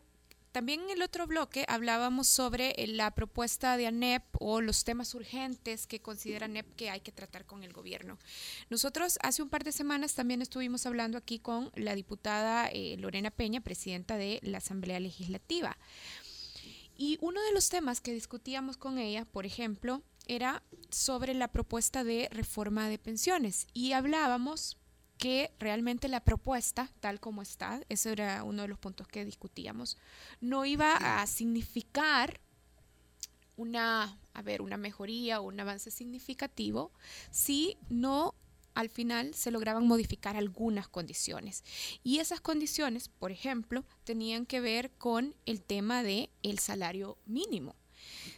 También 0.51 0.81
en 0.81 0.89
el 0.89 1.01
otro 1.01 1.27
bloque 1.27 1.63
hablábamos 1.69 2.27
sobre 2.27 2.71
eh, 2.71 2.87
la 2.87 3.11
propuesta 3.11 3.77
de 3.77 3.87
ANEP 3.87 4.23
o 4.33 4.59
los 4.59 4.83
temas 4.83 5.15
urgentes 5.15 5.87
que 5.87 6.01
considera 6.01 6.45
ANEP 6.45 6.75
que 6.75 6.89
hay 6.89 6.99
que 6.99 7.13
tratar 7.13 7.45
con 7.45 7.63
el 7.63 7.71
gobierno. 7.71 8.17
Nosotros 8.69 9.17
hace 9.21 9.41
un 9.41 9.49
par 9.49 9.63
de 9.63 9.71
semanas 9.71 10.13
también 10.13 10.41
estuvimos 10.41 10.85
hablando 10.85 11.17
aquí 11.17 11.39
con 11.39 11.71
la 11.75 11.95
diputada 11.95 12.67
eh, 12.67 12.97
Lorena 12.99 13.31
Peña, 13.31 13.61
presidenta 13.61 14.17
de 14.17 14.39
la 14.43 14.57
Asamblea 14.57 14.99
Legislativa. 14.99 15.77
Y 16.97 17.17
uno 17.21 17.41
de 17.41 17.53
los 17.53 17.69
temas 17.69 18.01
que 18.01 18.13
discutíamos 18.13 18.77
con 18.77 18.97
ella, 18.97 19.25
por 19.25 19.45
ejemplo, 19.45 20.03
era 20.27 20.63
sobre 20.89 21.33
la 21.33 21.47
propuesta 21.47 22.03
de 22.03 22.29
reforma 22.31 22.89
de 22.89 22.97
pensiones. 22.97 23.67
Y 23.73 23.93
hablábamos 23.93 24.77
que 25.17 25.53
realmente 25.59 26.07
la 26.07 26.23
propuesta, 26.23 26.89
tal 26.99 27.19
como 27.19 27.41
está, 27.41 27.81
ese 27.89 28.11
era 28.11 28.43
uno 28.43 28.63
de 28.63 28.67
los 28.67 28.79
puntos 28.79 29.07
que 29.07 29.23
discutíamos, 29.23 29.97
no 30.39 30.65
iba 30.65 31.21
a 31.21 31.27
significar 31.27 32.39
una, 33.55 34.17
a 34.33 34.41
ver, 34.41 34.63
una 34.63 34.77
mejoría 34.77 35.39
o 35.39 35.43
un 35.43 35.59
avance 35.59 35.91
significativo 35.91 36.91
si 37.29 37.77
no 37.89 38.33
al 38.73 38.89
final 38.89 39.33
se 39.33 39.51
lograban 39.51 39.87
modificar 39.87 40.35
algunas 40.35 40.87
condiciones. 40.87 41.63
Y 42.03 42.19
esas 42.19 42.41
condiciones, 42.41 43.09
por 43.09 43.31
ejemplo, 43.31 43.85
tenían 44.03 44.45
que 44.45 44.61
ver 44.61 44.91
con 44.91 45.35
el 45.45 45.61
tema 45.61 46.03
de 46.03 46.29
el 46.43 46.59
salario 46.59 47.17
mínimo. 47.25 47.75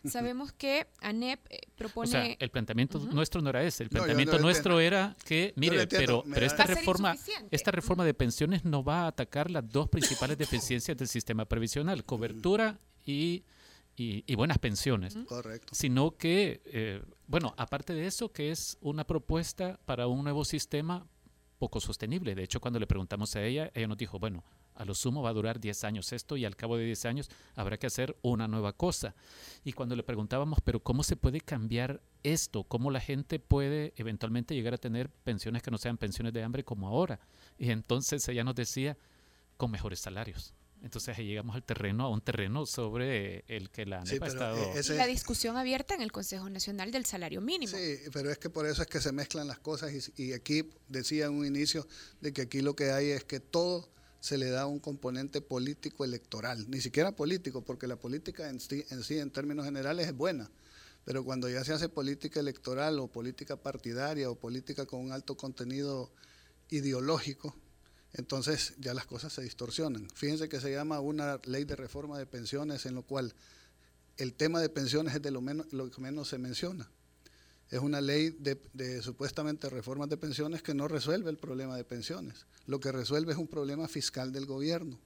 Sabemos 0.05 0.51
que 0.51 0.88
ANEP 1.01 1.39
eh, 1.49 1.61
propone... 1.75 2.07
O 2.07 2.11
sea, 2.11 2.36
el 2.39 2.49
planteamiento 2.49 2.99
nuestro 2.99 3.41
no 3.41 3.49
era 3.49 3.63
ese. 3.63 3.84
El 3.84 3.89
planteamiento 3.89 4.39
nuestro 4.39 4.79
era 4.79 5.15
que, 5.25 5.53
mire, 5.55 5.88
pero, 5.88 6.23
pero 6.31 6.45
esta, 6.45 6.65
reforma, 6.65 7.15
esta 7.51 7.71
reforma 7.71 8.05
de 8.05 8.13
pensiones 8.13 8.65
no 8.65 8.84
va 8.84 9.03
a 9.03 9.07
atacar 9.07 9.49
las 9.49 9.67
dos 9.69 9.89
principales 9.89 10.38
deficiencias 10.38 10.97
del 10.97 11.07
sistema 11.07 11.45
previsional, 11.45 12.03
cobertura 12.03 12.79
y, 13.05 13.43
y, 13.95 14.36
buenas 14.36 14.57
pensiones. 14.57 15.17
Correcto. 15.25 15.73
Sino 15.73 16.11
que, 16.17 16.61
eh, 16.65 17.01
bueno, 17.34 17.55
aparte 17.57 17.95
de 17.95 18.05
eso, 18.05 18.31
que 18.31 18.51
es 18.51 18.77
una 18.79 19.07
propuesta 19.07 19.79
para 19.86 20.05
un 20.05 20.23
nuevo 20.23 20.45
sistema 20.45 21.07
poco 21.57 21.79
sostenible. 21.79 22.36
De 22.36 22.43
hecho, 22.43 22.61
cuando 22.61 22.79
le 22.79 22.86
preguntamos 22.86 23.36
a 23.36 23.43
ella, 23.43 23.71
ella 23.73 23.88
nos 23.88 23.97
dijo, 23.97 24.19
bueno, 24.19 24.43
a 24.75 24.86
lo 24.86 24.93
sumo 24.93 25.23
va 25.23 25.31
a 25.31 25.34
durar 25.34 25.59
10 25.59 25.84
años 25.84 26.13
esto 26.13 26.38
y 26.38 26.45
al 26.45 26.55
cabo 26.55 26.77
de 26.77 26.86
10 26.86 27.05
años 27.05 27.31
habrá 27.55 27.79
que 27.79 27.88
hacer 27.88 28.15
una 28.21 28.47
nueva 28.47 28.73
cosa. 28.73 29.15
Y 29.63 29.73
cuando 29.73 29.95
le 29.95 30.03
preguntábamos, 30.03 30.59
pero 30.63 30.84
¿cómo 30.84 31.01
se 31.01 31.15
puede 31.15 31.41
cambiar 31.41 32.03
esto? 32.21 32.65
¿Cómo 32.65 32.91
la 32.91 32.99
gente 32.99 33.39
puede 33.39 33.95
eventualmente 33.97 34.53
llegar 34.53 34.75
a 34.75 34.77
tener 34.77 35.09
pensiones 35.09 35.63
que 35.63 35.71
no 35.71 35.79
sean 35.79 35.97
pensiones 35.97 36.34
de 36.34 36.43
hambre 36.43 36.63
como 36.63 36.88
ahora? 36.88 37.19
Y 37.57 37.71
entonces 37.71 38.27
ella 38.27 38.43
nos 38.43 38.53
decía, 38.53 38.95
con 39.57 39.71
mejores 39.71 39.99
salarios. 39.99 40.53
Entonces 40.84 41.17
ahí 41.17 41.25
llegamos 41.25 41.55
al 41.55 41.63
terreno, 41.63 42.03
a 42.03 42.09
un 42.09 42.21
terreno 42.21 42.65
sobre 42.65 43.45
el 43.47 43.69
que 43.69 43.86
la 43.86 44.01
ANEP 44.01 44.21
ha 44.21 44.27
estado... 44.27 44.57
E-, 44.75 44.95
la 44.95 45.07
discusión 45.07 45.55
abierta 45.55 45.95
en 45.95 46.01
el 46.01 46.11
Consejo 46.11 46.49
Nacional 46.49 46.91
del 46.91 47.05
Salario 47.05 47.39
Mínimo. 47.39 47.75
Sí, 47.75 47.99
pero 48.11 48.29
es 48.29 48.38
que 48.38 48.49
por 48.49 48.65
eso 48.65 48.81
es 48.81 48.88
que 48.89 48.99
se 48.99 49.13
mezclan 49.13 49.47
las 49.47 49.59
cosas 49.59 49.91
y, 49.93 50.21
y 50.21 50.34
aquí 50.34 50.69
decía 50.89 51.25
en 51.25 51.34
un 51.34 51.45
inicio 51.45 51.88
de 52.19 52.34
que 52.34 52.41
aquí 52.43 52.61
lo 52.61 52.75
que 52.75 52.91
hay 52.91 53.11
es 53.11 53.23
que 53.23 53.39
todo 53.39 53.89
se 54.19 54.38
le 54.38 54.49
da 54.49 54.67
un 54.67 54.79
componente 54.79 55.41
político 55.41 56.03
electoral, 56.05 56.69
ni 56.69 56.81
siquiera 56.81 57.13
político, 57.13 57.61
porque 57.61 57.88
la 57.88 57.95
política 57.95 58.49
en 58.49 58.59
sí, 58.59 58.86
en 58.89 59.03
sí, 59.03 59.19
en 59.19 59.31
términos 59.31 59.65
generales, 59.65 60.07
es 60.07 60.15
buena, 60.15 60.49
pero 61.05 61.23
cuando 61.23 61.49
ya 61.49 61.63
se 61.63 61.73
hace 61.73 61.89
política 61.89 62.39
electoral 62.39 62.99
o 62.99 63.07
política 63.07 63.57
partidaria 63.57 64.29
o 64.29 64.36
política 64.36 64.86
con 64.86 65.01
un 65.01 65.11
alto 65.11 65.36
contenido 65.36 66.11
ideológico, 66.69 67.55
entonces 68.14 68.74
ya 68.80 68.93
las 68.93 69.05
cosas 69.05 69.34
se 69.34 69.41
distorsionan. 69.41 70.07
Fíjense 70.14 70.47
que 70.47 70.59
se 70.59 70.72
llama 70.72 70.99
una 70.99 71.39
ley 71.45 71.64
de 71.64 71.76
reforma 71.76 72.18
de 72.18 72.26
pensiones 72.26 72.86
en 72.86 72.95
lo 72.95 73.03
cual 73.03 73.34
el 74.18 74.34
tema 74.34 74.61
de 74.61 74.70
pensiones 74.70 75.16
es 75.16 75.22
de 75.22 75.32
lo, 75.32 75.41
menos, 75.41 75.72
lo 75.74 75.89
que 75.89 76.01
menos 76.01 76.30
se 76.30 76.38
menciona. 76.38 76.89
Es 77.70 77.80
una 77.80 78.01
ley 78.01 78.30
de, 78.30 78.61
de 78.74 79.01
supuestamente 79.01 79.68
reformas 79.70 80.09
de 80.09 80.18
pensiones 80.18 80.61
que 80.61 80.76
no 80.76 80.88
resuelve 80.88 81.32
el 81.32 81.38
problema 81.38 81.76
de 81.76 81.84
pensiones. 81.84 82.45
Lo 82.68 82.80
que 82.80 82.91
resuelve 82.91 83.34
es 83.34 83.39
un 83.39 83.47
problema 83.47 83.88
fiscal 83.88 84.32
del 84.32 84.45
gobierno. 84.45 84.99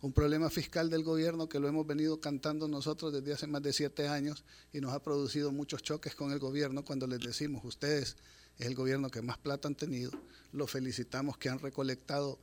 Un 0.00 0.12
problema 0.12 0.48
fiscal 0.48 0.88
del 0.88 1.02
gobierno 1.02 1.48
que 1.48 1.58
lo 1.58 1.68
hemos 1.68 1.86
venido 1.86 2.20
cantando 2.20 2.68
nosotros 2.68 3.12
desde 3.12 3.34
hace 3.34 3.46
más 3.46 3.62
de 3.62 3.72
siete 3.72 4.08
años 4.08 4.44
y 4.72 4.80
nos 4.80 4.94
ha 4.94 5.02
producido 5.02 5.52
muchos 5.52 5.82
choques 5.82 6.14
con 6.14 6.32
el 6.32 6.38
gobierno 6.38 6.84
cuando 6.84 7.06
les 7.06 7.20
decimos, 7.20 7.64
ustedes 7.64 8.16
es 8.58 8.66
el 8.66 8.74
gobierno 8.74 9.10
que 9.10 9.22
más 9.22 9.38
plata 9.38 9.68
han 9.68 9.74
tenido, 9.74 10.10
los 10.52 10.70
felicitamos 10.70 11.36
que 11.38 11.48
han 11.48 11.58
recolectado 11.58 12.38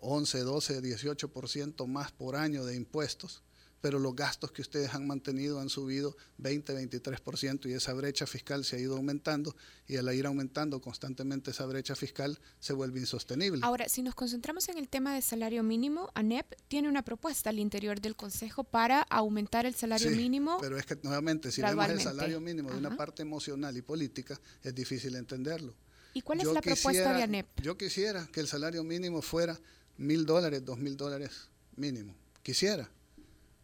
11, 0.00 0.40
12, 0.40 0.82
18% 0.82 1.86
más 1.86 2.12
por 2.12 2.36
año 2.36 2.64
de 2.64 2.76
impuestos, 2.76 3.42
pero 3.80 3.98
los 3.98 4.16
gastos 4.16 4.50
que 4.50 4.62
ustedes 4.62 4.94
han 4.94 5.06
mantenido 5.06 5.60
han 5.60 5.68
subido 5.68 6.16
20, 6.38 6.74
23% 6.74 7.66
y 7.68 7.74
esa 7.74 7.92
brecha 7.92 8.26
fiscal 8.26 8.64
se 8.64 8.76
ha 8.76 8.78
ido 8.80 8.96
aumentando 8.96 9.54
y 9.86 9.96
al 9.96 10.12
ir 10.12 10.26
aumentando 10.26 10.80
constantemente 10.80 11.50
esa 11.50 11.66
brecha 11.66 11.94
fiscal 11.94 12.38
se 12.58 12.72
vuelve 12.72 13.00
insostenible. 13.00 13.60
Ahora, 13.62 13.88
si 13.88 14.02
nos 14.02 14.14
concentramos 14.14 14.68
en 14.68 14.78
el 14.78 14.88
tema 14.88 15.14
del 15.14 15.22
salario 15.22 15.62
mínimo, 15.62 16.10
ANEP 16.14 16.54
tiene 16.68 16.88
una 16.88 17.02
propuesta 17.04 17.50
al 17.50 17.58
interior 17.58 18.00
del 18.00 18.16
Consejo 18.16 18.64
para 18.64 19.02
aumentar 19.02 19.66
el 19.66 19.74
salario 19.74 20.10
Sí, 20.10 20.16
mínimo. 20.16 20.58
Pero 20.60 20.78
es 20.78 20.86
que 20.86 20.98
nuevamente, 21.02 21.52
si 21.52 21.62
vemos 21.62 21.88
el 21.88 22.00
salario 22.00 22.40
mínimo 22.40 22.70
de 22.70 22.78
una 22.78 22.88
Ajá. 22.88 22.96
parte 22.96 23.22
emocional 23.22 23.76
y 23.76 23.82
política, 23.82 24.40
es 24.62 24.74
difícil 24.74 25.14
entenderlo. 25.14 25.74
¿Y 26.16 26.22
cuál 26.22 26.40
es 26.40 26.46
la 26.46 26.62
propuesta 26.62 27.12
de 27.12 27.22
ANEP? 27.22 27.46
Yo 27.60 27.76
quisiera 27.76 28.26
que 28.32 28.40
el 28.40 28.48
salario 28.48 28.82
mínimo 28.82 29.20
fuera 29.20 29.60
mil 29.98 30.26
dólares, 30.26 30.64
dos 30.64 30.78
mil 30.78 30.96
dólares 30.96 31.48
mínimo. 31.76 32.14
Quisiera. 32.42 32.88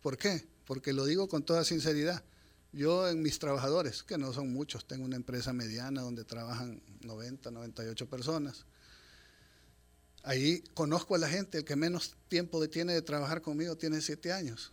¿Por 0.02 0.18
qué? 0.18 0.46
Porque 0.64 0.92
lo 0.92 1.04
digo 1.04 1.28
con 1.28 1.44
toda 1.44 1.64
sinceridad. 1.64 2.22
Yo 2.72 3.08
en 3.08 3.22
mis 3.22 3.38
trabajadores, 3.38 4.02
que 4.02 4.16
no 4.16 4.32
son 4.32 4.52
muchos, 4.52 4.86
tengo 4.86 5.04
una 5.04 5.16
empresa 5.16 5.52
mediana 5.52 6.00
donde 6.00 6.24
trabajan 6.24 6.82
90, 7.02 7.50
98 7.50 8.08
personas. 8.08 8.64
Ahí 10.22 10.62
conozco 10.74 11.14
a 11.14 11.18
la 11.18 11.28
gente, 11.28 11.58
el 11.58 11.64
que 11.64 11.76
menos 11.76 12.16
tiempo 12.28 12.66
tiene 12.68 12.94
de 12.94 13.02
trabajar 13.02 13.42
conmigo 13.42 13.76
tiene 13.76 14.00
siete 14.00 14.32
años. 14.32 14.72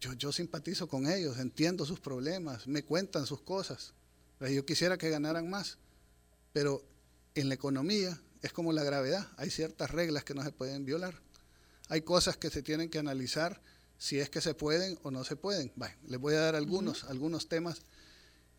Yo, 0.00 0.14
yo 0.14 0.32
simpatizo 0.32 0.88
con 0.88 1.08
ellos, 1.08 1.38
entiendo 1.38 1.84
sus 1.84 2.00
problemas, 2.00 2.66
me 2.66 2.82
cuentan 2.82 3.26
sus 3.26 3.40
cosas. 3.42 3.92
Yo 4.40 4.64
quisiera 4.64 4.96
que 4.98 5.10
ganaran 5.10 5.50
más, 5.50 5.78
pero 6.52 6.82
en 7.34 7.48
la 7.48 7.54
economía 7.54 8.20
es 8.42 8.52
como 8.52 8.72
la 8.72 8.84
gravedad, 8.84 9.26
hay 9.36 9.50
ciertas 9.50 9.90
reglas 9.90 10.24
que 10.24 10.34
no 10.34 10.42
se 10.42 10.52
pueden 10.52 10.84
violar. 10.84 11.20
Hay 11.88 12.02
cosas 12.02 12.36
que 12.36 12.50
se 12.50 12.62
tienen 12.62 12.90
que 12.90 12.98
analizar 12.98 13.60
si 13.96 14.20
es 14.20 14.30
que 14.30 14.40
se 14.40 14.54
pueden 14.54 14.98
o 15.02 15.10
no 15.10 15.24
se 15.24 15.36
pueden. 15.36 15.72
Bueno, 15.74 15.94
les 16.06 16.20
voy 16.20 16.34
a 16.34 16.40
dar 16.40 16.54
algunos, 16.54 17.04
algunos 17.04 17.48
temas. 17.48 17.82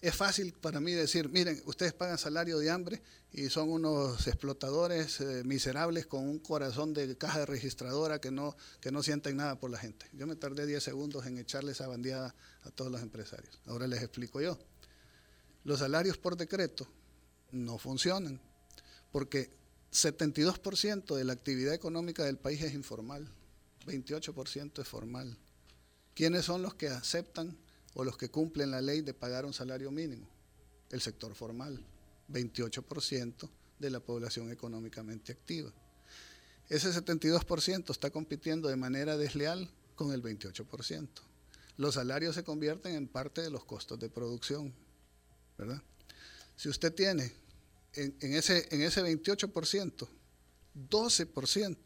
Es 0.02 0.16
fácil 0.16 0.54
para 0.54 0.80
mí 0.80 0.94
decir, 0.94 1.30
miren, 1.30 1.62
ustedes 1.66 1.94
pagan 1.94 2.18
salario 2.18 2.58
de 2.58 2.70
hambre 2.70 3.02
y 3.32 3.50
son 3.50 3.70
unos 3.70 4.28
explotadores 4.28 5.20
eh, 5.22 5.44
miserables 5.44 6.08
con 6.08 6.24
un 6.28 6.40
corazón 6.40 6.94
de 6.94 7.18
caja 7.18 7.40
de 7.40 7.46
registradora 7.46 8.20
que 8.20 8.32
no, 8.32 8.56
que 8.80 8.92
no 8.92 9.04
sienten 9.04 9.38
nada 9.38 9.60
por 9.60 9.70
la 9.70 9.78
gente. 9.78 10.08
Yo 10.14 10.26
me 10.26 10.36
tardé 10.36 10.66
10 10.66 10.82
segundos 10.82 11.26
en 11.26 11.38
echarle 11.38 11.74
esa 11.74 11.88
bandeada 11.88 12.34
a 12.64 12.72
todos 12.72 12.92
los 12.92 13.02
empresarios. 13.02 13.60
Ahora 13.66 13.88
les 13.88 14.02
explico 14.02 14.42
yo. 14.42 14.58
Los 15.66 15.80
salarios 15.80 16.18
por 16.18 16.38
decreto 16.38 16.88
no 17.52 17.78
funcionan 17.78 18.40
porque 19.12 19.59
72% 19.92 21.16
de 21.16 21.24
la 21.24 21.34
actividad 21.34 21.74
económica 21.74 22.24
del 22.24 22.38
país 22.38 22.62
es 22.62 22.74
informal, 22.74 23.28
28% 23.86 24.82
es 24.82 24.88
formal. 24.88 25.38
¿Quiénes 26.14 26.46
son 26.46 26.62
los 26.62 26.76
que 26.76 26.90
aceptan 26.90 27.58
o 27.96 28.04
los 28.04 28.18
que 28.18 28.30
cumplen 28.30 28.72
la 28.72 28.82
ley 28.82 29.02
de 29.02 29.14
pagar 29.14 29.46
un 29.46 29.54
salario 29.54 29.90
mínimo? 29.90 30.28
El 30.92 31.02
sector 31.02 31.34
formal, 31.34 31.84
28% 32.30 33.50
de 33.80 33.90
la 33.90 34.00
población 34.00 34.52
económicamente 34.52 35.32
activa. 35.32 35.72
Ese 36.68 36.92
72% 36.92 37.90
está 37.90 38.12
compitiendo 38.12 38.70
de 38.70 38.76
manera 38.76 39.18
desleal 39.18 39.70
con 39.96 40.14
el 40.14 40.22
28%. 40.22 41.08
Los 41.78 41.96
salarios 41.96 42.36
se 42.36 42.44
convierten 42.44 42.94
en 42.94 43.08
parte 43.08 43.42
de 43.42 43.50
los 43.50 43.66
costos 43.66 44.00
de 44.00 44.10
producción, 44.10 44.74
¿verdad? 45.58 45.82
Si 46.56 46.70
usted 46.70 46.94
tiene 46.94 47.34
en, 47.94 48.16
en 48.20 48.34
ese, 48.34 48.68
en 48.72 48.82
ese 48.82 49.04
28%, 49.04 50.08
12% 50.90 51.78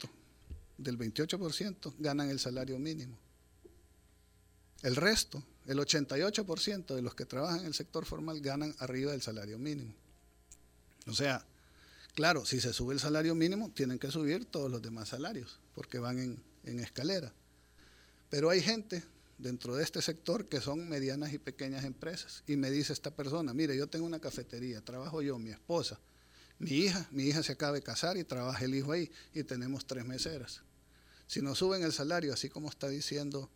del 0.78 0.98
28% 0.98 1.94
ganan 1.98 2.30
el 2.30 2.38
salario 2.38 2.78
mínimo. 2.78 3.18
El 4.82 4.96
resto, 4.96 5.42
el 5.66 5.78
88% 5.78 6.94
de 6.94 7.02
los 7.02 7.14
que 7.14 7.24
trabajan 7.24 7.60
en 7.60 7.66
el 7.66 7.74
sector 7.74 8.04
formal 8.04 8.40
ganan 8.40 8.74
arriba 8.78 9.12
del 9.12 9.22
salario 9.22 9.58
mínimo. 9.58 9.94
O 11.06 11.14
sea, 11.14 11.44
claro, 12.14 12.44
si 12.44 12.60
se 12.60 12.72
sube 12.72 12.94
el 12.94 13.00
salario 13.00 13.34
mínimo, 13.34 13.70
tienen 13.70 13.98
que 13.98 14.10
subir 14.10 14.44
todos 14.44 14.70
los 14.70 14.82
demás 14.82 15.08
salarios, 15.08 15.58
porque 15.74 15.98
van 15.98 16.18
en, 16.18 16.42
en 16.64 16.80
escalera. 16.80 17.32
Pero 18.28 18.50
hay 18.50 18.60
gente 18.60 19.02
dentro 19.44 19.76
de 19.76 19.84
este 19.84 20.00
sector 20.00 20.48
que 20.48 20.62
son 20.62 20.88
medianas 20.88 21.34
y 21.34 21.38
pequeñas 21.38 21.84
empresas. 21.84 22.42
Y 22.46 22.56
me 22.56 22.70
dice 22.70 22.94
esta 22.94 23.10
persona, 23.10 23.52
mire, 23.52 23.76
yo 23.76 23.86
tengo 23.86 24.06
una 24.06 24.18
cafetería, 24.18 24.80
trabajo 24.80 25.20
yo, 25.20 25.38
mi 25.38 25.50
esposa, 25.50 26.00
mi 26.58 26.70
hija, 26.70 27.06
mi 27.10 27.24
hija 27.24 27.42
se 27.42 27.52
acaba 27.52 27.74
de 27.74 27.82
casar 27.82 28.16
y 28.16 28.24
trabaja 28.24 28.64
el 28.64 28.74
hijo 28.74 28.92
ahí 28.92 29.12
y 29.34 29.44
tenemos 29.44 29.86
tres 29.86 30.06
meseras. 30.06 30.62
Si 31.26 31.42
nos 31.42 31.58
suben 31.58 31.82
el 31.82 31.92
salario, 31.92 32.32
así 32.32 32.48
como 32.48 32.70
está 32.70 32.88
diciendo 32.88 33.50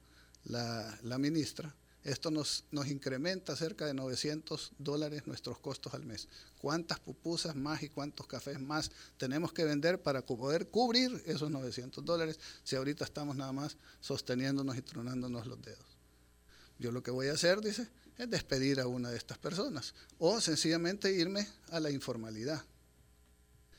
la, 0.45 0.99
la 1.05 1.17
ministra, 1.17 1.75
esto 2.05 2.31
nos, 2.31 2.65
nos 2.71 2.89
incrementa 2.89 3.57
cerca 3.57 3.87
de 3.87 3.95
900 3.95 4.73
dólares 4.79 5.27
nuestros 5.27 5.59
costos 5.59 5.95
al 5.95 6.05
mes. 6.05 6.29
¿Cuántas 6.59 7.01
pupusas 7.01 7.57
más 7.57 7.83
y 7.83 7.89
cuántos 7.89 8.27
cafés 8.27 8.61
más 8.61 8.91
tenemos 9.17 9.53
que 9.53 9.65
vender 9.65 10.03
para 10.03 10.25
poder 10.25 10.69
cubrir 10.69 11.23
esos 11.27 11.51
900 11.51 12.05
dólares 12.05 12.39
si 12.65 12.77
ahorita 12.77 13.05
estamos 13.05 13.37
nada 13.37 13.53
más 13.53 13.77
sosteniéndonos 14.01 14.77
y 14.77 14.83
tronándonos 14.83 15.47
los 15.47 15.61
dedos? 15.61 15.99
Yo 16.79 16.93
lo 16.93 17.03
que 17.03 17.11
voy 17.11 17.29
a 17.29 17.33
hacer, 17.33 17.61
dice, 17.61 17.89
es 18.17 18.31
despedir 18.31 18.81
a 18.81 18.87
una 18.87 19.11
de 19.11 19.17
estas 19.17 19.39
personas 19.39 19.95
o 20.19 20.41
sencillamente 20.41 21.13
irme 21.13 21.47
a 21.71 21.81
la 21.81 21.91
informalidad. 21.91 22.65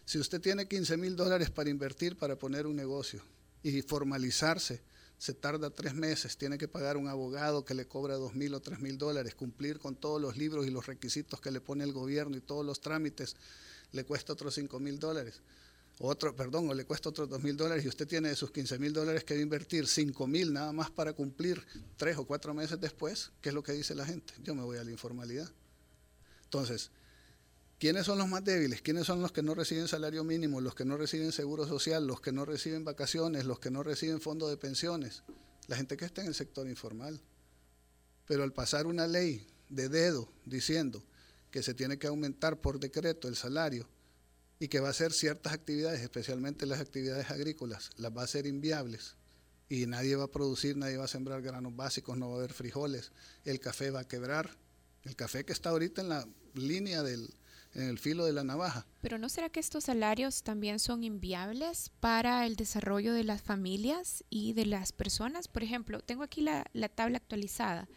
Si 0.06 0.18
usted 0.18 0.42
tiene 0.42 0.68
15 0.68 0.98
mil 0.98 1.16
dólares 1.16 1.50
para 1.50 1.70
invertir 1.70 2.18
para 2.18 2.36
poner 2.38 2.68
un 2.68 2.76
negocio 2.76 3.22
y 3.64 3.82
formalizarse, 3.82 4.82
se 5.20 5.34
tarda 5.34 5.70
tres 5.70 5.94
meses, 5.94 6.38
tiene 6.38 6.58
que 6.58 6.70
pagar 6.70 6.96
un 6.96 7.10
abogado 7.10 7.66
que 7.66 7.74
le 7.74 7.86
cobra 7.86 8.16
dos 8.16 8.36
mil 8.36 8.54
o 8.54 8.62
tres 8.62 8.80
mil 8.80 8.98
dólares, 8.98 9.36
cumplir 9.36 9.78
con 9.78 9.96
todos 9.96 10.20
los 10.20 10.38
libros 10.38 10.66
y 10.66 10.72
los 10.72 10.88
requisitos 10.88 11.42
que 11.42 11.52
le 11.52 11.60
pone 11.60 11.84
el 11.84 11.92
gobierno 11.92 12.38
y 12.38 12.42
todos 12.42 12.66
los 12.66 12.80
trámites, 12.80 13.36
le 13.92 14.06
cuesta 14.06 14.32
otros 14.32 14.56
cinco 14.56 14.80
mil 14.80 14.98
dólares. 14.98 15.42
Otro, 16.00 16.34
perdón, 16.34 16.70
o 16.70 16.74
le 16.74 16.86
cuesta 16.86 17.10
otros 17.10 17.28
dos 17.28 17.44
mil 17.44 17.58
dólares 17.58 17.84
y 17.84 17.90
usted 17.90 18.08
tiene 18.08 18.30
de 18.30 18.36
sus 18.38 18.52
15 18.52 18.80
mil 18.80 18.94
dólares 18.94 19.26
que 19.26 19.38
invertir 19.38 19.86
cinco 19.86 20.26
mil 20.26 20.54
nada 20.54 20.72
más 20.72 20.90
para 20.90 21.12
cumplir 21.12 21.62
tres 21.98 22.18
o 22.18 22.24
cuatro 22.24 22.54
meses 22.54 22.80
después, 22.80 23.32
¿qué 23.42 23.50
es 23.50 23.56
lo 23.56 23.62
que 23.62 23.74
dice 23.74 23.94
la 23.94 24.06
gente? 24.06 24.34
Yo 24.42 24.56
me 24.56 24.64
voy 24.64 24.78
a 24.78 24.86
la 24.86 24.92
informalidad. 24.92 25.52
Entonces, 26.46 26.90
¿Quiénes 27.80 28.06
son 28.06 28.18
los 28.18 28.28
más 28.28 28.44
débiles? 28.44 28.82
¿Quiénes 28.82 29.08
son 29.08 29.22
los 29.22 29.32
que 29.32 29.42
no 29.42 29.56
reciben 29.56 29.88
salario 29.88 30.26
mínimo, 30.26 30.60
los 30.60 30.76
que 30.76 30.84
no 30.84 30.98
reciben 30.98 31.32
seguro 31.32 31.66
social, 31.66 32.06
los 32.06 32.20
que 32.20 32.34
no 32.34 32.44
reciben 32.44 32.84
vacaciones, 32.84 33.46
los 33.46 33.60
que 33.60 33.72
no 33.72 33.84
reciben 33.84 34.20
fondo 34.20 34.50
de 34.50 34.58
pensiones? 34.58 35.24
La 35.68 35.78
gente 35.78 35.96
que 35.96 36.04
está 36.04 36.22
en 36.22 36.28
el 36.28 36.36
sector 36.36 36.68
informal. 36.68 37.22
Pero 38.28 38.44
al 38.44 38.52
pasar 38.52 38.86
una 38.86 39.08
ley 39.08 39.48
de 39.70 39.88
dedo 39.88 40.30
diciendo 40.44 41.06
que 41.52 41.64
se 41.64 41.74
tiene 41.74 41.98
que 41.98 42.08
aumentar 42.08 42.60
por 42.60 42.82
decreto 42.82 43.30
el 43.30 43.38
salario 43.38 43.88
y 44.60 44.68
que 44.68 44.82
va 44.82 44.90
a 44.90 44.92
hacer 44.92 45.14
ciertas 45.14 45.54
actividades, 45.54 46.02
especialmente 46.02 46.66
las 46.66 46.82
actividades 46.82 47.32
agrícolas, 47.32 47.92
las 47.96 48.12
va 48.12 48.22
a 48.22 48.26
hacer 48.26 48.46
inviables 48.46 49.16
y 49.70 49.86
nadie 49.86 50.18
va 50.18 50.26
a 50.26 50.32
producir, 50.32 50.76
nadie 50.76 50.98
va 50.98 51.06
a 51.06 51.08
sembrar 51.08 51.42
granos 51.42 51.74
básicos, 51.74 52.18
no 52.18 52.28
va 52.28 52.36
a 52.36 52.38
haber 52.40 52.52
frijoles, 52.52 53.14
el 53.46 53.62
café 53.62 53.90
va 53.90 54.02
a 54.02 54.08
quebrar, 54.08 54.58
el 55.06 55.16
café 55.16 55.46
que 55.46 55.54
está 55.54 55.70
ahorita 55.70 56.02
en 56.02 56.10
la 56.10 56.28
línea 56.56 57.04
del, 57.04 57.34
en 57.74 57.90
el 57.90 58.00
filo 58.00 58.26
de 58.26 58.34
la 58.34 58.44
navaja. 58.44 58.86
Pero 59.02 59.18
¿no 59.18 59.30
será 59.30 59.50
que 59.50 59.60
estos 59.60 59.86
salarios 59.86 60.44
también 60.44 60.80
son 60.80 61.04
inviables 61.04 61.92
para 62.00 62.46
el 62.46 62.56
desarrollo 62.56 63.14
de 63.14 63.24
las 63.24 63.42
familias 63.42 64.24
y 64.30 64.54
de 64.54 64.66
las 64.66 64.92
personas? 64.92 65.48
Por 65.48 65.64
ejemplo, 65.64 66.02
tengo 66.02 66.24
aquí 66.24 66.42
la, 66.42 66.66
la 66.74 66.90
tabla 66.90 67.18
actualizada. 67.18 67.88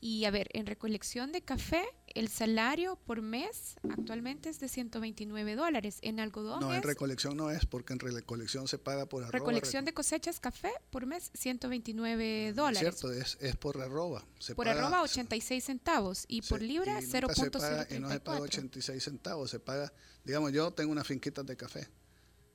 Y 0.00 0.26
a 0.26 0.30
ver, 0.30 0.48
en 0.52 0.66
recolección 0.66 1.32
de 1.32 1.42
café, 1.42 1.82
el 2.14 2.28
salario 2.28 2.96
por 3.06 3.22
mes 3.22 3.74
actualmente 3.90 4.48
es 4.48 4.60
de 4.60 4.68
129 4.68 5.56
dólares. 5.56 5.98
En 6.02 6.20
algodón 6.20 6.60
No, 6.60 6.72
en 6.72 6.82
recolección 6.82 7.36
no 7.36 7.50
es, 7.50 7.66
porque 7.66 7.92
en 7.92 7.98
recolección 7.98 8.68
se 8.68 8.78
paga 8.78 9.06
por 9.06 9.22
arroba. 9.24 9.38
recolección 9.38 9.84
de 9.84 9.92
cosechas 9.92 10.38
café 10.40 10.70
por 10.90 11.06
mes 11.06 11.30
129 11.34 12.52
dólares. 12.54 12.78
Cierto, 12.80 13.12
es, 13.12 13.36
es 13.40 13.56
por 13.56 13.80
arroba. 13.80 14.24
Se 14.38 14.54
por 14.54 14.66
paga- 14.66 14.80
arroba 14.82 15.02
86 15.02 15.64
centavos 15.64 16.24
y 16.28 16.42
por 16.42 16.62
libra 16.62 17.00
y 17.00 17.04
nunca 17.04 17.34
se 17.34 17.50
paga- 17.50 17.86
Y 17.90 17.98
no 17.98 18.08
se 18.10 18.20
paga 18.20 18.38
0.034. 18.40 18.42
86 18.44 19.02
centavos, 19.04 19.50
se 19.50 19.58
paga, 19.60 19.92
digamos, 20.24 20.52
yo 20.52 20.70
tengo 20.72 20.92
unas 20.92 21.06
finquitas 21.06 21.44
de 21.44 21.56
café 21.56 21.88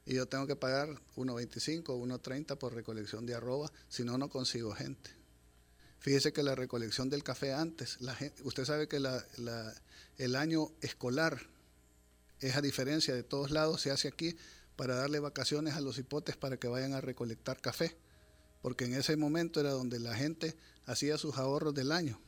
y 0.05 0.15
yo 0.15 0.25
tengo 0.27 0.47
que 0.47 0.55
pagar 0.55 0.89
1.25 1.15 1.89
o 1.89 1.97
1.30 2.05 2.57
por 2.57 2.73
recolección 2.73 3.25
de 3.25 3.35
arroba, 3.35 3.71
si 3.89 4.03
no, 4.03 4.17
no 4.17 4.29
consigo 4.29 4.71
gente. 4.73 5.11
Fíjese 5.99 6.31
que 6.31 6.43
la 6.43 6.55
recolección 6.55 7.09
del 7.09 7.23
café 7.23 7.53
antes, 7.53 7.97
la 7.99 8.15
gen- 8.15 8.33
usted 8.43 8.65
sabe 8.65 8.87
que 8.87 9.01
el 10.17 10.35
año 10.35 10.71
escolar 10.81 11.39
es 12.39 12.55
a 12.55 12.61
diferencia 12.61 13.13
de 13.13 13.23
todos 13.23 13.51
lados, 13.51 13.81
se 13.81 13.91
hace 13.91 14.07
aquí 14.07 14.37
para 14.77 14.95
darle 14.95 15.19
vacaciones 15.19 15.73
a 15.75 15.81
los 15.81 15.97
hipotes 15.97 16.37
para 16.37 16.55
que 16.57 16.69
vayan 16.69 16.93
a 16.93 17.01
recolectar 17.01 17.59
café, 17.59 17.97
porque 18.61 18.85
en 18.85 18.93
ese 18.93 19.17
momento 19.17 19.59
era 19.59 19.71
donde 19.71 19.99
la 19.99 20.15
gente 20.15 20.55
hacía 20.85 21.17
sus 21.17 21.37
ahorros 21.37 21.73
del 21.73 21.91
año 21.91 22.19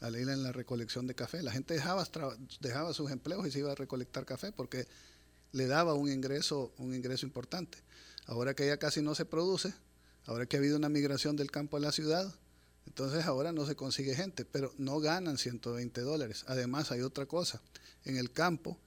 al 0.00 0.14
ir 0.16 0.28
en 0.28 0.42
la 0.44 0.52
recolección 0.52 1.06
de 1.08 1.14
café. 1.14 1.42
La 1.42 1.50
gente 1.52 1.74
dejaba, 1.74 2.08
dejaba 2.60 2.92
sus 2.94 3.10
empleos 3.10 3.46
y 3.46 3.50
se 3.50 3.58
iba 3.60 3.72
a 3.72 3.74
recolectar 3.76 4.24
café 4.24 4.52
porque 4.52 4.86
le 5.50 5.66
daba 5.66 5.94
un 5.94 6.10
ingreso, 6.10 6.72
un 6.78 6.94
ingreso 6.94 7.26
importante. 7.26 7.78
Ahora 8.26 8.54
que 8.54 8.66
ya 8.66 8.76
casi 8.78 9.02
no 9.02 9.14
se 9.16 9.24
produce, 9.24 9.74
ahora 10.26 10.46
que 10.46 10.56
ha 10.56 10.60
habido 10.60 10.76
una 10.76 10.88
migración 10.88 11.36
del 11.36 11.50
campo 11.50 11.76
a 11.76 11.80
la 11.80 11.92
ciudad, 11.92 12.32
Entonces 12.86 13.24
ahora 13.24 13.52
no 13.52 13.64
se 13.66 13.76
consigue 13.76 14.14
gente, 14.14 14.44
pero 14.44 14.72
no 14.78 15.00
ganan 15.00 15.38
120 15.38 16.00
dólares. 16.00 16.44
Además 16.46 16.92
hay 16.92 17.02
otra 17.02 17.26
cosa, 17.26 17.62
en 18.04 18.16
el 18.16 18.32
campo 18.32 18.78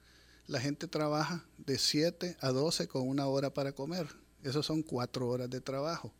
la 0.46 0.60
gente 0.60 0.86
trabaja 0.86 1.44
de 1.58 1.76
7 1.76 2.36
a 2.40 2.50
12 2.50 2.86
con 2.86 3.08
una 3.08 3.26
hora 3.26 3.52
para 3.52 3.72
comer. 3.72 4.06
Eso 4.44 4.62
son 4.62 4.82
cuatro 4.82 5.28
horas 5.28 5.50
de 5.50 5.60
trabajo. 5.60 6.12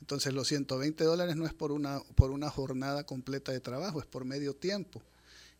Entonces 0.00 0.34
los 0.34 0.48
120 0.48 1.02
dólares 1.04 1.34
no 1.34 1.46
es 1.46 1.54
por 1.54 1.72
una, 1.72 2.00
por 2.14 2.30
una 2.30 2.50
jornada 2.50 3.06
completa 3.06 3.52
de 3.52 3.60
trabajo, 3.60 4.00
es 4.00 4.06
por 4.06 4.26
medio 4.26 4.54
tiempo. 4.54 5.00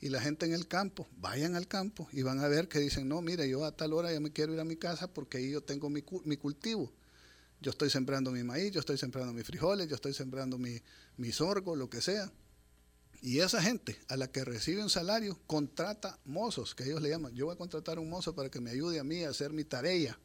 Y 0.02 0.10
la 0.10 0.20
gente 0.20 0.44
en 0.44 0.52
el 0.52 0.68
campo, 0.68 1.06
vayan 1.16 1.56
al 1.56 1.66
campo 1.66 2.08
y 2.12 2.20
van 2.20 2.40
a 2.40 2.48
ver 2.48 2.68
que 2.68 2.78
dicen, 2.78 3.08
no, 3.08 3.22
mire, 3.22 3.48
yo 3.48 3.64
a 3.64 3.74
tal 3.74 3.94
hora 3.94 4.12
ya 4.12 4.20
me 4.20 4.32
quiero 4.32 4.52
ir 4.52 4.60
a 4.60 4.64
mi 4.64 4.76
casa 4.76 5.08
porque 5.08 5.38
ahí 5.38 5.50
yo 5.50 5.62
tengo 5.62 5.88
mi, 5.88 6.04
mi 6.24 6.36
cultivo. 6.36 6.92
Yo 7.64 7.70
estoy 7.70 7.88
sembrando 7.88 8.30
mi 8.30 8.44
maíz, 8.44 8.72
yo 8.72 8.80
estoy 8.80 8.98
sembrando 8.98 9.32
mis 9.32 9.46
frijoles, 9.46 9.88
yo 9.88 9.94
estoy 9.94 10.12
sembrando 10.12 10.58
mi, 10.58 10.82
sorgo, 11.32 11.74
lo 11.74 11.88
que 11.88 12.02
sea. 12.02 12.30
Y 13.22 13.38
esa 13.40 13.62
gente 13.62 13.98
a 14.08 14.18
la 14.18 14.30
que 14.30 14.44
recibe 14.44 14.82
un 14.82 14.90
salario 14.90 15.38
contrata 15.46 16.18
mozos, 16.26 16.74
que 16.74 16.84
ellos 16.84 17.00
le 17.00 17.08
llaman. 17.08 17.34
Yo 17.34 17.46
voy 17.46 17.54
a 17.54 17.56
contratar 17.56 17.98
un 17.98 18.10
mozo 18.10 18.34
para 18.34 18.50
que 18.50 18.60
me 18.60 18.70
ayude 18.70 19.00
a 19.00 19.04
mí 19.04 19.24
a 19.24 19.30
hacer 19.30 19.54
mi 19.54 19.64
tarea. 19.64 20.18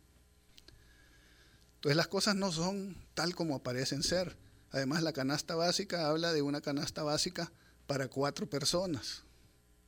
Entonces 1.76 1.96
las 1.96 2.10
cosas 2.10 2.36
no 2.36 2.52
son 2.52 2.98
tal 3.14 3.34
como 3.36 3.56
aparecen 3.56 4.04
ser. 4.04 4.36
Además 4.72 5.02
la 5.02 5.14
canasta 5.14 5.56
básica 5.56 6.10
habla 6.10 6.34
de 6.34 6.42
una 6.42 6.60
canasta 6.60 7.04
básica 7.04 7.54
para 7.88 8.10
cuatro 8.10 8.50
personas. 8.50 9.24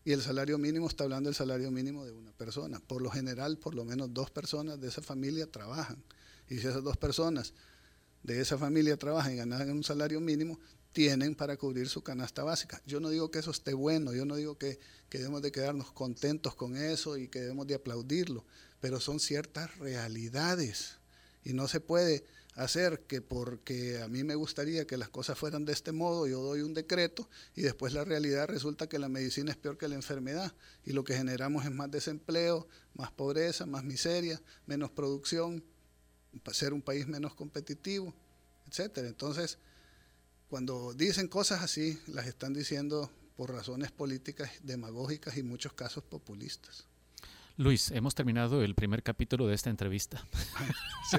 Y 0.06 0.14
el 0.14 0.22
salario 0.22 0.58
mínimo 0.58 0.88
está 0.88 1.04
hablando 1.04 1.28
del 1.28 1.36
salario 1.36 1.70
mínimo 1.70 2.06
de 2.06 2.14
una 2.14 2.32
persona. 2.32 2.80
Por 2.80 3.02
lo 3.02 3.12
general, 3.12 3.58
por 3.58 3.76
lo 3.76 3.84
menos 3.84 4.14
dos 4.14 4.32
personas 4.32 4.80
de 4.80 4.88
esa 4.88 5.02
familia 5.02 5.52
trabajan. 5.52 6.02
Y 6.52 6.60
si 6.60 6.68
esas 6.68 6.84
dos 6.84 6.98
personas 6.98 7.54
de 8.24 8.42
esa 8.42 8.58
familia 8.58 8.98
trabajan 8.98 9.32
y 9.34 9.38
ganan 9.38 9.72
un 9.72 9.86
salario 9.86 10.20
mínimo, 10.20 10.60
tienen 10.92 11.34
para 11.34 11.56
cubrir 11.56 11.88
su 11.88 12.04
canasta 12.04 12.44
básica. 12.44 12.82
Yo 12.86 13.00
no 13.00 13.10
digo 13.10 13.32
que 13.32 13.40
eso 13.40 13.52
esté 13.52 13.74
bueno, 13.74 14.14
yo 14.14 14.26
no 14.26 14.36
digo 14.36 14.58
que, 14.58 14.78
que 15.08 15.20
debemos 15.20 15.42
de 15.42 15.54
quedarnos 15.54 15.94
contentos 15.94 16.54
con 16.54 16.76
eso 16.76 17.16
y 17.16 17.30
que 17.30 17.40
debemos 17.40 17.68
de 17.68 17.76
aplaudirlo, 17.76 18.44
pero 18.82 19.00
son 19.00 19.22
ciertas 19.22 19.78
realidades 19.78 20.98
y 21.46 21.54
no 21.54 21.70
se 21.70 21.80
puede 21.80 22.26
hacer 22.56 23.00
que 23.08 23.22
porque 23.22 24.02
a 24.02 24.10
mí 24.10 24.26
me 24.26 24.36
gustaría 24.36 24.86
que 24.86 24.98
las 24.98 25.08
cosas 25.08 25.38
fueran 25.38 25.64
de 25.64 25.72
este 25.72 25.94
modo, 25.94 26.28
yo 26.28 26.42
doy 26.42 26.64
un 26.64 26.74
decreto 26.74 27.30
y 27.56 27.62
después 27.62 27.94
la 27.94 28.04
realidad 28.04 28.50
resulta 28.50 28.90
que 28.90 29.00
la 29.00 29.08
medicina 29.08 29.52
es 29.52 29.58
peor 29.58 29.78
que 29.78 29.88
la 29.88 29.96
enfermedad 29.96 30.54
y 30.84 30.92
lo 30.92 31.06
que 31.06 31.16
generamos 31.16 31.64
es 31.64 31.72
más 31.72 31.90
desempleo, 31.90 32.68
más 32.94 33.10
pobreza, 33.12 33.66
más 33.66 33.86
miseria, 33.86 34.42
menos 34.66 34.92
producción, 34.92 35.64
ser 36.52 36.74
un 36.74 36.82
país 36.82 37.08
menos 37.08 37.36
competitivo, 37.36 38.14
etcétera. 38.68 39.08
Entonces, 39.08 39.58
cuando 40.48 40.94
dicen 40.94 41.28
cosas 41.28 41.62
así, 41.62 42.00
las 42.08 42.28
están 42.28 42.54
diciendo 42.54 43.12
por 43.36 43.52
razones 43.52 43.92
políticas, 43.92 44.52
demagógicas 44.64 45.38
y 45.38 45.44
muchos 45.44 45.74
casos 45.74 46.04
populistas. 46.04 46.88
Luis, 47.58 47.92
hemos 47.92 48.16
terminado 48.16 48.64
el 48.64 48.76
primer 48.76 49.04
capítulo 49.04 49.48
de 49.48 49.56
esta 49.56 49.70
entrevista. 49.70 50.26
sí, 51.12 51.18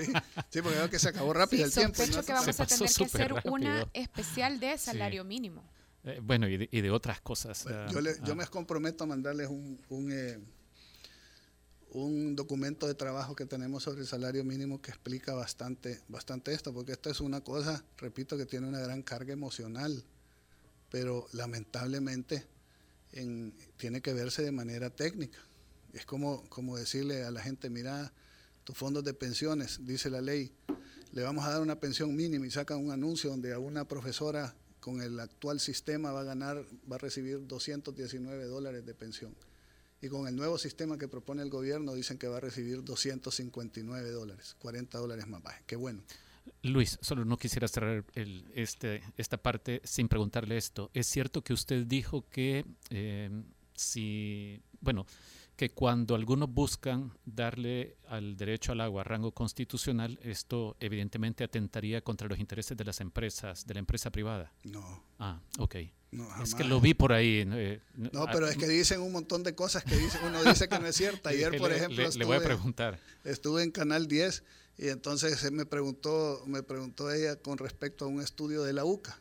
sí, 0.51 0.63
porque 0.63 0.79
veo 0.79 0.91
que 0.91 0.99
se 0.99 1.09
acabó 1.09 1.33
rápido 1.33 1.65
el 1.65 1.73
tiempo. 1.73 1.97
Sospecho 1.97 2.25
que 2.25 2.33
vamos 2.33 2.61
a 2.61 2.67
tener 2.67 2.93
que 2.93 3.05
hacer 3.05 3.35
una 3.45 3.89
especial 3.93 4.59
de 4.59 4.77
salario 4.79 5.25
mínimo. 5.25 5.63
Eh, 6.05 6.21
bueno, 6.21 6.49
y 6.49 6.57
de, 6.57 6.69
y 6.73 6.81
de, 6.81 6.91
otras 6.91 7.21
cosas. 7.21 7.63
Bueno, 7.65 7.93
yo, 7.93 8.01
le, 8.01 8.15
yo, 8.25 8.35
me 8.35 8.45
comprometo 8.47 9.05
a 9.05 9.07
mandarles 9.07 9.49
un, 9.49 9.81
un, 9.89 10.11
eh, 10.11 10.41
un, 11.93 12.35
documento 12.37 12.87
de 12.87 12.95
trabajo 12.95 13.37
que 13.37 13.47
tenemos 13.47 13.83
sobre 13.83 14.01
el 14.01 14.07
salario 14.07 14.45
mínimo 14.45 14.81
que 14.81 14.91
explica 14.91 15.35
bastante, 15.35 16.01
bastante 16.09 16.53
esto, 16.53 16.73
porque 16.73 16.93
esto 16.93 17.11
es 17.11 17.21
una 17.21 17.43
cosa, 17.43 17.85
repito, 17.99 18.37
que 18.37 18.47
tiene 18.47 18.67
una 18.67 18.81
gran 18.81 19.03
carga 19.03 19.33
emocional, 19.33 20.03
pero 20.91 21.29
lamentablemente 21.33 22.47
en, 23.13 23.55
tiene 23.77 24.01
que 24.01 24.13
verse 24.13 24.43
de 24.43 24.53
manera 24.53 24.91
técnica. 24.91 25.39
Es 25.93 26.07
como, 26.07 26.49
como 26.49 26.77
decirle 26.77 27.25
a 27.25 27.31
la 27.31 27.43
gente, 27.43 27.69
mira, 27.69 28.13
tus 28.65 28.77
fondos 28.77 29.05
de 29.05 29.13
pensiones, 29.13 29.81
dice 29.85 30.09
la 30.09 30.23
ley, 30.23 30.53
le 31.13 31.23
vamos 31.23 31.45
a 31.45 31.51
dar 31.51 31.61
una 31.61 31.79
pensión 31.79 32.17
mínima 32.17 32.47
y 32.47 32.51
sacan 32.51 32.79
un 32.79 32.91
anuncio 32.91 33.29
donde 33.29 33.53
a 33.53 33.59
una 33.59 33.87
profesora 33.87 34.55
con 34.81 35.03
el 35.03 35.21
actual 35.21 35.61
sistema 35.61 36.11
va 36.11 36.21
a 36.21 36.25
ganar, 36.25 36.65
va 36.91 36.97
a 36.97 36.99
recibir 36.99 37.47
219 37.47 38.45
dólares 38.47 38.87
de 38.87 38.95
pensión. 38.95 39.35
Y 40.03 40.09
con 40.09 40.27
el 40.27 40.35
nuevo 40.35 40.59
sistema 40.59 40.99
que 40.99 41.07
propone 41.07 41.43
el 41.43 41.49
gobierno 41.49 41.95
dicen 41.95 42.19
que 42.19 42.27
va 42.27 42.39
a 42.39 42.41
recibir 42.41 42.83
259 42.83 44.11
dólares, 44.11 44.57
40 44.59 44.99
dólares 44.99 45.29
más 45.29 45.43
bajo. 45.43 45.63
Qué 45.65 45.77
bueno. 45.77 46.03
Luis, 46.63 46.99
solo 47.01 47.25
no 47.25 47.37
quisiera 47.37 47.69
cerrar 47.69 48.05
este, 48.55 49.01
esta 49.17 49.37
parte 49.37 49.81
sin 49.85 50.09
preguntarle 50.09 50.57
esto. 50.57 50.91
¿Es 50.93 51.07
cierto 51.07 51.43
que 51.43 51.53
usted 51.53 51.87
dijo 51.87 52.29
que 52.29 52.65
eh, 52.91 53.31
si, 53.75 54.61
bueno, 54.83 55.07
que 55.57 55.71
cuando 55.71 56.15
algunos 56.15 56.53
buscan 56.53 57.13
darle 57.25 57.97
al 58.09 58.37
derecho 58.37 58.73
al 58.73 58.81
agua 58.81 59.05
rango 59.05 59.33
constitucional, 59.33 60.19
esto 60.23 60.77
evidentemente 60.81 61.45
atentaría 61.45 62.03
contra 62.03 62.29
los 62.29 62.39
intereses 62.39 62.77
de 62.77 62.85
las 62.85 63.01
empresas, 63.01 63.67
de 63.67 63.75
la 63.75 63.81
empresa 63.81 64.11
privada. 64.11 64.53
No. 64.65 65.05
Ah, 65.19 65.41
ok. 65.59 65.77
No, 66.11 66.43
es 66.43 66.55
que 66.55 66.65
lo 66.65 66.81
vi 66.81 66.93
por 66.93 67.13
ahí. 67.13 67.47
Eh, 67.47 67.81
no, 67.95 68.27
pero 68.31 68.47
es 68.47 68.57
que 68.57 68.69
dicen 68.69 69.01
un 69.01 69.13
montón 69.13 69.43
de 69.43 69.55
cosas 69.55 69.83
que 69.83 69.97
dice, 69.97 70.19
uno 70.27 70.43
dice 70.45 70.69
que 70.69 70.79
no 70.79 70.87
es 70.87 70.97
cierta. 70.97 71.31
Ayer, 71.31 71.57
por 71.57 71.73
ejemplo, 71.73 72.03
le, 72.03 72.09
estuve, 72.09 72.25
voy 72.27 72.37
a 72.37 72.41
preguntar. 72.41 72.99
Estuve 73.25 73.63
en 73.63 73.71
Canal 73.71 74.09
10 74.09 74.43
y 74.79 74.89
entonces 74.89 75.51
me 75.53 75.65
preguntó, 75.65 76.43
me 76.47 76.63
preguntó 76.63 77.11
ella 77.11 77.37
con 77.37 77.57
respecto 77.57 78.05
a 78.05 78.09
un 78.09 78.21
estudio 78.21 78.63
de 78.63 78.75
la 78.75 78.85
UCA. 78.85 79.19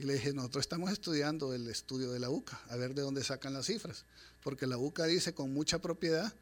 Y 0.00 0.04
le 0.04 0.14
dije, 0.14 0.32
nosotros 0.32 0.62
estamos 0.62 0.90
estudiando 0.92 1.54
el 1.54 1.68
estudio 1.68 2.10
de 2.10 2.20
la 2.20 2.30
UCA, 2.30 2.60
a 2.68 2.76
ver 2.76 2.94
de 2.94 3.02
dónde 3.02 3.22
sacan 3.22 3.52
las 3.52 3.66
cifras. 3.66 4.04
Porque 4.42 4.66
la 4.66 4.78
UCA 4.78 5.06
dice 5.06 5.34
con 5.34 5.52
mucha 5.52 5.80
propiedad, 5.80 6.32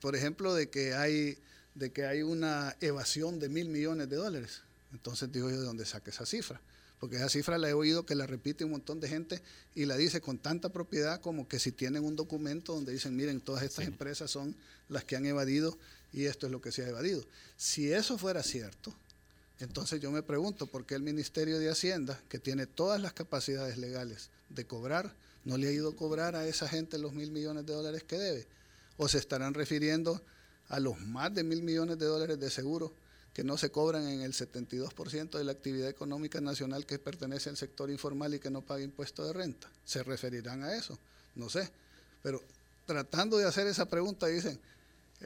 por 0.00 0.16
ejemplo, 0.16 0.54
de 0.54 0.68
que 0.68 0.94
hay, 0.94 1.38
de 1.74 1.90
que 1.92 2.06
hay 2.06 2.22
una 2.22 2.76
evasión 2.80 3.38
de 3.38 3.48
mil 3.48 3.68
millones 3.68 4.08
de 4.08 4.16
dólares. 4.16 4.62
Entonces 4.92 5.30
digo 5.30 5.50
yo, 5.50 5.60
¿de 5.60 5.66
dónde 5.66 5.84
saca 5.84 6.10
esa 6.10 6.26
cifra? 6.26 6.60
porque 7.00 7.16
esa 7.16 7.30
cifra 7.30 7.56
la 7.56 7.70
he 7.70 7.72
oído 7.72 8.04
que 8.04 8.14
la 8.14 8.26
repite 8.26 8.64
un 8.64 8.72
montón 8.72 9.00
de 9.00 9.08
gente 9.08 9.40
y 9.74 9.86
la 9.86 9.96
dice 9.96 10.20
con 10.20 10.38
tanta 10.38 10.68
propiedad 10.68 11.20
como 11.22 11.48
que 11.48 11.58
si 11.58 11.72
tienen 11.72 12.04
un 12.04 12.14
documento 12.14 12.74
donde 12.74 12.92
dicen, 12.92 13.16
miren, 13.16 13.40
todas 13.40 13.62
estas 13.64 13.86
sí. 13.86 13.90
empresas 13.90 14.30
son 14.30 14.54
las 14.90 15.04
que 15.04 15.16
han 15.16 15.24
evadido 15.24 15.78
y 16.12 16.26
esto 16.26 16.46
es 16.46 16.52
lo 16.52 16.60
que 16.60 16.72
se 16.72 16.84
ha 16.84 16.88
evadido. 16.88 17.24
Si 17.56 17.90
eso 17.90 18.18
fuera 18.18 18.42
cierto, 18.42 18.94
entonces 19.60 20.00
yo 20.00 20.10
me 20.10 20.22
pregunto 20.22 20.66
por 20.66 20.84
qué 20.84 20.94
el 20.94 21.02
Ministerio 21.02 21.58
de 21.58 21.70
Hacienda, 21.70 22.20
que 22.28 22.38
tiene 22.38 22.66
todas 22.66 23.00
las 23.00 23.14
capacidades 23.14 23.78
legales 23.78 24.28
de 24.50 24.66
cobrar, 24.66 25.14
no 25.44 25.56
le 25.56 25.68
ha 25.68 25.72
ido 25.72 25.90
a 25.90 25.96
cobrar 25.96 26.36
a 26.36 26.46
esa 26.46 26.68
gente 26.68 26.98
los 26.98 27.12
mil 27.12 27.30
millones 27.30 27.66
de 27.66 27.72
dólares 27.72 28.04
que 28.04 28.18
debe. 28.18 28.46
O 28.96 29.08
se 29.08 29.18
estarán 29.18 29.54
refiriendo 29.54 30.22
a 30.68 30.80
los 30.80 31.00
más 31.00 31.34
de 31.34 31.42
mil 31.42 31.62
millones 31.62 31.98
de 31.98 32.06
dólares 32.06 32.38
de 32.38 32.50
seguro 32.50 32.92
que 33.32 33.44
no 33.44 33.56
se 33.56 33.70
cobran 33.70 34.06
en 34.08 34.22
el 34.22 34.32
72% 34.32 35.38
de 35.38 35.44
la 35.44 35.52
actividad 35.52 35.88
económica 35.88 36.40
nacional 36.40 36.84
que 36.84 36.98
pertenece 36.98 37.48
al 37.48 37.56
sector 37.56 37.90
informal 37.90 38.34
y 38.34 38.40
que 38.40 38.50
no 38.50 38.62
paga 38.62 38.82
impuesto 38.82 39.24
de 39.24 39.32
renta. 39.32 39.70
¿Se 39.84 40.02
referirán 40.02 40.64
a 40.64 40.74
eso? 40.74 40.98
No 41.36 41.48
sé. 41.48 41.70
Pero 42.22 42.42
tratando 42.86 43.38
de 43.38 43.46
hacer 43.46 43.66
esa 43.66 43.86
pregunta 43.86 44.26
dicen, 44.26 44.60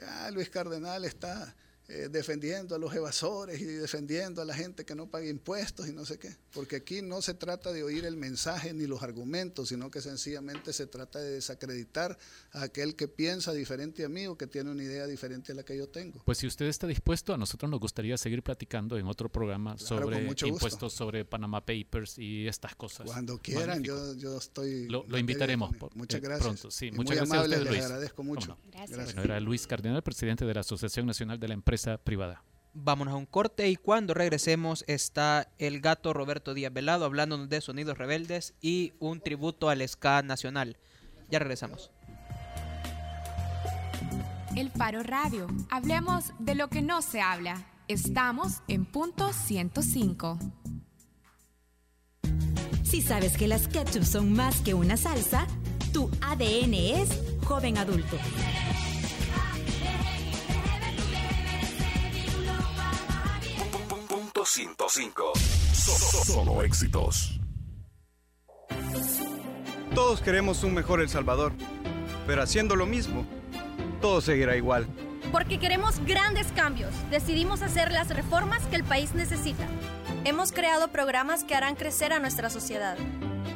ah, 0.03 0.29
Luis 0.31 0.49
Cardenal 0.49 1.03
está 1.03 1.55
eh, 1.87 2.09
defendiendo 2.09 2.73
a 2.73 2.79
los 2.79 2.95
evasores 2.95 3.61
y 3.61 3.65
defendiendo 3.65 4.41
a 4.41 4.45
la 4.45 4.55
gente 4.55 4.85
que 4.85 4.95
no 4.95 5.07
paga 5.07 5.27
impuestos 5.27 5.87
y 5.87 5.93
no 5.93 6.03
sé 6.03 6.17
qué. 6.17 6.35
Porque 6.51 6.77
aquí 6.77 7.03
no 7.03 7.21
se 7.21 7.35
trata 7.35 7.71
de 7.71 7.83
oír 7.83 8.05
el 8.05 8.17
mensaje 8.17 8.73
ni 8.73 8.87
los 8.87 9.03
argumentos, 9.03 9.69
sino 9.69 9.91
que 9.91 10.01
sencillamente 10.01 10.73
se 10.73 10.87
trata 10.87 11.19
de 11.19 11.33
desacreditar 11.33 12.17
a 12.53 12.63
aquel 12.63 12.95
que 12.95 13.07
piensa 13.07 13.53
diferente 13.53 14.03
a 14.03 14.09
mí 14.09 14.25
o 14.25 14.35
que 14.35 14.47
tiene 14.47 14.71
una 14.71 14.81
idea 14.81 15.05
diferente 15.05 15.51
a 15.51 15.55
la 15.55 15.63
que 15.63 15.77
yo 15.77 15.87
tengo. 15.87 16.23
Pues 16.25 16.39
si 16.39 16.47
usted 16.47 16.65
está 16.65 16.87
dispuesto, 16.87 17.35
a 17.35 17.37
nosotros 17.37 17.69
nos 17.69 17.79
gustaría 17.79 18.17
seguir 18.17 18.41
platicando 18.41 18.97
en 18.97 19.05
otro 19.05 19.29
programa 19.29 19.75
claro, 19.75 19.87
sobre 19.87 20.27
impuestos 20.47 20.91
sobre 20.91 21.23
Panama 21.23 21.63
Papers 21.63 22.17
y 22.17 22.47
estas 22.47 22.73
cosas. 22.73 23.05
Cuando 23.05 23.37
quieran, 23.37 23.83
yo, 23.83 24.15
yo, 24.15 24.39
estoy... 24.39 24.87
Lo, 24.87 25.05
lo 25.07 25.19
invitaremos. 25.19 25.69
Muchas 25.93 26.19
gracias. 26.19 26.47
Pronto, 26.47 26.71
sí. 26.71 26.87
Y 26.87 26.91
Muchas 26.93 27.05
muy 27.05 27.15
gracias 27.15 27.31
amable, 27.31 27.55
a 27.55 27.59
usted, 27.59 27.69
les 27.69 27.77
Luis. 27.77 27.85
agradezco 27.85 28.23
mucho. 28.23 28.47
No? 28.47 28.57
Gracias. 28.71 29.05
Bueno, 29.05 29.21
era 29.21 29.39
Luis 29.39 29.67
Cardenal, 29.67 30.01
presidente 30.01 30.45
de 30.45 30.53
la 30.55 30.61
Asociación 30.61 31.05
Nacional 31.05 31.39
de 31.39 31.47
la 31.47 31.53
Empresa 31.53 31.74
Privada. 32.03 32.43
Vámonos 32.73 33.13
a 33.13 33.17
un 33.17 33.25
corte 33.25 33.69
y 33.69 33.77
cuando 33.77 34.13
regresemos 34.13 34.83
está 34.87 35.49
el 35.57 35.79
gato 35.79 36.11
Roberto 36.13 36.53
Díaz 36.53 36.73
Velado 36.73 37.05
hablándonos 37.05 37.47
de 37.47 37.61
sonidos 37.61 37.97
rebeldes 37.97 38.53
y 38.61 38.93
un 38.99 39.21
tributo 39.21 39.69
al 39.69 39.87
ska 39.87 40.21
nacional. 40.21 40.77
Ya 41.29 41.39
regresamos. 41.39 41.91
El 44.55 44.71
Faro 44.71 45.03
Radio. 45.03 45.47
Hablemos 45.69 46.33
de 46.39 46.55
lo 46.55 46.69
que 46.69 46.81
no 46.81 47.01
se 47.01 47.21
habla. 47.21 47.65
Estamos 47.87 48.61
en 48.67 48.85
punto 48.85 49.31
105. 49.31 50.39
Si 52.83 53.01
sabes 53.01 53.37
que 53.37 53.47
las 53.47 53.67
ketchup 53.67 54.03
son 54.03 54.33
más 54.33 54.61
que 54.61 54.73
una 54.73 54.97
salsa, 54.97 55.47
tu 55.91 56.09
ADN 56.21 56.73
es 56.73 57.09
joven 57.45 57.77
adulto. 57.77 58.17
105. 64.59 65.33
So- 65.73 65.91
so- 65.97 66.23
Solo 66.23 66.63
éxitos. 66.63 67.37
Todos 69.93 70.21
queremos 70.21 70.63
un 70.63 70.73
mejor 70.73 71.01
El 71.01 71.09
Salvador, 71.09 71.51
pero 72.25 72.41
haciendo 72.41 72.77
lo 72.77 72.85
mismo, 72.85 73.25
todo 73.99 74.21
seguirá 74.21 74.55
igual. 74.55 74.87
Porque 75.33 75.59
queremos 75.59 75.99
grandes 76.05 76.47
cambios, 76.53 76.93
decidimos 77.11 77.61
hacer 77.63 77.91
las 77.91 78.07
reformas 78.15 78.63
que 78.67 78.77
el 78.77 78.85
país 78.85 79.13
necesita. 79.13 79.67
Hemos 80.23 80.53
creado 80.53 80.87
programas 80.87 81.43
que 81.43 81.53
harán 81.53 81.75
crecer 81.75 82.13
a 82.13 82.19
nuestra 82.19 82.49
sociedad, 82.49 82.95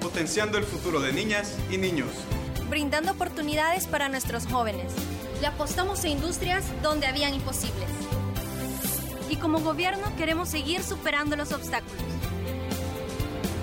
Potenciando 0.01 0.57
el 0.57 0.65
futuro 0.65 0.99
de 0.99 1.13
niñas 1.13 1.55
y 1.71 1.77
niños. 1.77 2.09
brindando 2.69 3.13
oportunidades 3.13 3.87
para 3.87 4.09
nuestros 4.09 4.45
jóvenes. 4.47 4.91
Le 5.39 5.47
apostamos 5.47 6.03
a 6.03 6.09
industrias 6.09 6.65
donde 6.83 7.07
habían 7.07 7.33
imposibles. 7.33 7.87
Y 9.29 9.35
como 9.35 9.59
gobierno 9.59 10.15
queremos 10.17 10.49
seguir 10.49 10.83
superando 10.83 11.35
los 11.35 11.51
obstáculos. 11.51 12.01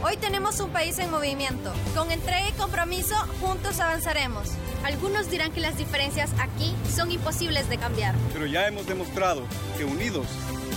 Hoy 0.05 0.17
tenemos 0.19 0.61
un 0.61 0.71
país 0.71 0.99
en 1.01 1.11
movimiento. 1.11 1.73
Con 1.95 2.13
entrega 2.13 2.49
y 2.49 2.53
compromiso, 2.53 3.17
juntos 3.41 3.81
avanzaremos. 3.81 4.51
Algunos 4.85 5.29
dirán 5.29 5.51
que 5.51 5.61
las 5.61 5.77
diferencias 5.77 6.31
aquí 6.39 6.73
son 6.95 7.11
imposibles 7.11 7.69
de 7.69 7.79
cambiar. 7.79 8.15
Pero 8.33 8.47
ya 8.47 8.69
hemos 8.69 8.87
demostrado 8.87 9.43
que 9.77 9.85
unidos 9.85 10.29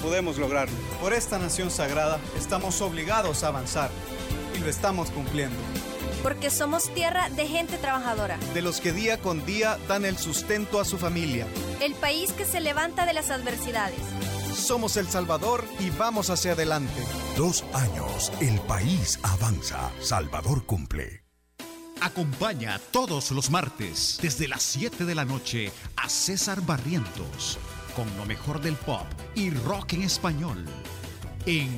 podemos 0.01 0.39
lograrlo. 0.39 0.75
Por 0.99 1.13
esta 1.13 1.37
nación 1.37 1.69
sagrada 1.69 2.19
estamos 2.35 2.81
obligados 2.81 3.43
a 3.43 3.49
avanzar 3.49 3.91
y 4.55 4.59
lo 4.59 4.67
estamos 4.67 5.11
cumpliendo. 5.11 5.57
Porque 6.23 6.49
somos 6.49 6.91
tierra 6.93 7.29
de 7.29 7.45
gente 7.45 7.77
trabajadora. 7.77 8.39
De 8.55 8.63
los 8.63 8.81
que 8.81 8.91
día 8.91 9.19
con 9.19 9.45
día 9.45 9.77
dan 9.87 10.05
el 10.05 10.17
sustento 10.17 10.79
a 10.79 10.85
su 10.85 10.97
familia. 10.97 11.45
El 11.79 11.93
país 11.93 12.31
que 12.31 12.45
se 12.45 12.59
levanta 12.59 13.05
de 13.05 13.13
las 13.13 13.29
adversidades. 13.29 13.99
Somos 14.53 14.97
El 14.97 15.07
Salvador 15.07 15.63
y 15.79 15.89
vamos 15.91 16.29
hacia 16.29 16.53
adelante. 16.53 17.01
Dos 17.37 17.63
años, 17.73 18.31
el 18.41 18.59
país 18.61 19.19
avanza. 19.23 19.91
Salvador 20.01 20.65
cumple. 20.65 21.23
Acompaña 22.01 22.79
todos 22.91 23.31
los 23.31 23.49
martes 23.49 24.19
desde 24.21 24.47
las 24.47 24.63
7 24.63 25.05
de 25.05 25.15
la 25.15 25.25
noche 25.25 25.71
a 25.97 26.07
César 26.07 26.61
Barrientos 26.61 27.57
con 27.95 28.07
lo 28.17 28.25
mejor 28.25 28.61
del 28.61 28.75
pop 28.75 29.05
y 29.35 29.49
rock 29.49 29.93
en 29.93 30.03
español 30.03 30.65
en 31.45 31.69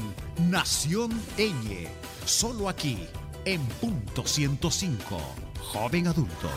Nación 0.50 1.12
Eñe, 1.38 1.88
solo 2.26 2.68
aquí 2.70 3.08
en 3.46 3.62
punto 3.80 4.26
105, 4.26 5.20
joven 5.62 6.08
adulto. 6.08 6.50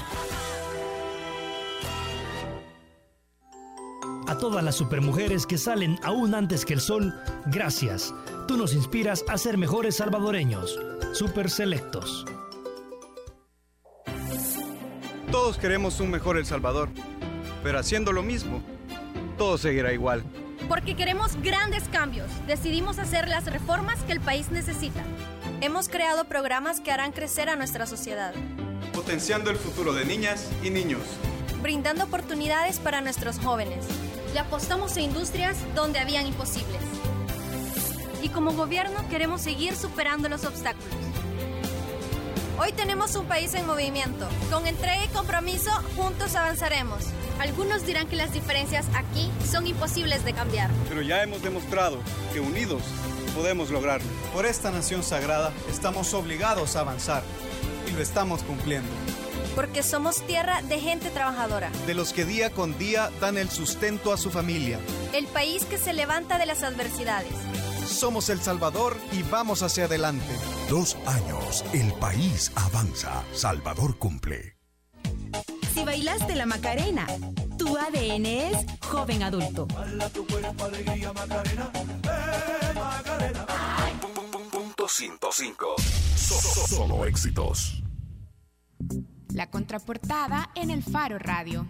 A 4.27 4.39
todas 4.39 4.65
las 4.65 4.77
supermujeres 4.77 5.47
que 5.47 5.59
salen 5.59 5.99
aún 6.03 6.35
antes 6.35 6.65
que 6.65 6.75
el 6.75 6.81
sol, 6.81 7.15
gracias. 7.47 8.15
Tú 8.49 8.57
nos 8.57 8.75
inspiras 8.75 9.25
a 9.29 9.37
ser 9.37 9.59
mejores 9.59 9.97
salvadoreños. 9.97 10.79
Super 11.13 11.51
Selectos. 11.51 12.25
Todos 15.31 15.59
queremos 15.59 16.01
un 16.01 16.11
mejor 16.11 16.39
El 16.39 16.47
Salvador, 16.47 16.89
pero 17.63 17.79
haciendo 17.79 18.13
lo 18.13 18.23
mismo, 18.23 18.63
todo 19.37 19.59
seguirá 19.59 19.93
igual. 19.93 20.23
Porque 20.69 20.95
queremos 20.97 21.37
grandes 21.43 21.85
cambios, 21.89 22.29
decidimos 22.47 22.99
hacer 22.99 23.29
las 23.29 23.45
reformas 23.47 24.01
que 24.05 24.13
el 24.13 24.21
país 24.21 24.51
necesita. 24.51 25.03
Hemos 25.61 25.89
creado 25.89 26.25
programas 26.25 26.81
que 26.81 26.93
harán 26.93 27.13
crecer 27.13 27.49
a 27.49 27.57
nuestra 27.57 27.87
sociedad, 27.87 28.33
Potenciando 28.93 29.51
el 29.51 29.57
futuro 29.57 29.93
de 29.93 30.05
niñas 30.05 30.49
y 30.63 30.71
niños. 30.71 31.01
brindando 31.63 32.05
oportunidades 32.05 32.79
para 32.79 33.01
nuestros 33.01 33.39
jóvenes. 33.41 33.85
Le 34.35 34.41
apostamos 34.41 34.97
a 34.97 35.01
industrias 35.01 35.57
donde 35.77 36.01
habían 36.01 36.27
imposibles. 36.27 36.81
Y 38.21 38.31
como 38.31 38.53
gobierno 38.53 39.09
queremos 39.09 39.41
seguir 39.41 39.77
superando 39.77 40.29
los 40.29 40.45
obstáculos. 40.45 40.93
Hoy 42.59 42.73
tenemos 42.73 43.15
un 43.15 43.27
país 43.27 43.55
en 43.55 43.65
movimiento. 43.65 44.27
Con 44.51 44.67
entrega 44.67 45.05
y 45.05 45.09
compromiso, 45.09 45.71
juntos 45.95 46.35
avanzaremos. 46.35 47.05
Algunos 47.39 47.87
dirán 47.87 48.09
que 48.09 48.17
las 48.17 48.33
diferencias 48.33 48.87
aquí 48.97 49.31
son 49.49 49.69
imposibles 49.69 50.25
de 50.25 50.33
cambiar. 50.33 50.69
Pero 50.89 51.03
ya 51.03 51.23
hemos 51.23 51.41
demostrado 51.41 52.01
que 52.33 52.41
unidos 52.41 52.83
podemos 53.37 53.71
lograrlo. 53.71 54.09
Por 54.33 54.47
esta 54.47 54.73
nación 54.73 55.05
sagrada 55.05 55.53
estamos 55.71 56.13
obligados 56.13 56.75
a 56.75 56.81
avanzar 56.81 57.23
y 57.87 57.93
lo 57.93 58.03
estamos 58.03 58.43
cumpliendo. 58.43 58.91
Porque 59.55 59.83
somos 59.83 60.21
tierra 60.27 60.63
de 60.63 60.81
gente 60.81 61.11
trabajadora. 61.11 61.71
De 61.87 61.95
los 61.95 62.13
que 62.13 62.25
día 62.25 62.51
con 62.51 62.77
día 62.77 63.11
dan 63.21 63.39
el 63.39 63.51
sustento 63.51 64.13
a 64.13 64.17
su 64.17 64.31
familia. 64.31 64.81
El 65.13 65.27
país 65.27 65.65
que 65.65 65.79
se 65.79 65.93
levanta 65.93 66.39
de 66.39 66.47
las 66.47 66.63
adversidades. 66.63 67.33
Somos 67.87 68.29
El 68.31 68.41
Salvador 68.41 68.97
y 69.13 69.23
vamos 69.23 69.63
hacia 69.63 69.85
adelante. 69.85 70.35
Dos 70.69 70.97
años, 71.07 71.65
el 71.73 71.93
país 71.95 72.51
avanza. 72.57 73.23
Salvador 73.33 73.99
cumple. 73.99 74.57
Si 75.75 75.85
bailaste 75.85 76.35
la 76.35 76.47
Macarena, 76.47 77.07
tu 77.59 77.77
ADN 77.77 78.27
es 78.27 78.67
joven 78.81 79.23
adulto. 79.23 79.69
Punto 84.51 84.89
105. 84.89 85.75
Solo 86.69 87.05
éxitos. 87.05 87.83
La 89.35 89.51
contraportada 89.51 90.49
en 90.55 90.71
el 90.71 90.85
Faro 90.85 91.19
Radio. 91.19 91.67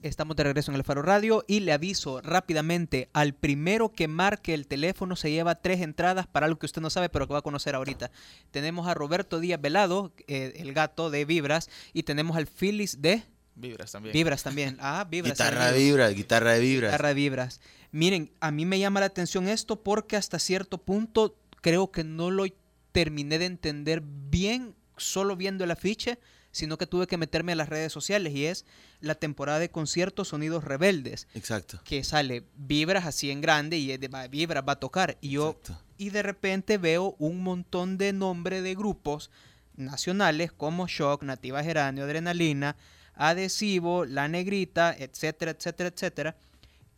Estamos 0.00 0.34
de 0.34 0.44
regreso 0.44 0.70
en 0.70 0.76
el 0.76 0.84
Faro 0.84 1.02
Radio 1.02 1.44
y 1.46 1.60
le 1.60 1.72
aviso 1.74 2.22
rápidamente 2.22 3.10
al 3.12 3.34
primero 3.34 3.92
que 3.92 4.08
marque 4.08 4.54
el 4.54 4.66
teléfono 4.68 5.16
se 5.16 5.30
lleva 5.30 5.56
tres 5.56 5.82
entradas 5.82 6.26
para 6.26 6.46
algo 6.46 6.58
que 6.58 6.64
usted 6.64 6.80
no 6.80 6.88
sabe 6.88 7.10
pero 7.10 7.26
que 7.26 7.34
va 7.34 7.40
a 7.40 7.42
conocer 7.42 7.74
ahorita. 7.74 8.10
Tenemos 8.52 8.88
a 8.88 8.94
Roberto 8.94 9.38
Díaz 9.38 9.60
Velado, 9.60 10.14
eh, 10.28 10.54
el 10.56 10.72
gato 10.72 11.10
de 11.10 11.26
Vibras, 11.26 11.68
y 11.92 12.04
tenemos 12.04 12.38
al 12.38 12.46
Phyllis 12.46 13.02
de 13.02 13.24
Vibras 13.54 13.92
también. 13.92 14.14
Vibras 14.14 14.42
también. 14.42 14.78
Ah, 14.80 15.06
Vibras. 15.10 15.34
Guitarra 15.34 15.72
de 15.72 15.78
vibras, 15.78 16.14
guitarra 16.14 16.52
de 16.52 16.60
vibras. 16.60 16.90
Guitarra 16.92 17.08
de 17.08 17.14
Vibras. 17.14 17.60
Miren, 17.92 18.32
a 18.40 18.50
mí 18.50 18.64
me 18.64 18.78
llama 18.78 19.00
la 19.00 19.06
atención 19.06 19.46
esto 19.46 19.82
porque 19.82 20.16
hasta 20.16 20.38
cierto 20.38 20.78
punto 20.78 21.36
creo 21.60 21.90
que 21.90 22.02
no 22.02 22.30
lo 22.30 22.46
terminé 22.92 23.38
de 23.38 23.44
entender 23.44 24.02
bien 24.02 24.74
solo 24.96 25.36
viendo 25.36 25.64
el 25.64 25.70
afiche, 25.70 26.18
sino 26.52 26.78
que 26.78 26.86
tuve 26.86 27.06
que 27.06 27.18
meterme 27.18 27.52
a 27.52 27.56
las 27.56 27.68
redes 27.68 27.92
sociales 27.92 28.32
y 28.34 28.46
es 28.46 28.64
la 29.00 29.14
temporada 29.14 29.58
de 29.58 29.70
conciertos 29.70 30.28
Sonidos 30.28 30.64
Rebeldes. 30.64 31.28
Exacto. 31.34 31.80
Que 31.84 32.02
sale 32.02 32.44
Vibras 32.56 33.04
así 33.04 33.30
en 33.30 33.40
grande 33.42 33.76
y 33.76 33.92
es 33.92 34.00
de, 34.00 34.08
va- 34.08 34.26
Vibras 34.28 34.64
va 34.66 34.72
a 34.72 34.80
tocar. 34.80 35.18
Y 35.20 35.30
yo, 35.30 35.60
y 35.98 36.10
de 36.10 36.22
repente 36.22 36.78
veo 36.78 37.14
un 37.18 37.42
montón 37.42 37.98
de 37.98 38.12
nombres 38.14 38.62
de 38.62 38.74
grupos 38.74 39.30
nacionales 39.76 40.50
como 40.50 40.86
Shock, 40.88 41.22
Nativa 41.24 41.62
Geranio, 41.62 42.04
Adrenalina, 42.04 42.76
Adhesivo, 43.14 44.04
La 44.06 44.28
Negrita, 44.28 44.94
etcétera, 44.98 45.50
etcétera, 45.50 45.90
etcétera. 45.94 46.36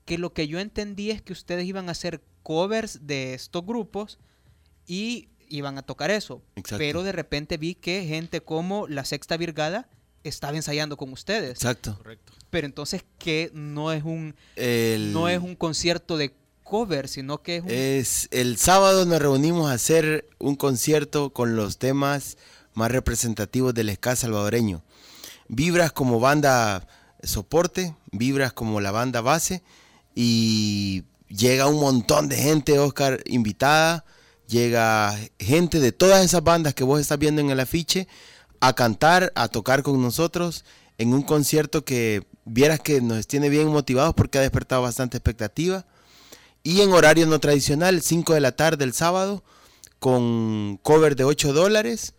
Que 0.04 0.18
lo 0.18 0.32
que 0.32 0.46
yo 0.46 0.60
entendí 0.60 1.10
es 1.10 1.20
que 1.20 1.32
ustedes 1.32 1.64
iban 1.66 1.88
a 1.88 1.92
hacer 1.92 2.20
covers 2.42 3.06
de 3.06 3.34
estos 3.34 3.64
grupos 3.66 4.18
y 4.86 5.28
iban 5.50 5.78
a 5.78 5.82
tocar 5.82 6.10
eso. 6.10 6.42
Exacto. 6.56 6.78
Pero 6.78 7.02
de 7.02 7.12
repente 7.12 7.56
vi 7.56 7.74
que 7.74 8.04
gente 8.06 8.40
como 8.40 8.86
La 8.88 9.04
Sexta 9.04 9.36
Virgada 9.36 9.88
estaba 10.24 10.56
ensayando 10.56 10.96
con 10.96 11.12
ustedes. 11.12 11.50
Exacto. 11.52 11.98
Pero 12.50 12.66
entonces 12.66 13.04
que 13.18 13.50
no 13.54 13.92
es 13.92 14.04
un 14.04 14.34
El- 14.56 15.12
no 15.12 15.28
es 15.28 15.38
un 15.40 15.54
concierto 15.54 16.16
de 16.16 16.34
cover, 16.64 17.08
sino 17.08 17.42
que 17.42 17.56
es 17.56 17.62
un 17.62 17.70
Es 17.70 18.28
el 18.30 18.56
sábado 18.58 19.04
nos 19.06 19.20
reunimos 19.20 19.70
a 19.70 19.74
hacer 19.74 20.28
un 20.38 20.54
concierto 20.56 21.30
con 21.32 21.56
los 21.56 21.78
temas 21.78 22.36
más 22.74 22.90
representativos 22.90 23.72
del 23.74 23.94
ska 23.94 24.16
salvadoreño. 24.16 24.82
Vibras 25.48 25.92
como 25.92 26.20
banda 26.20 26.86
soporte, 27.22 27.96
vibras 28.12 28.52
como 28.52 28.80
la 28.80 28.90
banda 28.90 29.20
base 29.22 29.62
y 30.14 31.04
llega 31.28 31.66
un 31.66 31.80
montón 31.80 32.28
de 32.28 32.36
gente, 32.36 32.78
Oscar, 32.78 33.22
invitada, 33.26 34.04
llega 34.48 35.16
gente 35.38 35.78
de 35.78 35.92
todas 35.92 36.24
esas 36.24 36.42
bandas 36.42 36.74
que 36.74 36.84
vos 36.84 37.00
estás 37.00 37.18
viendo 37.18 37.40
en 37.40 37.50
el 37.50 37.60
afiche 37.60 38.08
a 38.60 38.72
cantar, 38.72 39.32
a 39.36 39.48
tocar 39.48 39.82
con 39.82 40.02
nosotros 40.02 40.64
en 40.96 41.14
un 41.14 41.22
concierto 41.22 41.84
que 41.84 42.26
vieras 42.44 42.80
que 42.80 43.00
nos 43.00 43.26
tiene 43.26 43.50
bien 43.50 43.68
motivados 43.68 44.14
porque 44.14 44.38
ha 44.38 44.40
despertado 44.40 44.82
bastante 44.82 45.18
expectativa. 45.18 45.86
Y 46.64 46.80
en 46.80 46.92
horario 46.92 47.26
no 47.26 47.38
tradicional, 47.38 48.02
5 48.02 48.34
de 48.34 48.40
la 48.40 48.52
tarde 48.52 48.84
el 48.84 48.92
sábado, 48.92 49.44
con 50.00 50.78
cover 50.82 51.14
de 51.14 51.24
8 51.24 51.52
dólares. 51.52 52.14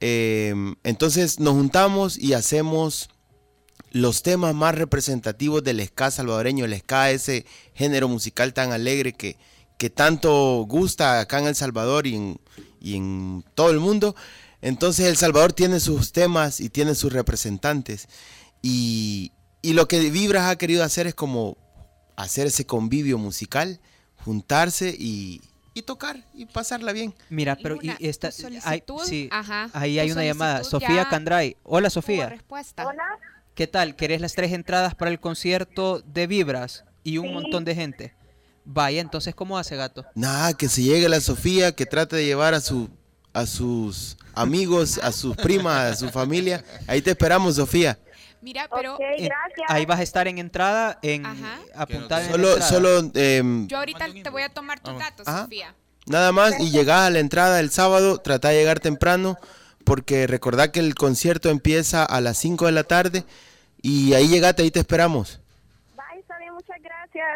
Eh, 0.00 0.54
entonces 0.82 1.38
nos 1.38 1.54
juntamos 1.54 2.18
y 2.18 2.32
hacemos 2.32 3.10
los 3.92 4.22
temas 4.22 4.54
más 4.54 4.74
representativos 4.74 5.62
del 5.62 5.86
ska 5.86 6.10
salvadoreño, 6.10 6.64
el 6.64 6.76
ska, 6.78 7.10
ese 7.12 7.46
género 7.74 8.08
musical 8.08 8.52
tan 8.52 8.72
alegre 8.72 9.12
que, 9.12 9.36
que 9.78 9.90
tanto 9.90 10.64
gusta 10.68 11.20
acá 11.20 11.38
en 11.38 11.46
El 11.48 11.54
Salvador 11.54 12.06
y 12.06 12.14
en, 12.16 12.40
y 12.80 12.96
en 12.96 13.44
todo 13.54 13.70
el 13.70 13.78
mundo. 13.80 14.14
Entonces 14.62 15.06
El 15.06 15.16
Salvador 15.16 15.52
tiene 15.52 15.80
sus 15.80 16.12
temas 16.12 16.60
y 16.60 16.70
tiene 16.70 16.94
sus 16.94 17.12
representantes. 17.12 18.08
Y, 18.62 19.32
y 19.62 19.74
lo 19.74 19.86
que 19.88 20.10
Vibras 20.10 20.50
ha 20.50 20.56
querido 20.56 20.82
hacer 20.82 21.06
es 21.06 21.14
como 21.14 21.56
hacer 22.16 22.46
ese 22.46 22.64
convivio 22.66 23.18
musical, 23.18 23.80
juntarse 24.24 24.94
y, 24.98 25.42
y 25.74 25.82
tocar 25.82 26.24
y 26.34 26.46
pasarla 26.46 26.92
bien. 26.92 27.14
Mira, 27.28 27.56
pero 27.62 27.76
y 27.82 27.92
esta, 28.00 28.30
hay- 28.64 28.82
sí, 29.04 29.28
ajá, 29.30 29.68
ahí 29.74 29.98
hay 29.98 30.10
una 30.10 30.24
llamada. 30.24 30.64
Sofía 30.64 31.06
Candray. 31.08 31.58
Hola 31.62 31.90
Sofía. 31.90 32.30
respuesta. 32.30 32.86
Hola. 32.86 33.04
¿Qué 33.54 33.66
tal? 33.66 33.94
¿Querés 33.96 34.20
las 34.20 34.34
tres 34.34 34.52
entradas 34.52 34.94
para 34.94 35.10
el 35.10 35.20
concierto 35.20 36.00
de 36.00 36.26
Vibras 36.26 36.84
y 37.04 37.18
un 37.18 37.28
Sí. 37.28 37.32
montón 37.34 37.64
de 37.64 37.74
gente? 37.74 38.14
Vaya, 38.68 39.00
entonces, 39.00 39.34
¿cómo 39.34 39.56
hace 39.58 39.76
gato? 39.76 40.04
Nada, 40.14 40.52
que 40.54 40.68
se 40.68 40.82
llegue 40.82 41.08
la 41.08 41.20
Sofía, 41.20 41.72
que 41.72 41.86
trate 41.86 42.16
de 42.16 42.24
llevar 42.24 42.52
a 42.54 42.60
su 42.60 42.90
a 43.32 43.46
sus 43.46 44.16
amigos, 44.34 44.98
a 45.02 45.12
sus 45.12 45.36
primas, 45.36 45.92
a 45.92 45.94
su 45.94 46.08
familia. 46.10 46.64
Ahí 46.86 47.00
te 47.02 47.10
esperamos, 47.10 47.56
Sofía. 47.56 47.98
Mira, 48.40 48.68
pero 48.74 48.98
Eh, 49.00 49.28
ahí 49.68 49.84
vas 49.86 50.00
a 50.00 50.02
estar 50.02 50.26
en 50.26 50.38
entrada, 50.38 50.98
en 51.02 51.24
apuntada 51.74 52.22
en 52.24 52.26
la 52.28 52.32
Solo, 52.32 52.48
entrada. 52.52 52.70
solo 52.70 53.10
em, 53.14 53.66
yo 53.68 53.78
ahorita 53.78 54.06
te 54.22 54.30
voy 54.30 54.42
a 54.42 54.48
tomar 54.48 54.80
tus 54.80 54.98
datos, 54.98 55.28
Ajá. 55.28 55.42
Sofía. 55.44 55.74
nada 56.06 56.32
más 56.32 56.58
y 56.60 56.70
llegás 56.70 57.02
a 57.02 57.10
la 57.10 57.18
entrada 57.18 57.60
el 57.60 57.70
sábado, 57.70 58.18
trata 58.18 58.48
de 58.48 58.56
llegar 58.56 58.80
temprano 58.80 59.36
porque 59.84 60.26
recordá 60.26 60.72
que 60.72 60.80
el 60.80 60.94
concierto 60.94 61.50
empieza 61.50 62.04
a 62.04 62.20
las 62.20 62.38
5 62.38 62.66
de 62.66 62.72
la 62.72 62.84
tarde 62.84 63.24
y 63.82 64.14
ahí 64.14 64.28
llegate, 64.28 64.62
ahí 64.62 64.70
te 64.70 64.80
esperamos. 64.80 65.40
Bye, 65.94 66.24
bien, 66.40 66.54
muchas 66.54 66.80
gracias. 66.82 67.26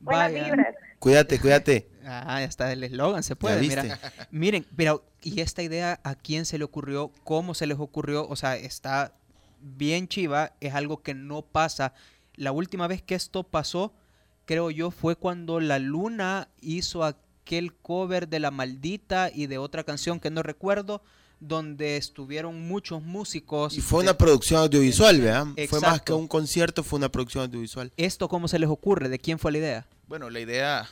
Buenas 0.00 0.32
Vaya. 0.32 0.44
vibras. 0.44 0.74
Cuídate, 0.98 1.38
cuídate. 1.38 1.88
Ah, 2.04 2.40
ya 2.40 2.44
está 2.44 2.72
el 2.72 2.82
eslogan, 2.84 3.22
se 3.22 3.36
puede. 3.36 3.60
Mira, 3.60 3.98
miren, 4.30 4.66
pero 4.76 5.04
¿y 5.22 5.40
esta 5.40 5.62
idea 5.62 6.00
a 6.02 6.14
quién 6.14 6.44
se 6.44 6.58
le 6.58 6.64
ocurrió? 6.64 7.10
¿Cómo 7.24 7.54
se 7.54 7.66
les 7.66 7.78
ocurrió? 7.78 8.26
O 8.28 8.36
sea, 8.36 8.56
está 8.56 9.14
bien 9.60 10.08
chiva, 10.08 10.52
es 10.60 10.74
algo 10.74 11.02
que 11.02 11.14
no 11.14 11.42
pasa. 11.42 11.94
La 12.34 12.52
última 12.52 12.86
vez 12.86 13.02
que 13.02 13.14
esto 13.14 13.44
pasó, 13.44 13.94
creo 14.46 14.70
yo, 14.70 14.90
fue 14.90 15.16
cuando 15.16 15.60
La 15.60 15.78
Luna 15.78 16.48
hizo 16.60 17.04
aquel 17.04 17.74
cover 17.74 18.28
de 18.28 18.40
La 18.40 18.50
Maldita 18.50 19.30
y 19.32 19.46
de 19.46 19.58
otra 19.58 19.84
canción 19.84 20.20
que 20.20 20.30
no 20.30 20.42
recuerdo, 20.42 21.02
donde 21.40 21.96
estuvieron 21.96 22.68
muchos 22.68 23.02
músicos. 23.02 23.76
Y 23.76 23.80
fue 23.80 24.04
de- 24.04 24.10
una 24.10 24.18
producción 24.18 24.60
audiovisual, 24.60 25.20
¿verdad? 25.20 25.46
Fue 25.68 25.80
más 25.80 26.02
que 26.02 26.12
un 26.12 26.28
concierto, 26.28 26.84
fue 26.84 26.98
una 26.98 27.08
producción 27.10 27.44
audiovisual. 27.44 27.92
¿Esto 27.96 28.28
cómo 28.28 28.46
se 28.46 28.58
les 28.58 28.68
ocurre? 28.68 29.08
¿De 29.08 29.18
quién 29.18 29.38
fue 29.38 29.50
la 29.52 29.58
idea? 29.58 29.86
Bueno, 30.06 30.28
la 30.28 30.40
idea, 30.40 30.88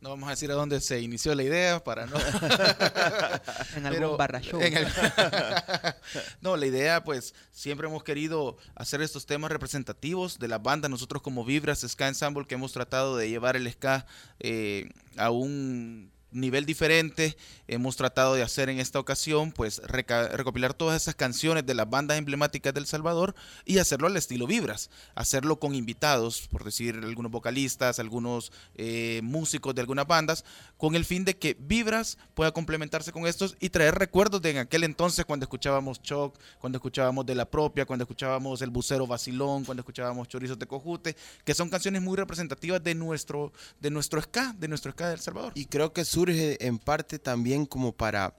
no 0.00 0.10
vamos 0.10 0.28
a 0.28 0.30
decir 0.30 0.50
a 0.50 0.54
dónde 0.54 0.80
se 0.80 1.00
inició 1.00 1.34
la 1.34 1.42
idea 1.42 1.82
para 1.82 2.06
no... 2.06 2.16
En 3.76 3.86
algún 3.86 4.16
barra 4.16 4.40
show. 4.40 4.60
en 4.60 4.76
el- 4.76 4.86
no, 6.40 6.56
la 6.56 6.66
idea, 6.66 7.02
pues, 7.04 7.34
siempre 7.50 7.86
hemos 7.88 8.02
querido 8.04 8.56
hacer 8.74 9.00
estos 9.02 9.26
temas 9.26 9.50
representativos 9.50 10.38
de 10.38 10.48
las 10.48 10.62
bandas. 10.62 10.90
Nosotros 10.90 11.22
como 11.22 11.44
Vibras 11.44 11.80
Ska 11.80 12.08
Ensemble, 12.08 12.46
que 12.46 12.54
hemos 12.54 12.72
tratado 12.72 13.16
de 13.16 13.28
llevar 13.28 13.56
el 13.56 13.70
ska 13.72 14.06
eh, 14.40 14.88
a 15.16 15.30
un 15.30 16.10
nivel 16.32 16.66
diferente, 16.66 17.36
hemos 17.66 17.96
tratado 17.96 18.34
de 18.34 18.42
hacer 18.42 18.68
en 18.68 18.78
esta 18.78 18.98
ocasión, 18.98 19.52
pues 19.52 19.80
recopilar 19.84 20.74
todas 20.74 21.00
esas 21.00 21.14
canciones 21.14 21.64
de 21.64 21.74
las 21.74 21.88
bandas 21.88 22.18
emblemáticas 22.18 22.74
del 22.74 22.86
Salvador 22.86 23.34
y 23.64 23.78
hacerlo 23.78 24.06
al 24.06 24.16
estilo 24.16 24.46
Vibras, 24.46 24.90
hacerlo 25.14 25.58
con 25.58 25.74
invitados, 25.74 26.48
por 26.48 26.64
decir 26.64 27.00
algunos 27.02 27.32
vocalistas, 27.32 27.98
algunos 27.98 28.52
eh, 28.74 29.20
músicos 29.22 29.74
de 29.74 29.80
algunas 29.80 30.06
bandas, 30.06 30.44
con 30.76 30.94
el 30.94 31.04
fin 31.04 31.24
de 31.24 31.36
que 31.36 31.56
Vibras 31.58 32.18
pueda 32.34 32.52
complementarse 32.52 33.12
con 33.12 33.26
estos 33.26 33.56
y 33.60 33.70
traer 33.70 33.94
recuerdos 33.94 34.42
de 34.42 34.50
en 34.50 34.58
aquel 34.58 34.84
entonces 34.84 35.24
cuando 35.24 35.44
escuchábamos 35.44 36.02
Choc, 36.02 36.38
cuando 36.58 36.78
escuchábamos 36.78 37.24
De 37.24 37.34
la 37.34 37.48
Propia, 37.48 37.86
cuando 37.86 38.02
escuchábamos 38.02 38.60
El 38.62 38.70
Bucero 38.70 39.06
Vacilón, 39.06 39.64
cuando 39.64 39.80
escuchábamos 39.80 40.28
Chorizos 40.28 40.58
de 40.58 40.66
Cojute, 40.66 41.16
que 41.44 41.54
son 41.54 41.68
canciones 41.68 42.02
muy 42.02 42.16
representativas 42.16 42.82
de 42.82 42.94
nuestro, 42.94 43.52
de 43.80 43.90
nuestro 43.90 44.20
ska, 44.20 44.54
de 44.58 44.68
nuestro 44.68 44.92
ska 44.92 45.08
del 45.08 45.20
Salvador. 45.20 45.52
Y 45.54 45.66
creo 45.66 45.92
que 45.92 46.04
surge 46.24 46.66
en 46.66 46.78
parte 46.78 47.18
también 47.18 47.64
como 47.64 47.92
para, 47.92 48.34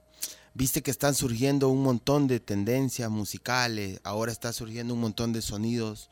viste 0.54 0.82
que 0.82 0.90
están 0.92 1.14
surgiendo 1.16 1.68
un 1.68 1.82
montón 1.82 2.28
de 2.28 2.38
tendencias 2.38 3.10
musicales, 3.10 4.00
ahora 4.04 4.30
está 4.30 4.52
surgiendo 4.52 4.94
un 4.94 5.00
montón 5.00 5.32
de 5.32 5.42
sonidos 5.42 6.08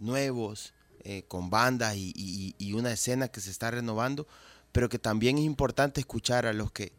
nuevos, 0.00 0.72
eh, 1.04 1.22
con 1.28 1.50
bandas 1.50 1.94
y, 1.96 2.12
y- 2.16 2.54
y 2.58 2.72
una 2.72 2.90
escena 2.92 3.28
que 3.28 3.40
se 3.40 3.50
está 3.50 3.70
renovando, 3.70 4.26
pero 4.72 4.88
que 4.88 4.98
también 4.98 5.38
es 5.38 5.44
importante 5.44 6.00
escuchar 6.00 6.46
a 6.46 6.52
los 6.52 6.72
que 6.72 6.92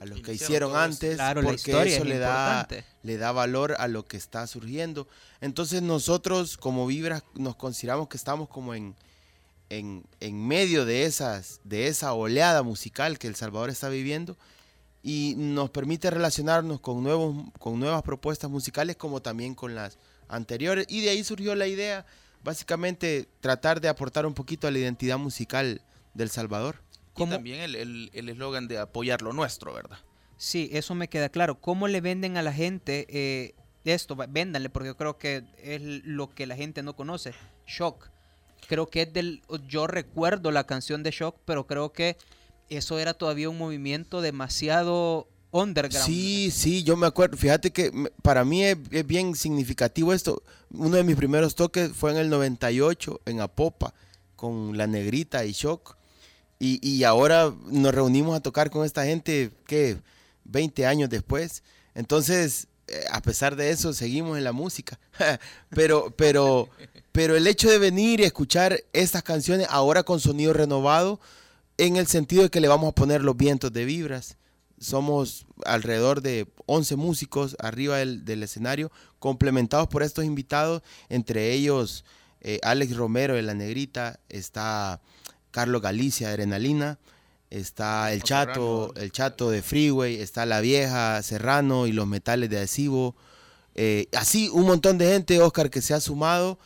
a 0.00 0.04
los 0.04 0.20
que 0.20 0.34
hicieron 0.34 0.74
antes, 0.74 1.14
Claro, 1.14 1.42
porque 1.44 1.70
eso 1.70 2.02
es 2.02 2.08
le 2.08 2.18
da, 2.18 2.66
le 3.04 3.16
da 3.18 3.30
valor 3.30 3.76
a 3.78 3.86
lo 3.86 4.04
que 4.04 4.16
está 4.16 4.44
surgiendo. 4.48 5.06
Entonces 5.40 5.80
nosotros 5.80 6.56
como 6.56 6.88
Vibras 6.88 7.22
nos 7.34 7.54
consideramos 7.54 8.08
que 8.08 8.16
estamos 8.16 8.48
como 8.48 8.74
en, 8.74 8.96
en, 9.78 10.04
en 10.20 10.46
medio 10.46 10.84
de, 10.84 11.04
esas, 11.04 11.60
de 11.64 11.86
esa 11.86 12.12
oleada 12.12 12.62
musical 12.62 13.18
que 13.18 13.26
El 13.26 13.34
Salvador 13.36 13.70
está 13.70 13.88
viviendo 13.88 14.36
y 15.02 15.34
nos 15.36 15.70
permite 15.70 16.10
relacionarnos 16.10 16.80
con, 16.80 17.02
nuevos, 17.02 17.46
con 17.58 17.80
nuevas 17.80 18.02
propuestas 18.02 18.50
musicales 18.50 18.96
como 18.96 19.20
también 19.22 19.54
con 19.54 19.74
las 19.74 19.98
anteriores. 20.28 20.86
Y 20.88 21.00
de 21.00 21.10
ahí 21.10 21.24
surgió 21.24 21.54
la 21.54 21.66
idea, 21.66 22.04
básicamente, 22.44 23.28
tratar 23.40 23.80
de 23.80 23.88
aportar 23.88 24.26
un 24.26 24.34
poquito 24.34 24.66
a 24.66 24.70
la 24.70 24.78
identidad 24.78 25.18
musical 25.18 25.80
del 26.14 26.28
Salvador. 26.30 26.76
Y 27.16 27.26
también 27.26 27.60
el- 27.60 27.74
el 27.76 28.10
el 28.14 28.28
eslogan 28.28 28.68
de 28.68 28.78
apoyar 28.78 29.22
lo 29.22 29.32
nuestro, 29.32 29.74
¿verdad? 29.74 29.98
Sí, 30.36 30.68
eso 30.72 30.94
me 30.94 31.08
queda 31.08 31.28
claro. 31.28 31.60
¿Cómo 31.60 31.88
le 31.88 32.00
venden 32.00 32.36
a 32.36 32.42
la 32.42 32.52
gente 32.52 33.06
eh, 33.10 33.54
esto? 33.84 34.16
Véndanle, 34.16 34.70
porque 34.70 34.88
yo 34.88 34.96
creo 34.96 35.18
que 35.18 35.44
es 35.62 35.80
lo 35.82 36.30
que 36.34 36.46
la 36.46 36.56
gente 36.56 36.82
no 36.82 36.94
conoce. 36.96 37.32
Shock. 37.66 38.08
Creo 38.68 38.88
que 38.88 39.02
es 39.02 39.12
del... 39.12 39.42
Yo 39.68 39.86
recuerdo 39.86 40.50
la 40.50 40.64
canción 40.64 41.02
de 41.02 41.10
Shock, 41.10 41.36
pero 41.44 41.66
creo 41.66 41.92
que 41.92 42.16
eso 42.68 42.98
era 42.98 43.14
todavía 43.14 43.50
un 43.50 43.58
movimiento 43.58 44.20
demasiado 44.20 45.28
underground. 45.50 46.06
Sí, 46.06 46.50
sí, 46.50 46.82
yo 46.82 46.96
me 46.96 47.06
acuerdo. 47.06 47.36
Fíjate 47.36 47.70
que 47.70 47.92
para 48.22 48.44
mí 48.44 48.64
es, 48.64 48.78
es 48.90 49.06
bien 49.06 49.34
significativo 49.34 50.12
esto. 50.12 50.42
Uno 50.70 50.96
de 50.96 51.04
mis 51.04 51.16
primeros 51.16 51.54
toques 51.54 51.92
fue 51.92 52.12
en 52.12 52.16
el 52.16 52.30
98 52.30 53.20
en 53.26 53.40
Apopa 53.40 53.94
con 54.36 54.76
La 54.76 54.86
Negrita 54.86 55.44
y 55.44 55.52
Shock. 55.52 55.96
Y, 56.58 56.78
y 56.86 57.04
ahora 57.04 57.52
nos 57.66 57.94
reunimos 57.94 58.36
a 58.36 58.40
tocar 58.40 58.70
con 58.70 58.84
esta 58.84 59.04
gente, 59.04 59.50
¿qué? 59.66 59.98
20 60.44 60.86
años 60.86 61.10
después. 61.10 61.62
Entonces, 61.94 62.68
eh, 62.88 63.04
a 63.10 63.20
pesar 63.20 63.56
de 63.56 63.70
eso, 63.70 63.92
seguimos 63.92 64.38
en 64.38 64.44
la 64.44 64.52
música. 64.52 64.98
pero, 65.70 66.12
pero, 66.16 66.68
pero 67.12 67.36
el 67.36 67.46
hecho 67.46 67.70
de 67.70 67.78
venir 67.78 68.20
y 68.20 68.24
escuchar 68.24 68.82
estas 68.92 69.22
canciones 69.22 69.66
ahora 69.70 70.02
con 70.02 70.18
sonido 70.18 70.52
renovado, 70.52 71.20
en 71.78 71.96
el 71.96 72.06
sentido 72.06 72.42
de 72.42 72.50
que 72.50 72.60
le 72.60 72.68
vamos 72.68 72.90
a 72.90 72.94
poner 72.94 73.22
los 73.22 73.36
vientos 73.36 73.72
de 73.72 73.84
vibras. 73.84 74.36
Somos 74.78 75.46
alrededor 75.64 76.22
de 76.22 76.48
11 76.66 76.96
músicos 76.96 77.56
arriba 77.60 77.98
del, 77.98 78.24
del 78.24 78.42
escenario, 78.42 78.90
complementados 79.18 79.88
por 79.88 80.02
estos 80.02 80.24
invitados, 80.24 80.82
entre 81.08 81.52
ellos 81.52 82.04
eh, 82.40 82.58
Alex 82.62 82.96
Romero 82.96 83.34
de 83.34 83.42
La 83.42 83.54
Negrita, 83.54 84.18
está 84.28 85.00
Carlos 85.52 85.80
Galicia 85.80 86.26
de 86.26 86.34
Adrenalina, 86.34 86.98
está 87.50 88.12
el 88.12 88.22
Chato, 88.22 88.92
el 88.96 89.12
Chato 89.12 89.50
de 89.50 89.62
Freeway, 89.62 90.16
está 90.16 90.44
La 90.46 90.60
Vieja, 90.60 91.22
Serrano 91.22 91.86
y 91.86 91.92
los 91.92 92.06
Metales 92.08 92.50
de 92.50 92.56
Adhesivo. 92.56 93.14
Eh, 93.74 94.08
así 94.16 94.48
un 94.48 94.66
montón 94.66 94.98
de 94.98 95.12
gente, 95.12 95.40
Oscar, 95.40 95.70
que 95.70 95.82
se 95.82 95.94
ha 95.94 96.00
sumado 96.00 96.58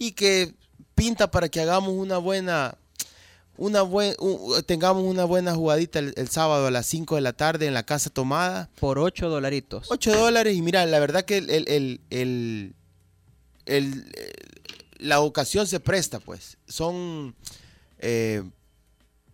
y 0.00 0.12
que 0.12 0.54
pinta 0.94 1.30
para 1.30 1.48
que 1.50 1.60
hagamos 1.60 1.90
una 1.90 2.16
buena, 2.18 2.74
una 3.56 3.82
buen, 3.82 4.14
tengamos 4.66 5.04
una 5.04 5.24
buena 5.24 5.54
jugadita 5.54 5.98
el, 5.98 6.14
el 6.16 6.28
sábado 6.28 6.66
a 6.66 6.70
las 6.70 6.86
5 6.86 7.14
de 7.16 7.20
la 7.20 7.32
tarde 7.34 7.66
en 7.66 7.74
la 7.74 7.82
Casa 7.84 8.08
Tomada. 8.10 8.70
Por 8.80 8.98
8 8.98 9.28
dolaritos. 9.28 9.86
8 9.90 10.16
dólares 10.16 10.56
y 10.56 10.62
mira, 10.62 10.84
la 10.86 10.98
verdad 10.98 11.24
que 11.24 11.36
el, 11.38 11.50
el, 11.50 12.00
el- 12.10 12.74
la 14.98 15.20
ocasión 15.20 15.66
se 15.66 15.80
presta, 15.80 16.20
pues. 16.20 16.58
Son 16.66 17.34
eh, 17.98 18.42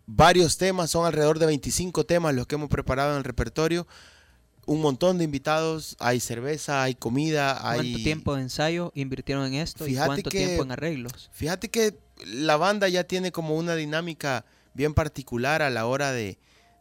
varios 0.06 0.56
temas, 0.58 0.90
son 0.90 1.06
alrededor 1.06 1.38
de 1.38 1.46
25 1.46 2.04
temas 2.06 2.34
los 2.34 2.46
que 2.46 2.54
hemos 2.56 2.68
preparado 2.68 3.12
en 3.12 3.18
el 3.18 3.24
repertorio. 3.24 3.86
Un 4.66 4.80
montón 4.80 5.16
de 5.18 5.24
invitados, 5.24 5.96
hay 6.00 6.18
cerveza, 6.20 6.82
hay 6.82 6.94
comida, 6.96 7.56
¿Cuánto 7.62 7.82
hay... 7.82 8.02
tiempo 8.02 8.34
de 8.34 8.42
ensayo 8.42 8.90
invirtieron 8.94 9.46
en 9.46 9.54
esto 9.54 9.86
y 9.86 9.90
Fíjate 9.90 10.06
cuánto 10.08 10.30
que- 10.30 10.38
tiempo 10.44 10.64
en 10.64 10.72
arreglos? 10.72 11.30
Fíjate 11.32 11.70
que 11.70 11.96
la 12.26 12.56
banda 12.56 12.88
ya 12.88 13.04
tiene 13.04 13.30
como 13.32 13.54
una 13.56 13.74
dinámica 13.76 14.44
bien 14.74 14.92
particular 14.92 15.62
a 15.62 15.70
la 15.70 15.86
hora 15.86 16.10
de, 16.12 16.38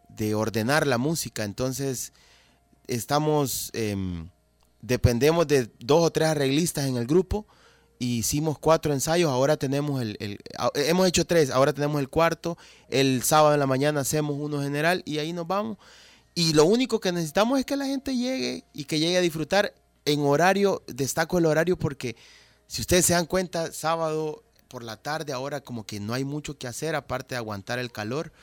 de 0.10 0.34
ordenar 0.36 0.88
la 0.88 0.98
música. 0.98 1.44
Entonces, 1.44 2.12
estamos, 2.88 3.70
em, 3.74 4.30
dependemos 4.82 5.48
de 5.48 5.70
dos 5.80 6.04
o 6.04 6.12
tres 6.12 6.30
arreglistas 6.30 6.86
en 6.88 6.98
el 6.98 7.06
grupo. 7.08 7.46
y 7.98 8.18
hicimos 8.18 8.60
cuatro 8.60 8.92
ensayos, 8.92 9.32
ahora 9.32 9.56
tenemos 9.56 10.02
el, 10.02 10.18
el- 10.20 10.38
hemos 10.76 11.08
hecho 11.08 11.26
tres, 11.26 11.50
ahora 11.50 11.72
tenemos 11.72 12.02
el 12.02 12.10
cuarto, 12.10 12.58
el 12.90 13.24
sábado 13.24 13.54
en 13.54 13.60
la 13.62 13.68
mañana 13.68 14.02
hacemos 14.02 14.36
uno 14.38 14.62
general 14.62 15.02
y 15.06 15.20
ahí 15.20 15.32
nos 15.32 15.48
vamos. 15.48 15.78
Y 16.36 16.54
lo 16.54 16.66
único 16.66 17.00
que 17.00 17.14
necesitamos 17.14 17.58
es 17.60 17.66
que 17.66 17.78
la 17.78 17.86
gente 17.86 18.16
llegue 18.16 18.66
y 18.74 18.84
que 18.84 19.00
llegue 19.00 19.18
a 19.18 19.22
disfrutar 19.22 19.74
en 20.04 20.20
horario, 20.20 20.84
destaco 20.88 21.38
el 21.38 21.46
horario 21.46 21.78
porque 21.78 22.16
si 22.68 22.82
ustedes 22.82 23.06
se 23.06 23.14
dan 23.14 23.26
cuenta, 23.26 23.72
sábado 23.72 24.44
por 24.68 24.84
la 24.84 24.98
tarde 24.98 25.32
ahora 25.32 25.62
como 25.62 25.86
que 25.86 26.00
no 26.00 26.14
hay 26.14 26.26
mucho 26.26 26.58
que 26.58 26.68
hacer 26.68 26.96
aparte 26.96 27.36
de 27.36 27.38
aguantar 27.38 27.80
el 27.80 27.92
calor. 27.92 28.34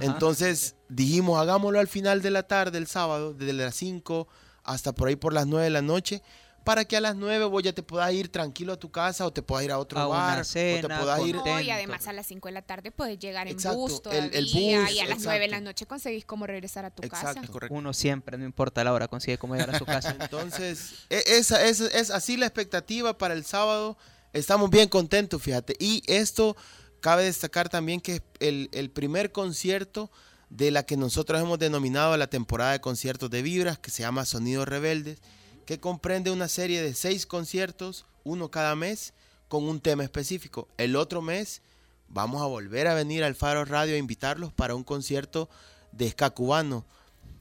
Entonces 0.00 0.74
dijimos, 0.88 1.38
hagámoslo 1.38 1.78
al 1.78 1.86
final 1.86 2.20
de 2.20 2.30
la 2.30 2.42
tarde, 2.42 2.78
el 2.78 2.88
sábado, 2.88 3.32
desde 3.32 3.52
las 3.52 3.76
5 3.76 4.26
hasta 4.64 4.92
por 4.92 5.06
ahí 5.06 5.14
por 5.16 5.32
las 5.32 5.46
9 5.46 5.64
de 5.64 5.70
la 5.70 5.82
noche, 5.82 6.22
para 6.66 6.84
que 6.84 6.96
a 6.96 7.00
las 7.00 7.14
9 7.14 7.44
vos 7.44 7.62
ya 7.62 7.72
te 7.72 7.82
puedas 7.82 8.12
ir 8.12 8.28
tranquilo 8.28 8.72
a 8.72 8.76
tu 8.76 8.90
casa 8.90 9.24
o 9.24 9.32
te 9.32 9.40
puedas 9.40 9.64
ir 9.64 9.70
a 9.70 9.78
otro 9.78 10.00
A 10.00 10.08
una 10.08 10.18
bar. 10.18 10.44
cena, 10.44 10.84
o 10.84 10.88
te 10.88 10.94
puedas 11.00 11.20
ir... 11.26 11.36
No, 11.36 11.60
y 11.60 11.70
además 11.70 12.08
a 12.08 12.12
las 12.12 12.26
5 12.26 12.48
de 12.48 12.52
la 12.52 12.62
tarde 12.62 12.90
puedes 12.90 13.18
llegar 13.20 13.46
en 13.46 13.52
Exacto, 13.54 13.78
bus 13.78 13.92
el- 13.92 14.02
todavía 14.02 14.30
el 14.38 14.44
bus, 14.46 14.54
y 14.92 14.98
a 14.98 15.06
las 15.06 15.22
9 15.22 15.38
de 15.38 15.44
exacto. 15.44 15.50
la 15.50 15.60
noche 15.60 15.86
conseguís 15.86 16.24
cómo 16.24 16.44
regresar 16.46 16.84
a 16.84 16.90
tu 16.90 17.08
casa. 17.08 17.34
Uno 17.70 17.92
siempre, 17.92 18.36
no 18.36 18.44
importa 18.44 18.82
la 18.82 18.92
hora, 18.92 19.06
consigue 19.06 19.38
cómo 19.38 19.54
llegar 19.54 19.74
a 19.74 19.78
su 19.78 19.84
casa. 19.86 20.16
Entonces, 20.20 21.04
e- 21.08 21.22
esa, 21.38 21.64
es, 21.64 21.80
es 21.80 22.10
así 22.10 22.36
la 22.36 22.46
expectativa 22.46 23.16
para 23.16 23.34
el 23.34 23.44
sábado. 23.44 23.96
Estamos 24.32 24.68
bien 24.68 24.88
contentos, 24.88 25.40
fíjate. 25.40 25.76
Y 25.78 26.02
esto 26.08 26.56
cabe 27.00 27.22
destacar 27.24 27.68
también 27.68 28.00
que 28.00 28.16
es 28.16 28.22
el, 28.40 28.68
el 28.72 28.90
primer 28.90 29.30
concierto 29.30 30.10
de 30.50 30.72
la 30.72 30.84
que 30.84 30.96
nosotros 30.96 31.40
hemos 31.40 31.58
denominado 31.60 32.16
la 32.16 32.26
temporada 32.26 32.72
de 32.72 32.80
conciertos 32.80 33.30
de 33.30 33.42
Vibras, 33.42 33.78
que 33.78 33.90
se 33.92 34.02
llama 34.02 34.24
Sonidos 34.24 34.66
Rebeldes, 34.66 35.18
que 35.66 35.80
comprende 35.80 36.30
una 36.30 36.48
serie 36.48 36.80
de 36.80 36.94
seis 36.94 37.26
conciertos, 37.26 38.06
uno 38.24 38.50
cada 38.50 38.74
mes, 38.76 39.12
con 39.48 39.64
un 39.64 39.80
tema 39.80 40.04
específico. 40.04 40.68
El 40.78 40.96
otro 40.96 41.20
mes 41.20 41.60
vamos 42.08 42.40
a 42.40 42.46
volver 42.46 42.86
a 42.86 42.94
venir 42.94 43.24
al 43.24 43.34
Faro 43.34 43.64
Radio 43.64 43.96
a 43.96 43.98
invitarlos 43.98 44.52
para 44.52 44.74
un 44.74 44.84
concierto 44.84 45.50
de 45.92 46.08
ska 46.10 46.30
cubano. 46.30 46.86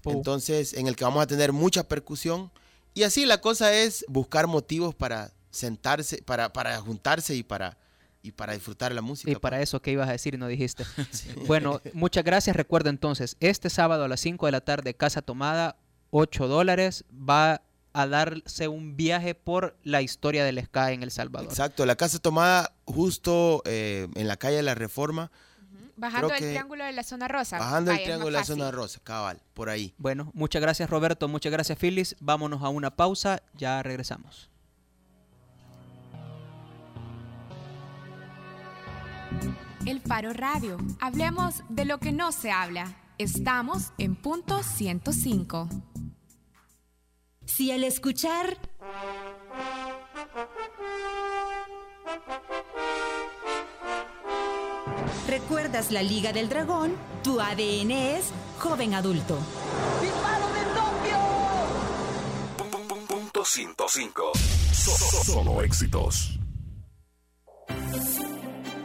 Entonces, 0.06 0.74
en 0.74 0.88
el 0.88 0.96
que 0.96 1.04
vamos 1.04 1.24
a 1.24 1.28
tener 1.28 1.52
mucha 1.52 1.88
percusión. 1.88 2.52
Y 2.94 3.04
así 3.04 3.26
la 3.26 3.42
cosa 3.42 3.74
es 3.74 4.06
buscar 4.08 4.48
motivos 4.48 4.94
para 4.94 5.34
sentarse, 5.50 6.22
para, 6.22 6.54
para 6.54 6.80
juntarse 6.80 7.36
y 7.36 7.44
para, 7.44 7.78
y 8.22 8.32
para 8.32 8.54
disfrutar 8.54 8.94
la 8.94 9.02
música. 9.02 9.32
Y 9.32 9.36
para 9.36 9.62
eso, 9.62 9.82
¿qué 9.82 9.92
ibas 9.92 10.10
a 10.10 10.14
decir 10.14 10.34
y 10.34 10.38
no 10.38 10.48
dijiste? 10.48 10.84
Bueno, 11.48 11.82
muchas 11.94 12.24
gracias. 12.24 12.56
Recuerda 12.56 12.90
entonces, 12.90 13.38
este 13.40 13.70
sábado 13.70 14.04
a 14.04 14.08
las 14.08 14.20
5 14.20 14.46
de 14.46 14.52
la 14.52 14.62
tarde, 14.62 14.96
Casa 14.96 15.22
Tomada, 15.22 15.78
8 16.12 16.48
dólares, 16.48 17.04
va 17.12 17.62
a 17.96 18.08
darse 18.08 18.68
un 18.68 18.98
viaje 18.98 19.36
por 19.36 19.78
la 19.84 20.02
historia 20.02 20.44
del 20.44 20.62
ska 20.62 20.92
en 20.92 21.02
El 21.02 21.12
Salvador. 21.12 21.50
Exacto, 21.50 21.86
la 21.86 21.96
casa 21.96 22.20
tomada 22.20 22.74
justo 22.84 23.64
eh, 23.66 24.10
en 24.16 24.28
la 24.28 24.36
calle 24.36 24.58
de 24.58 24.64
la 24.64 24.76
Reforma, 24.76 25.32
Bajando 25.98 26.28
Creo 26.28 26.40
el 26.40 26.52
triángulo 26.52 26.84
de 26.84 26.92
la 26.92 27.04
zona 27.04 27.30
rosa. 27.30 27.58
bajando 27.58 27.92
el 27.92 28.04
triángulo 28.04 28.26
de 28.26 28.32
la 28.34 28.44
zona 28.44 28.70
rosa, 28.70 29.00
cabal, 29.02 29.42
por 29.54 29.70
ahí. 29.70 29.94
Bueno, 29.98 30.30
muchas 30.34 30.62
gracias 30.62 30.90
Roberto, 30.90 31.30
muchas 31.30 31.54
gracias 31.54 31.78
Phyllis. 31.80 32.18
Vámonos 32.20 32.62
a 32.64 32.70
una 32.70 32.92
pausa, 32.92 33.42
ya 33.54 33.82
regresamos. 33.82 34.50
El 39.86 40.02
Faro 40.02 40.34
Radio. 40.34 40.78
Hablemos 41.00 41.64
de 41.70 41.86
lo 41.86 42.00
que 42.00 42.12
no 42.12 42.34
se 42.34 42.52
habla. 42.52 42.94
Estamos 43.18 43.94
en 43.98 44.16
punto 44.16 44.64
105. 44.64 45.70
Si 47.46 47.72
al 47.72 47.84
escuchar 47.84 48.58
recuerdas 55.28 55.92
la 55.92 56.04
Liga 56.04 56.34
del 56.34 56.50
Dragón, 56.50 56.94
tu 57.24 57.40
ADN 57.40 57.92
es 57.92 58.32
joven 58.60 58.94
adulto. 58.94 59.38
Punto 63.08 63.46
105. 63.46 64.32
So- 64.72 64.92
so- 64.92 65.24
Solo 65.24 65.62
éxitos. 65.62 66.40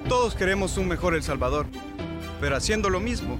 Todos 0.08 0.34
queremos 0.34 0.76
un 0.76 0.88
mejor 0.88 1.14
El 1.14 1.22
Salvador, 1.22 1.66
pero 2.40 2.56
haciendo 2.56 2.90
lo 2.90 3.00
mismo, 3.00 3.38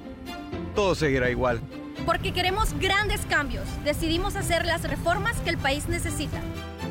todo 0.75 0.95
seguirá 0.95 1.31
igual. 1.31 1.61
Porque 2.07 2.33
queremos 2.33 2.73
grandes 2.79 3.21
cambios, 3.27 3.65
decidimos 3.85 4.37
hacer 4.37 4.67
las 4.67 4.83
reformas 4.83 5.37
que 5.41 5.51
el 5.51 5.59
país 5.59 5.89
necesita. 5.89 6.41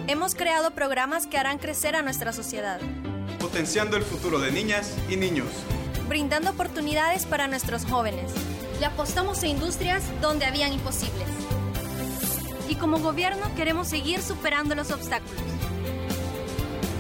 Hemos 0.08 0.36
creado 0.36 0.72
programas 0.72 1.28
que 1.28 1.38
harán 1.38 1.58
crecer 1.58 1.96
a 1.96 2.02
nuestra 2.02 2.34
sociedad, 2.34 2.80
Potenciando 3.40 3.96
el 3.96 4.04
futuro 4.04 4.40
de 4.40 4.52
niñas 4.52 4.96
y 5.10 5.16
niños. 5.16 5.48
brindando 6.10 6.50
oportunidades 6.52 7.26
para 7.26 7.48
nuestros 7.48 7.86
jóvenes. 7.86 8.32
Le 8.80 8.86
apostamos 8.86 9.44
a 9.44 9.48
industrias 9.48 10.04
donde 10.22 10.46
habían 10.46 10.74
imposibles. 10.74 11.28
Y 12.68 12.76
como 12.76 13.00
gobierno 13.00 13.54
queremos 13.56 13.88
seguir 13.88 14.22
superando 14.22 14.76
los 14.76 14.92
obstáculos. 14.92 15.40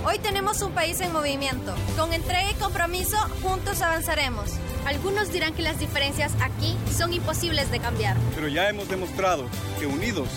Hoy 0.05 0.17
tenemos 0.19 0.61
un 0.61 0.71
país 0.71 0.99
en 1.01 1.11
movimiento. 1.11 1.75
Con 1.97 2.13
entrega 2.13 2.51
y 2.51 2.55
compromiso, 2.55 3.17
juntos 3.41 3.81
avanzaremos. 3.81 4.51
Algunos 4.85 5.31
dirán 5.31 5.53
que 5.53 5.61
las 5.61 5.79
diferencias 5.79 6.33
aquí 6.41 6.75
son 6.95 7.13
imposibles 7.13 7.69
de 7.71 7.79
cambiar. 7.79 8.17
Pero 8.35 8.47
ya 8.47 8.69
hemos 8.69 8.89
demostrado 8.89 9.45
que 9.79 9.85
unidos 9.85 10.29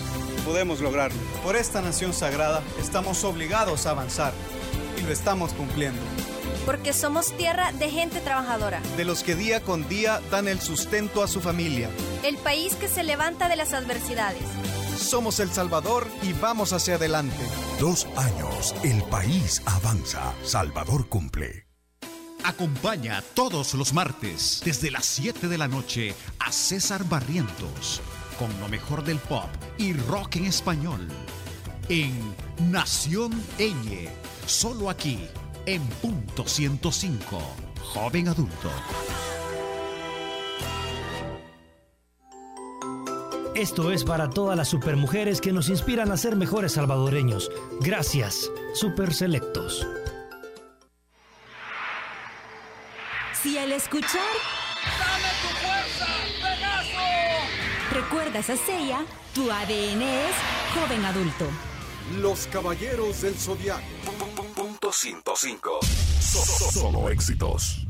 podemos 0.45 0.81
lograrlo. 0.81 1.19
Por 1.43 1.55
esta 1.55 1.81
nación 1.81 2.13
sagrada 2.13 2.61
estamos 2.81 3.23
obligados 3.23 3.85
a 3.85 3.91
avanzar 3.91 4.33
y 4.97 5.01
lo 5.01 5.11
estamos 5.11 5.53
cumpliendo. 5.53 6.01
Porque 6.65 6.93
somos 6.93 7.35
tierra 7.35 7.71
de 7.73 7.89
gente 7.89 8.21
trabajadora. 8.21 8.81
De 8.95 9.03
los 9.03 9.23
que 9.23 9.35
día 9.35 9.61
con 9.61 9.87
día 9.89 10.21
dan 10.31 10.47
el 10.47 10.61
sustento 10.61 11.23
a 11.23 11.27
su 11.27 11.41
familia. 11.41 11.89
El 12.23 12.37
país 12.37 12.75
que 12.75 12.87
se 12.87 13.03
levanta 13.03 13.49
de 13.49 13.57
las 13.57 13.73
adversidades. 13.73 14.43
Somos 14.97 15.39
El 15.39 15.49
Salvador 15.51 16.07
y 16.21 16.33
vamos 16.33 16.71
hacia 16.71 16.95
adelante. 16.95 17.43
Dos 17.79 18.07
años, 18.15 18.73
el 18.83 19.03
país 19.03 19.61
avanza. 19.65 20.33
Salvador 20.43 21.09
cumple. 21.09 21.72
Acompaña 22.43 23.23
todos 23.33 23.73
los 23.73 23.93
martes 23.93 24.61
desde 24.65 24.91
las 24.91 25.05
7 25.05 25.47
de 25.47 25.57
la 25.57 25.67
noche 25.67 26.13
a 26.39 26.51
César 26.51 27.03
Barrientos 27.07 28.01
con 28.37 28.49
lo 28.59 28.67
mejor 28.67 29.03
del 29.03 29.17
pop 29.17 29.49
y 29.77 29.93
rock 29.93 30.37
en 30.37 30.45
español 30.45 31.07
en 31.89 32.35
Nación 32.71 33.31
Eñe, 33.57 34.09
solo 34.45 34.89
aquí 34.89 35.19
en 35.65 35.81
punto 36.01 36.45
105, 36.47 37.41
joven 37.81 38.27
adulto. 38.27 38.71
Esto 43.55 43.91
es 43.91 44.03
para 44.03 44.29
todas 44.29 44.57
las 44.57 44.67
supermujeres 44.67 45.39
que 45.39 45.53
nos 45.53 45.69
inspiran 45.69 46.11
a 46.11 46.17
ser 46.17 46.35
mejores 46.35 46.73
salvadoreños. 46.73 47.51
Gracias, 47.81 48.49
Super 48.73 49.13
Selectos. 49.13 49.85
Si 53.43 53.57
al 53.57 53.71
escuchar 53.73 54.21
recuerdas 57.91 58.49
a 58.49 58.55
Seiya, 58.57 59.05
tu 59.35 59.51
ADN 59.51 60.01
es 60.01 60.35
joven 60.73 61.05
adulto. 61.05 61.47
Los 62.19 62.47
caballeros 62.47 63.21
del 63.21 63.35
zodiaco. 63.35 63.83
Punto 64.55 64.91
105. 64.91 65.79
So- 66.21 66.39
so- 66.45 66.71
Solo 66.71 67.09
éxitos. 67.09 67.85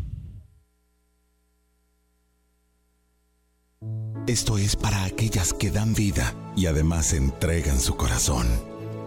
Esto 4.28 4.58
es 4.58 4.76
para 4.76 5.04
aquellas 5.04 5.54
que 5.54 5.70
dan 5.70 5.94
vida 5.94 6.34
y 6.56 6.66
además 6.68 7.14
entregan 7.14 7.80
su 7.80 7.96
corazón. 7.96 8.48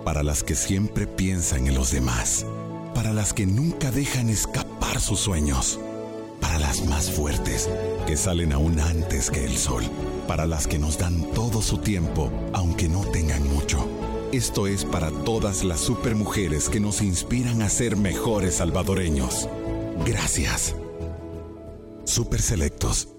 Para 0.04 0.22
las 0.22 0.42
que 0.44 0.54
siempre 0.54 1.06
piensan 1.06 1.66
en 1.66 1.74
los 1.74 1.90
demás. 1.90 2.44
Para 2.94 3.12
las 3.12 3.32
que 3.32 3.46
nunca 3.46 3.90
dejan 3.90 4.28
escapar 4.28 5.00
sus 5.00 5.20
sueños. 5.20 5.80
Para 6.40 6.58
las 6.58 6.84
más 6.86 7.10
fuertes, 7.10 7.68
que 8.06 8.16
salen 8.16 8.52
aún 8.52 8.78
antes 8.80 9.30
que 9.30 9.44
el 9.44 9.56
sol. 9.56 9.84
Para 10.26 10.46
las 10.46 10.66
que 10.66 10.78
nos 10.78 10.98
dan 10.98 11.22
todo 11.32 11.62
su 11.62 11.78
tiempo, 11.78 12.30
aunque 12.52 12.88
no 12.88 13.04
tengan 13.04 13.48
mucho. 13.48 13.88
Esto 14.32 14.66
es 14.66 14.84
para 14.84 15.10
todas 15.10 15.64
las 15.64 15.80
supermujeres 15.80 16.68
que 16.68 16.80
nos 16.80 17.00
inspiran 17.00 17.62
a 17.62 17.68
ser 17.68 17.96
mejores 17.96 18.56
salvadoreños. 18.56 19.48
Gracias. 20.04 20.74
Super 22.04 22.42
Selectos. 22.42 23.15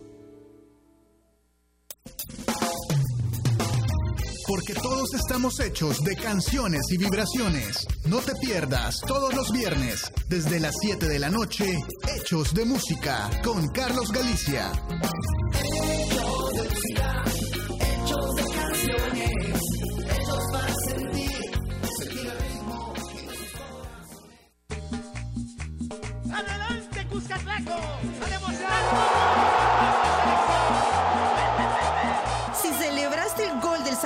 Porque 4.48 4.74
todos 4.76 5.14
estamos 5.14 5.60
hechos 5.60 6.02
de 6.06 6.16
canciones 6.16 6.82
y 6.89 6.98
vibraciones. 6.98 7.86
No 8.06 8.20
te 8.20 8.34
pierdas 8.36 9.02
todos 9.06 9.34
los 9.34 9.52
viernes, 9.52 10.10
desde 10.30 10.62
las 10.62 10.74
7 10.82 11.06
de 11.06 11.20
la 11.20 11.30
noche, 11.30 11.78
Hechos 12.16 12.54
de 12.54 12.64
Música 12.64 13.30
con 13.43 13.68
Carlos 13.68 14.10
Galicia. 14.10 14.72
Hechos 15.54 16.54
de 16.54 16.64
música, 16.64 17.24
hechos 17.82 18.36
de 18.36 18.43
canciones, 18.56 19.62
hechos 20.12 20.43
para 20.54 20.74
sentir, 20.88 21.52
el 22.22 22.39
ritmo. 22.39 22.93
¡Adelante, 26.32 27.08
Cuscatlaco! 27.10 27.76
¡A 28.70 29.26
Si 29.26 29.26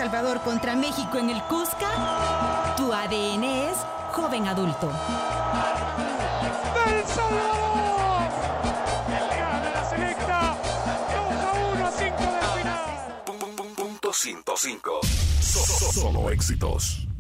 Salvador 0.02 0.42
contra 0.42 0.76
México 0.76 1.20
en 1.20 1.30
el 1.30 1.44
Cusca, 1.44 2.74
tu 2.76 2.92
ADN 2.92 3.44
es 3.44 3.78
joven 4.12 4.48
adulto. 4.48 4.92
¡El 6.88 7.06
Salvador! 7.06 8.32
Gana 9.30 9.70
la 9.70 9.90
selecta 9.92 10.58
2 11.14 11.44
a 11.44 11.52
1 11.76 11.86
a 11.86 11.92
5 11.92 12.18
del 12.18 12.46
final. 12.58 13.76
Punto 13.76 14.12
105. 14.12 15.02
So, 15.40 15.60
so, 15.60 15.92
solo 15.92 16.32
éxitos. 16.32 17.11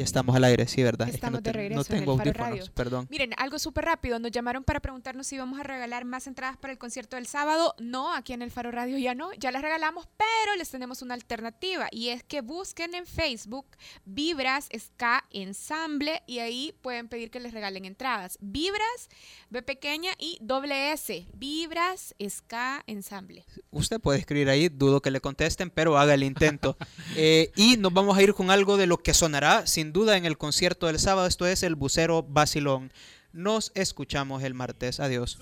Ya 0.00 0.04
estamos 0.04 0.34
al 0.34 0.44
aire, 0.44 0.66
sí, 0.66 0.82
¿verdad? 0.82 1.08
Estamos 1.10 1.40
es 1.40 1.42
que 1.44 1.48
de 1.48 1.52
te- 1.52 1.58
regreso 1.58 1.76
no 1.76 1.82
en 1.82 1.92
el 1.92 1.98
tengo 2.00 2.16
Faro 2.16 2.30
audífonos, 2.30 2.58
Radio. 2.60 2.72
perdón. 2.74 3.06
Miren, 3.10 3.32
algo 3.36 3.58
súper 3.58 3.84
rápido. 3.84 4.18
Nos 4.18 4.30
llamaron 4.30 4.64
para 4.64 4.80
preguntarnos 4.80 5.26
si 5.26 5.34
íbamos 5.34 5.60
a 5.60 5.62
regalar 5.62 6.06
más 6.06 6.26
entradas 6.26 6.56
para 6.56 6.72
el 6.72 6.78
concierto 6.78 7.16
del 7.16 7.26
sábado. 7.26 7.74
No, 7.78 8.14
aquí 8.14 8.32
en 8.32 8.40
el 8.40 8.50
Faro 8.50 8.70
Radio 8.70 8.96
ya 8.96 9.14
no. 9.14 9.30
Ya 9.34 9.52
las 9.52 9.60
regalamos, 9.60 10.08
pero 10.16 10.56
les 10.56 10.70
tenemos 10.70 11.02
una 11.02 11.12
alternativa. 11.12 11.88
Y 11.90 12.08
es 12.08 12.22
que 12.24 12.40
busquen 12.40 12.94
en 12.94 13.04
Facebook 13.04 13.66
Vibras 14.06 14.68
Ska 14.74 15.24
Ensamble 15.30 16.22
y 16.26 16.38
ahí 16.38 16.74
pueden 16.80 17.08
pedir 17.08 17.30
que 17.30 17.38
les 17.40 17.52
regalen 17.52 17.84
entradas. 17.84 18.38
Vibras, 18.40 19.08
B 19.50 19.60
pequeña 19.62 20.12
y 20.18 20.38
doble 20.40 20.92
S. 20.92 21.26
Vibras 21.34 22.14
Ska 22.26 22.82
Ensamble. 22.86 23.44
Usted 23.70 24.00
puede 24.00 24.18
escribir 24.18 24.48
ahí, 24.48 24.70
dudo 24.70 25.02
que 25.02 25.10
le 25.10 25.20
contesten, 25.20 25.68
pero 25.70 25.98
haga 25.98 26.14
el 26.14 26.22
intento. 26.22 26.76
Eh, 27.16 27.50
y 27.56 27.76
nos 27.76 27.92
vamos 27.92 28.16
a 28.16 28.22
ir 28.22 28.34
con 28.34 28.50
algo 28.50 28.76
de 28.76 28.86
lo 28.86 28.96
que 28.98 29.14
sonará 29.14 29.66
sin 29.66 29.89
duda 29.92 30.16
en 30.16 30.24
el 30.24 30.38
concierto 30.38 30.86
del 30.86 30.98
sábado. 30.98 31.26
Esto 31.26 31.46
es 31.46 31.62
el 31.62 31.74
bucero 31.74 32.22
Basilón. 32.22 32.92
Nos 33.32 33.72
escuchamos 33.74 34.42
el 34.42 34.54
martes. 34.54 35.00
Adiós. 35.00 35.38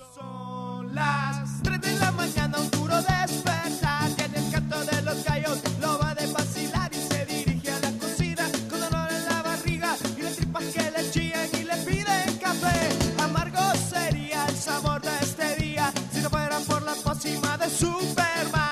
Las 0.93 1.61
3 1.63 1.81
de 1.81 1.99
la 1.99 2.11
mañana, 2.11 2.57
un 2.59 2.69
duro 2.71 2.95
despertar. 2.97 4.09
En 4.17 4.35
el 4.35 4.51
canto 4.51 4.83
de 4.85 5.01
los 5.01 5.23
gallos 5.23 5.59
lo 5.81 5.99
va 5.99 6.15
de 6.15 6.27
vacilar 6.27 6.91
y 6.93 7.13
se 7.13 7.25
dirige 7.25 7.71
a 7.71 7.79
la 7.79 7.91
cocina 7.93 8.49
con 8.69 8.79
dolor 8.79 9.09
en 9.11 9.25
la 9.25 9.41
barriga 9.43 9.95
y 10.17 10.21
las 10.21 10.35
tripas 10.35 10.65
que 10.65 10.91
le 10.91 11.11
chillan 11.11 11.49
y 11.53 11.63
le 11.63 11.77
piden 11.85 12.37
café. 12.37 12.89
Amargo 13.23 13.75
sería 13.89 14.45
el 14.47 14.55
sabor 14.55 15.01
de 15.01 15.19
este 15.21 15.55
día 15.57 15.93
si 16.11 16.21
no 16.21 16.29
fuera 16.29 16.59
por 16.59 16.81
la 16.81 16.93
pócima 16.95 17.57
de 17.57 17.69
Superman 17.69 18.68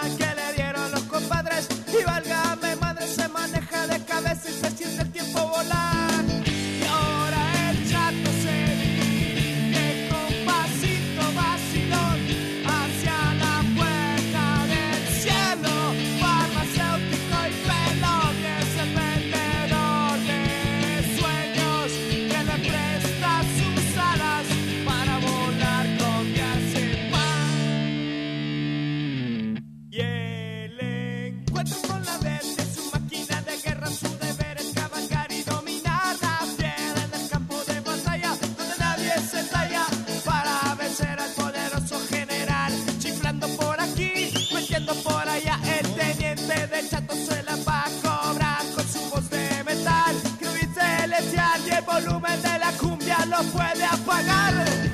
la 52.60 52.72
cumbia 52.80 53.20
lo 53.26 53.42
puede 53.52 53.86
apagar. 53.86 54.54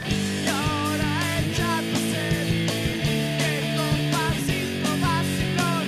Y 0.10 0.48
ahora 0.48 1.10
el 1.38 1.46
chato 1.56 1.98
se 2.12 2.26
dirige 2.46 3.76
con 3.78 3.98
pasito 4.14 4.90
vacilón 5.04 5.88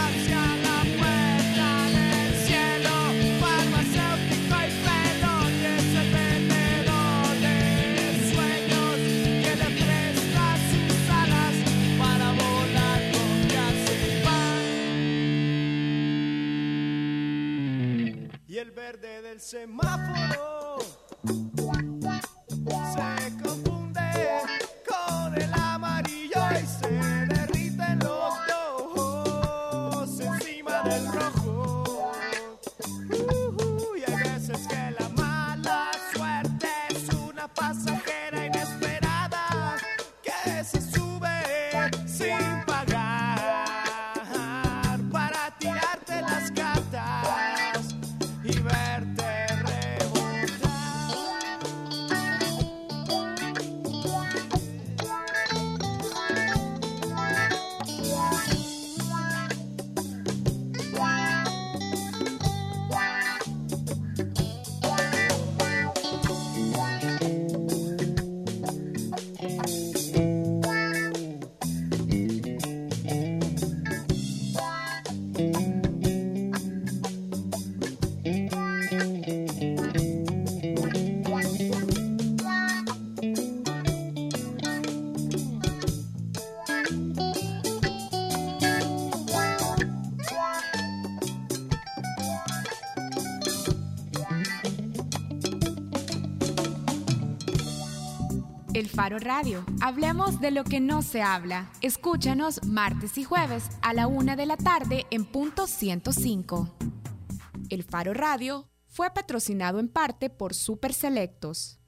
hacia 0.00 0.42
la 0.66 0.78
puerta 0.98 1.68
del 1.96 2.30
cielo. 2.46 2.94
Farmacéutico 3.40 4.56
y 4.66 4.70
pelón 4.86 5.50
y 5.52 5.64
es 5.76 5.88
el 6.02 6.08
vendedor 6.18 7.32
de 7.44 7.56
sueños 8.32 8.98
que 9.42 9.52
le 9.60 9.68
presta 9.80 10.44
sus 10.70 11.00
alas 11.22 11.56
para 12.00 12.26
volar 12.40 13.00
con 13.12 13.30
diazepam. 13.48 14.60
Y 18.48 18.50
el 18.58 18.70
verde 18.72 19.22
del 19.22 19.40
semáforo 19.40 20.49
Radio. 99.20 99.64
Hablemos 99.80 100.40
de 100.40 100.50
lo 100.50 100.64
que 100.64 100.80
no 100.80 101.02
se 101.02 101.22
habla. 101.22 101.70
Escúchanos 101.80 102.64
martes 102.64 103.18
y 103.18 103.24
jueves 103.24 103.68
a 103.82 103.94
la 103.94 104.06
una 104.06 104.36
de 104.36 104.46
la 104.46 104.56
tarde 104.56 105.06
en 105.10 105.24
punto 105.24 105.66
105. 105.66 106.74
El 107.68 107.84
Faro 107.84 108.14
Radio 108.14 108.68
fue 108.86 109.10
patrocinado 109.10 109.78
en 109.78 109.88
parte 109.88 110.30
por 110.30 110.54
Super 110.54 110.92
Selectos. 110.92 111.80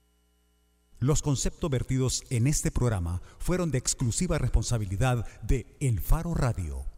Los 0.99 1.23
conceptos 1.23 1.69
vertidos 1.69 2.23
en 2.31 2.47
este 2.47 2.71
programa 2.71 3.23
fueron 3.39 3.71
de 3.71 3.79
exclusiva 3.79 4.39
responsabilidad 4.39 5.27
de 5.43 5.77
El 5.81 6.01
Faro 6.01 6.35
Radio 6.35 6.92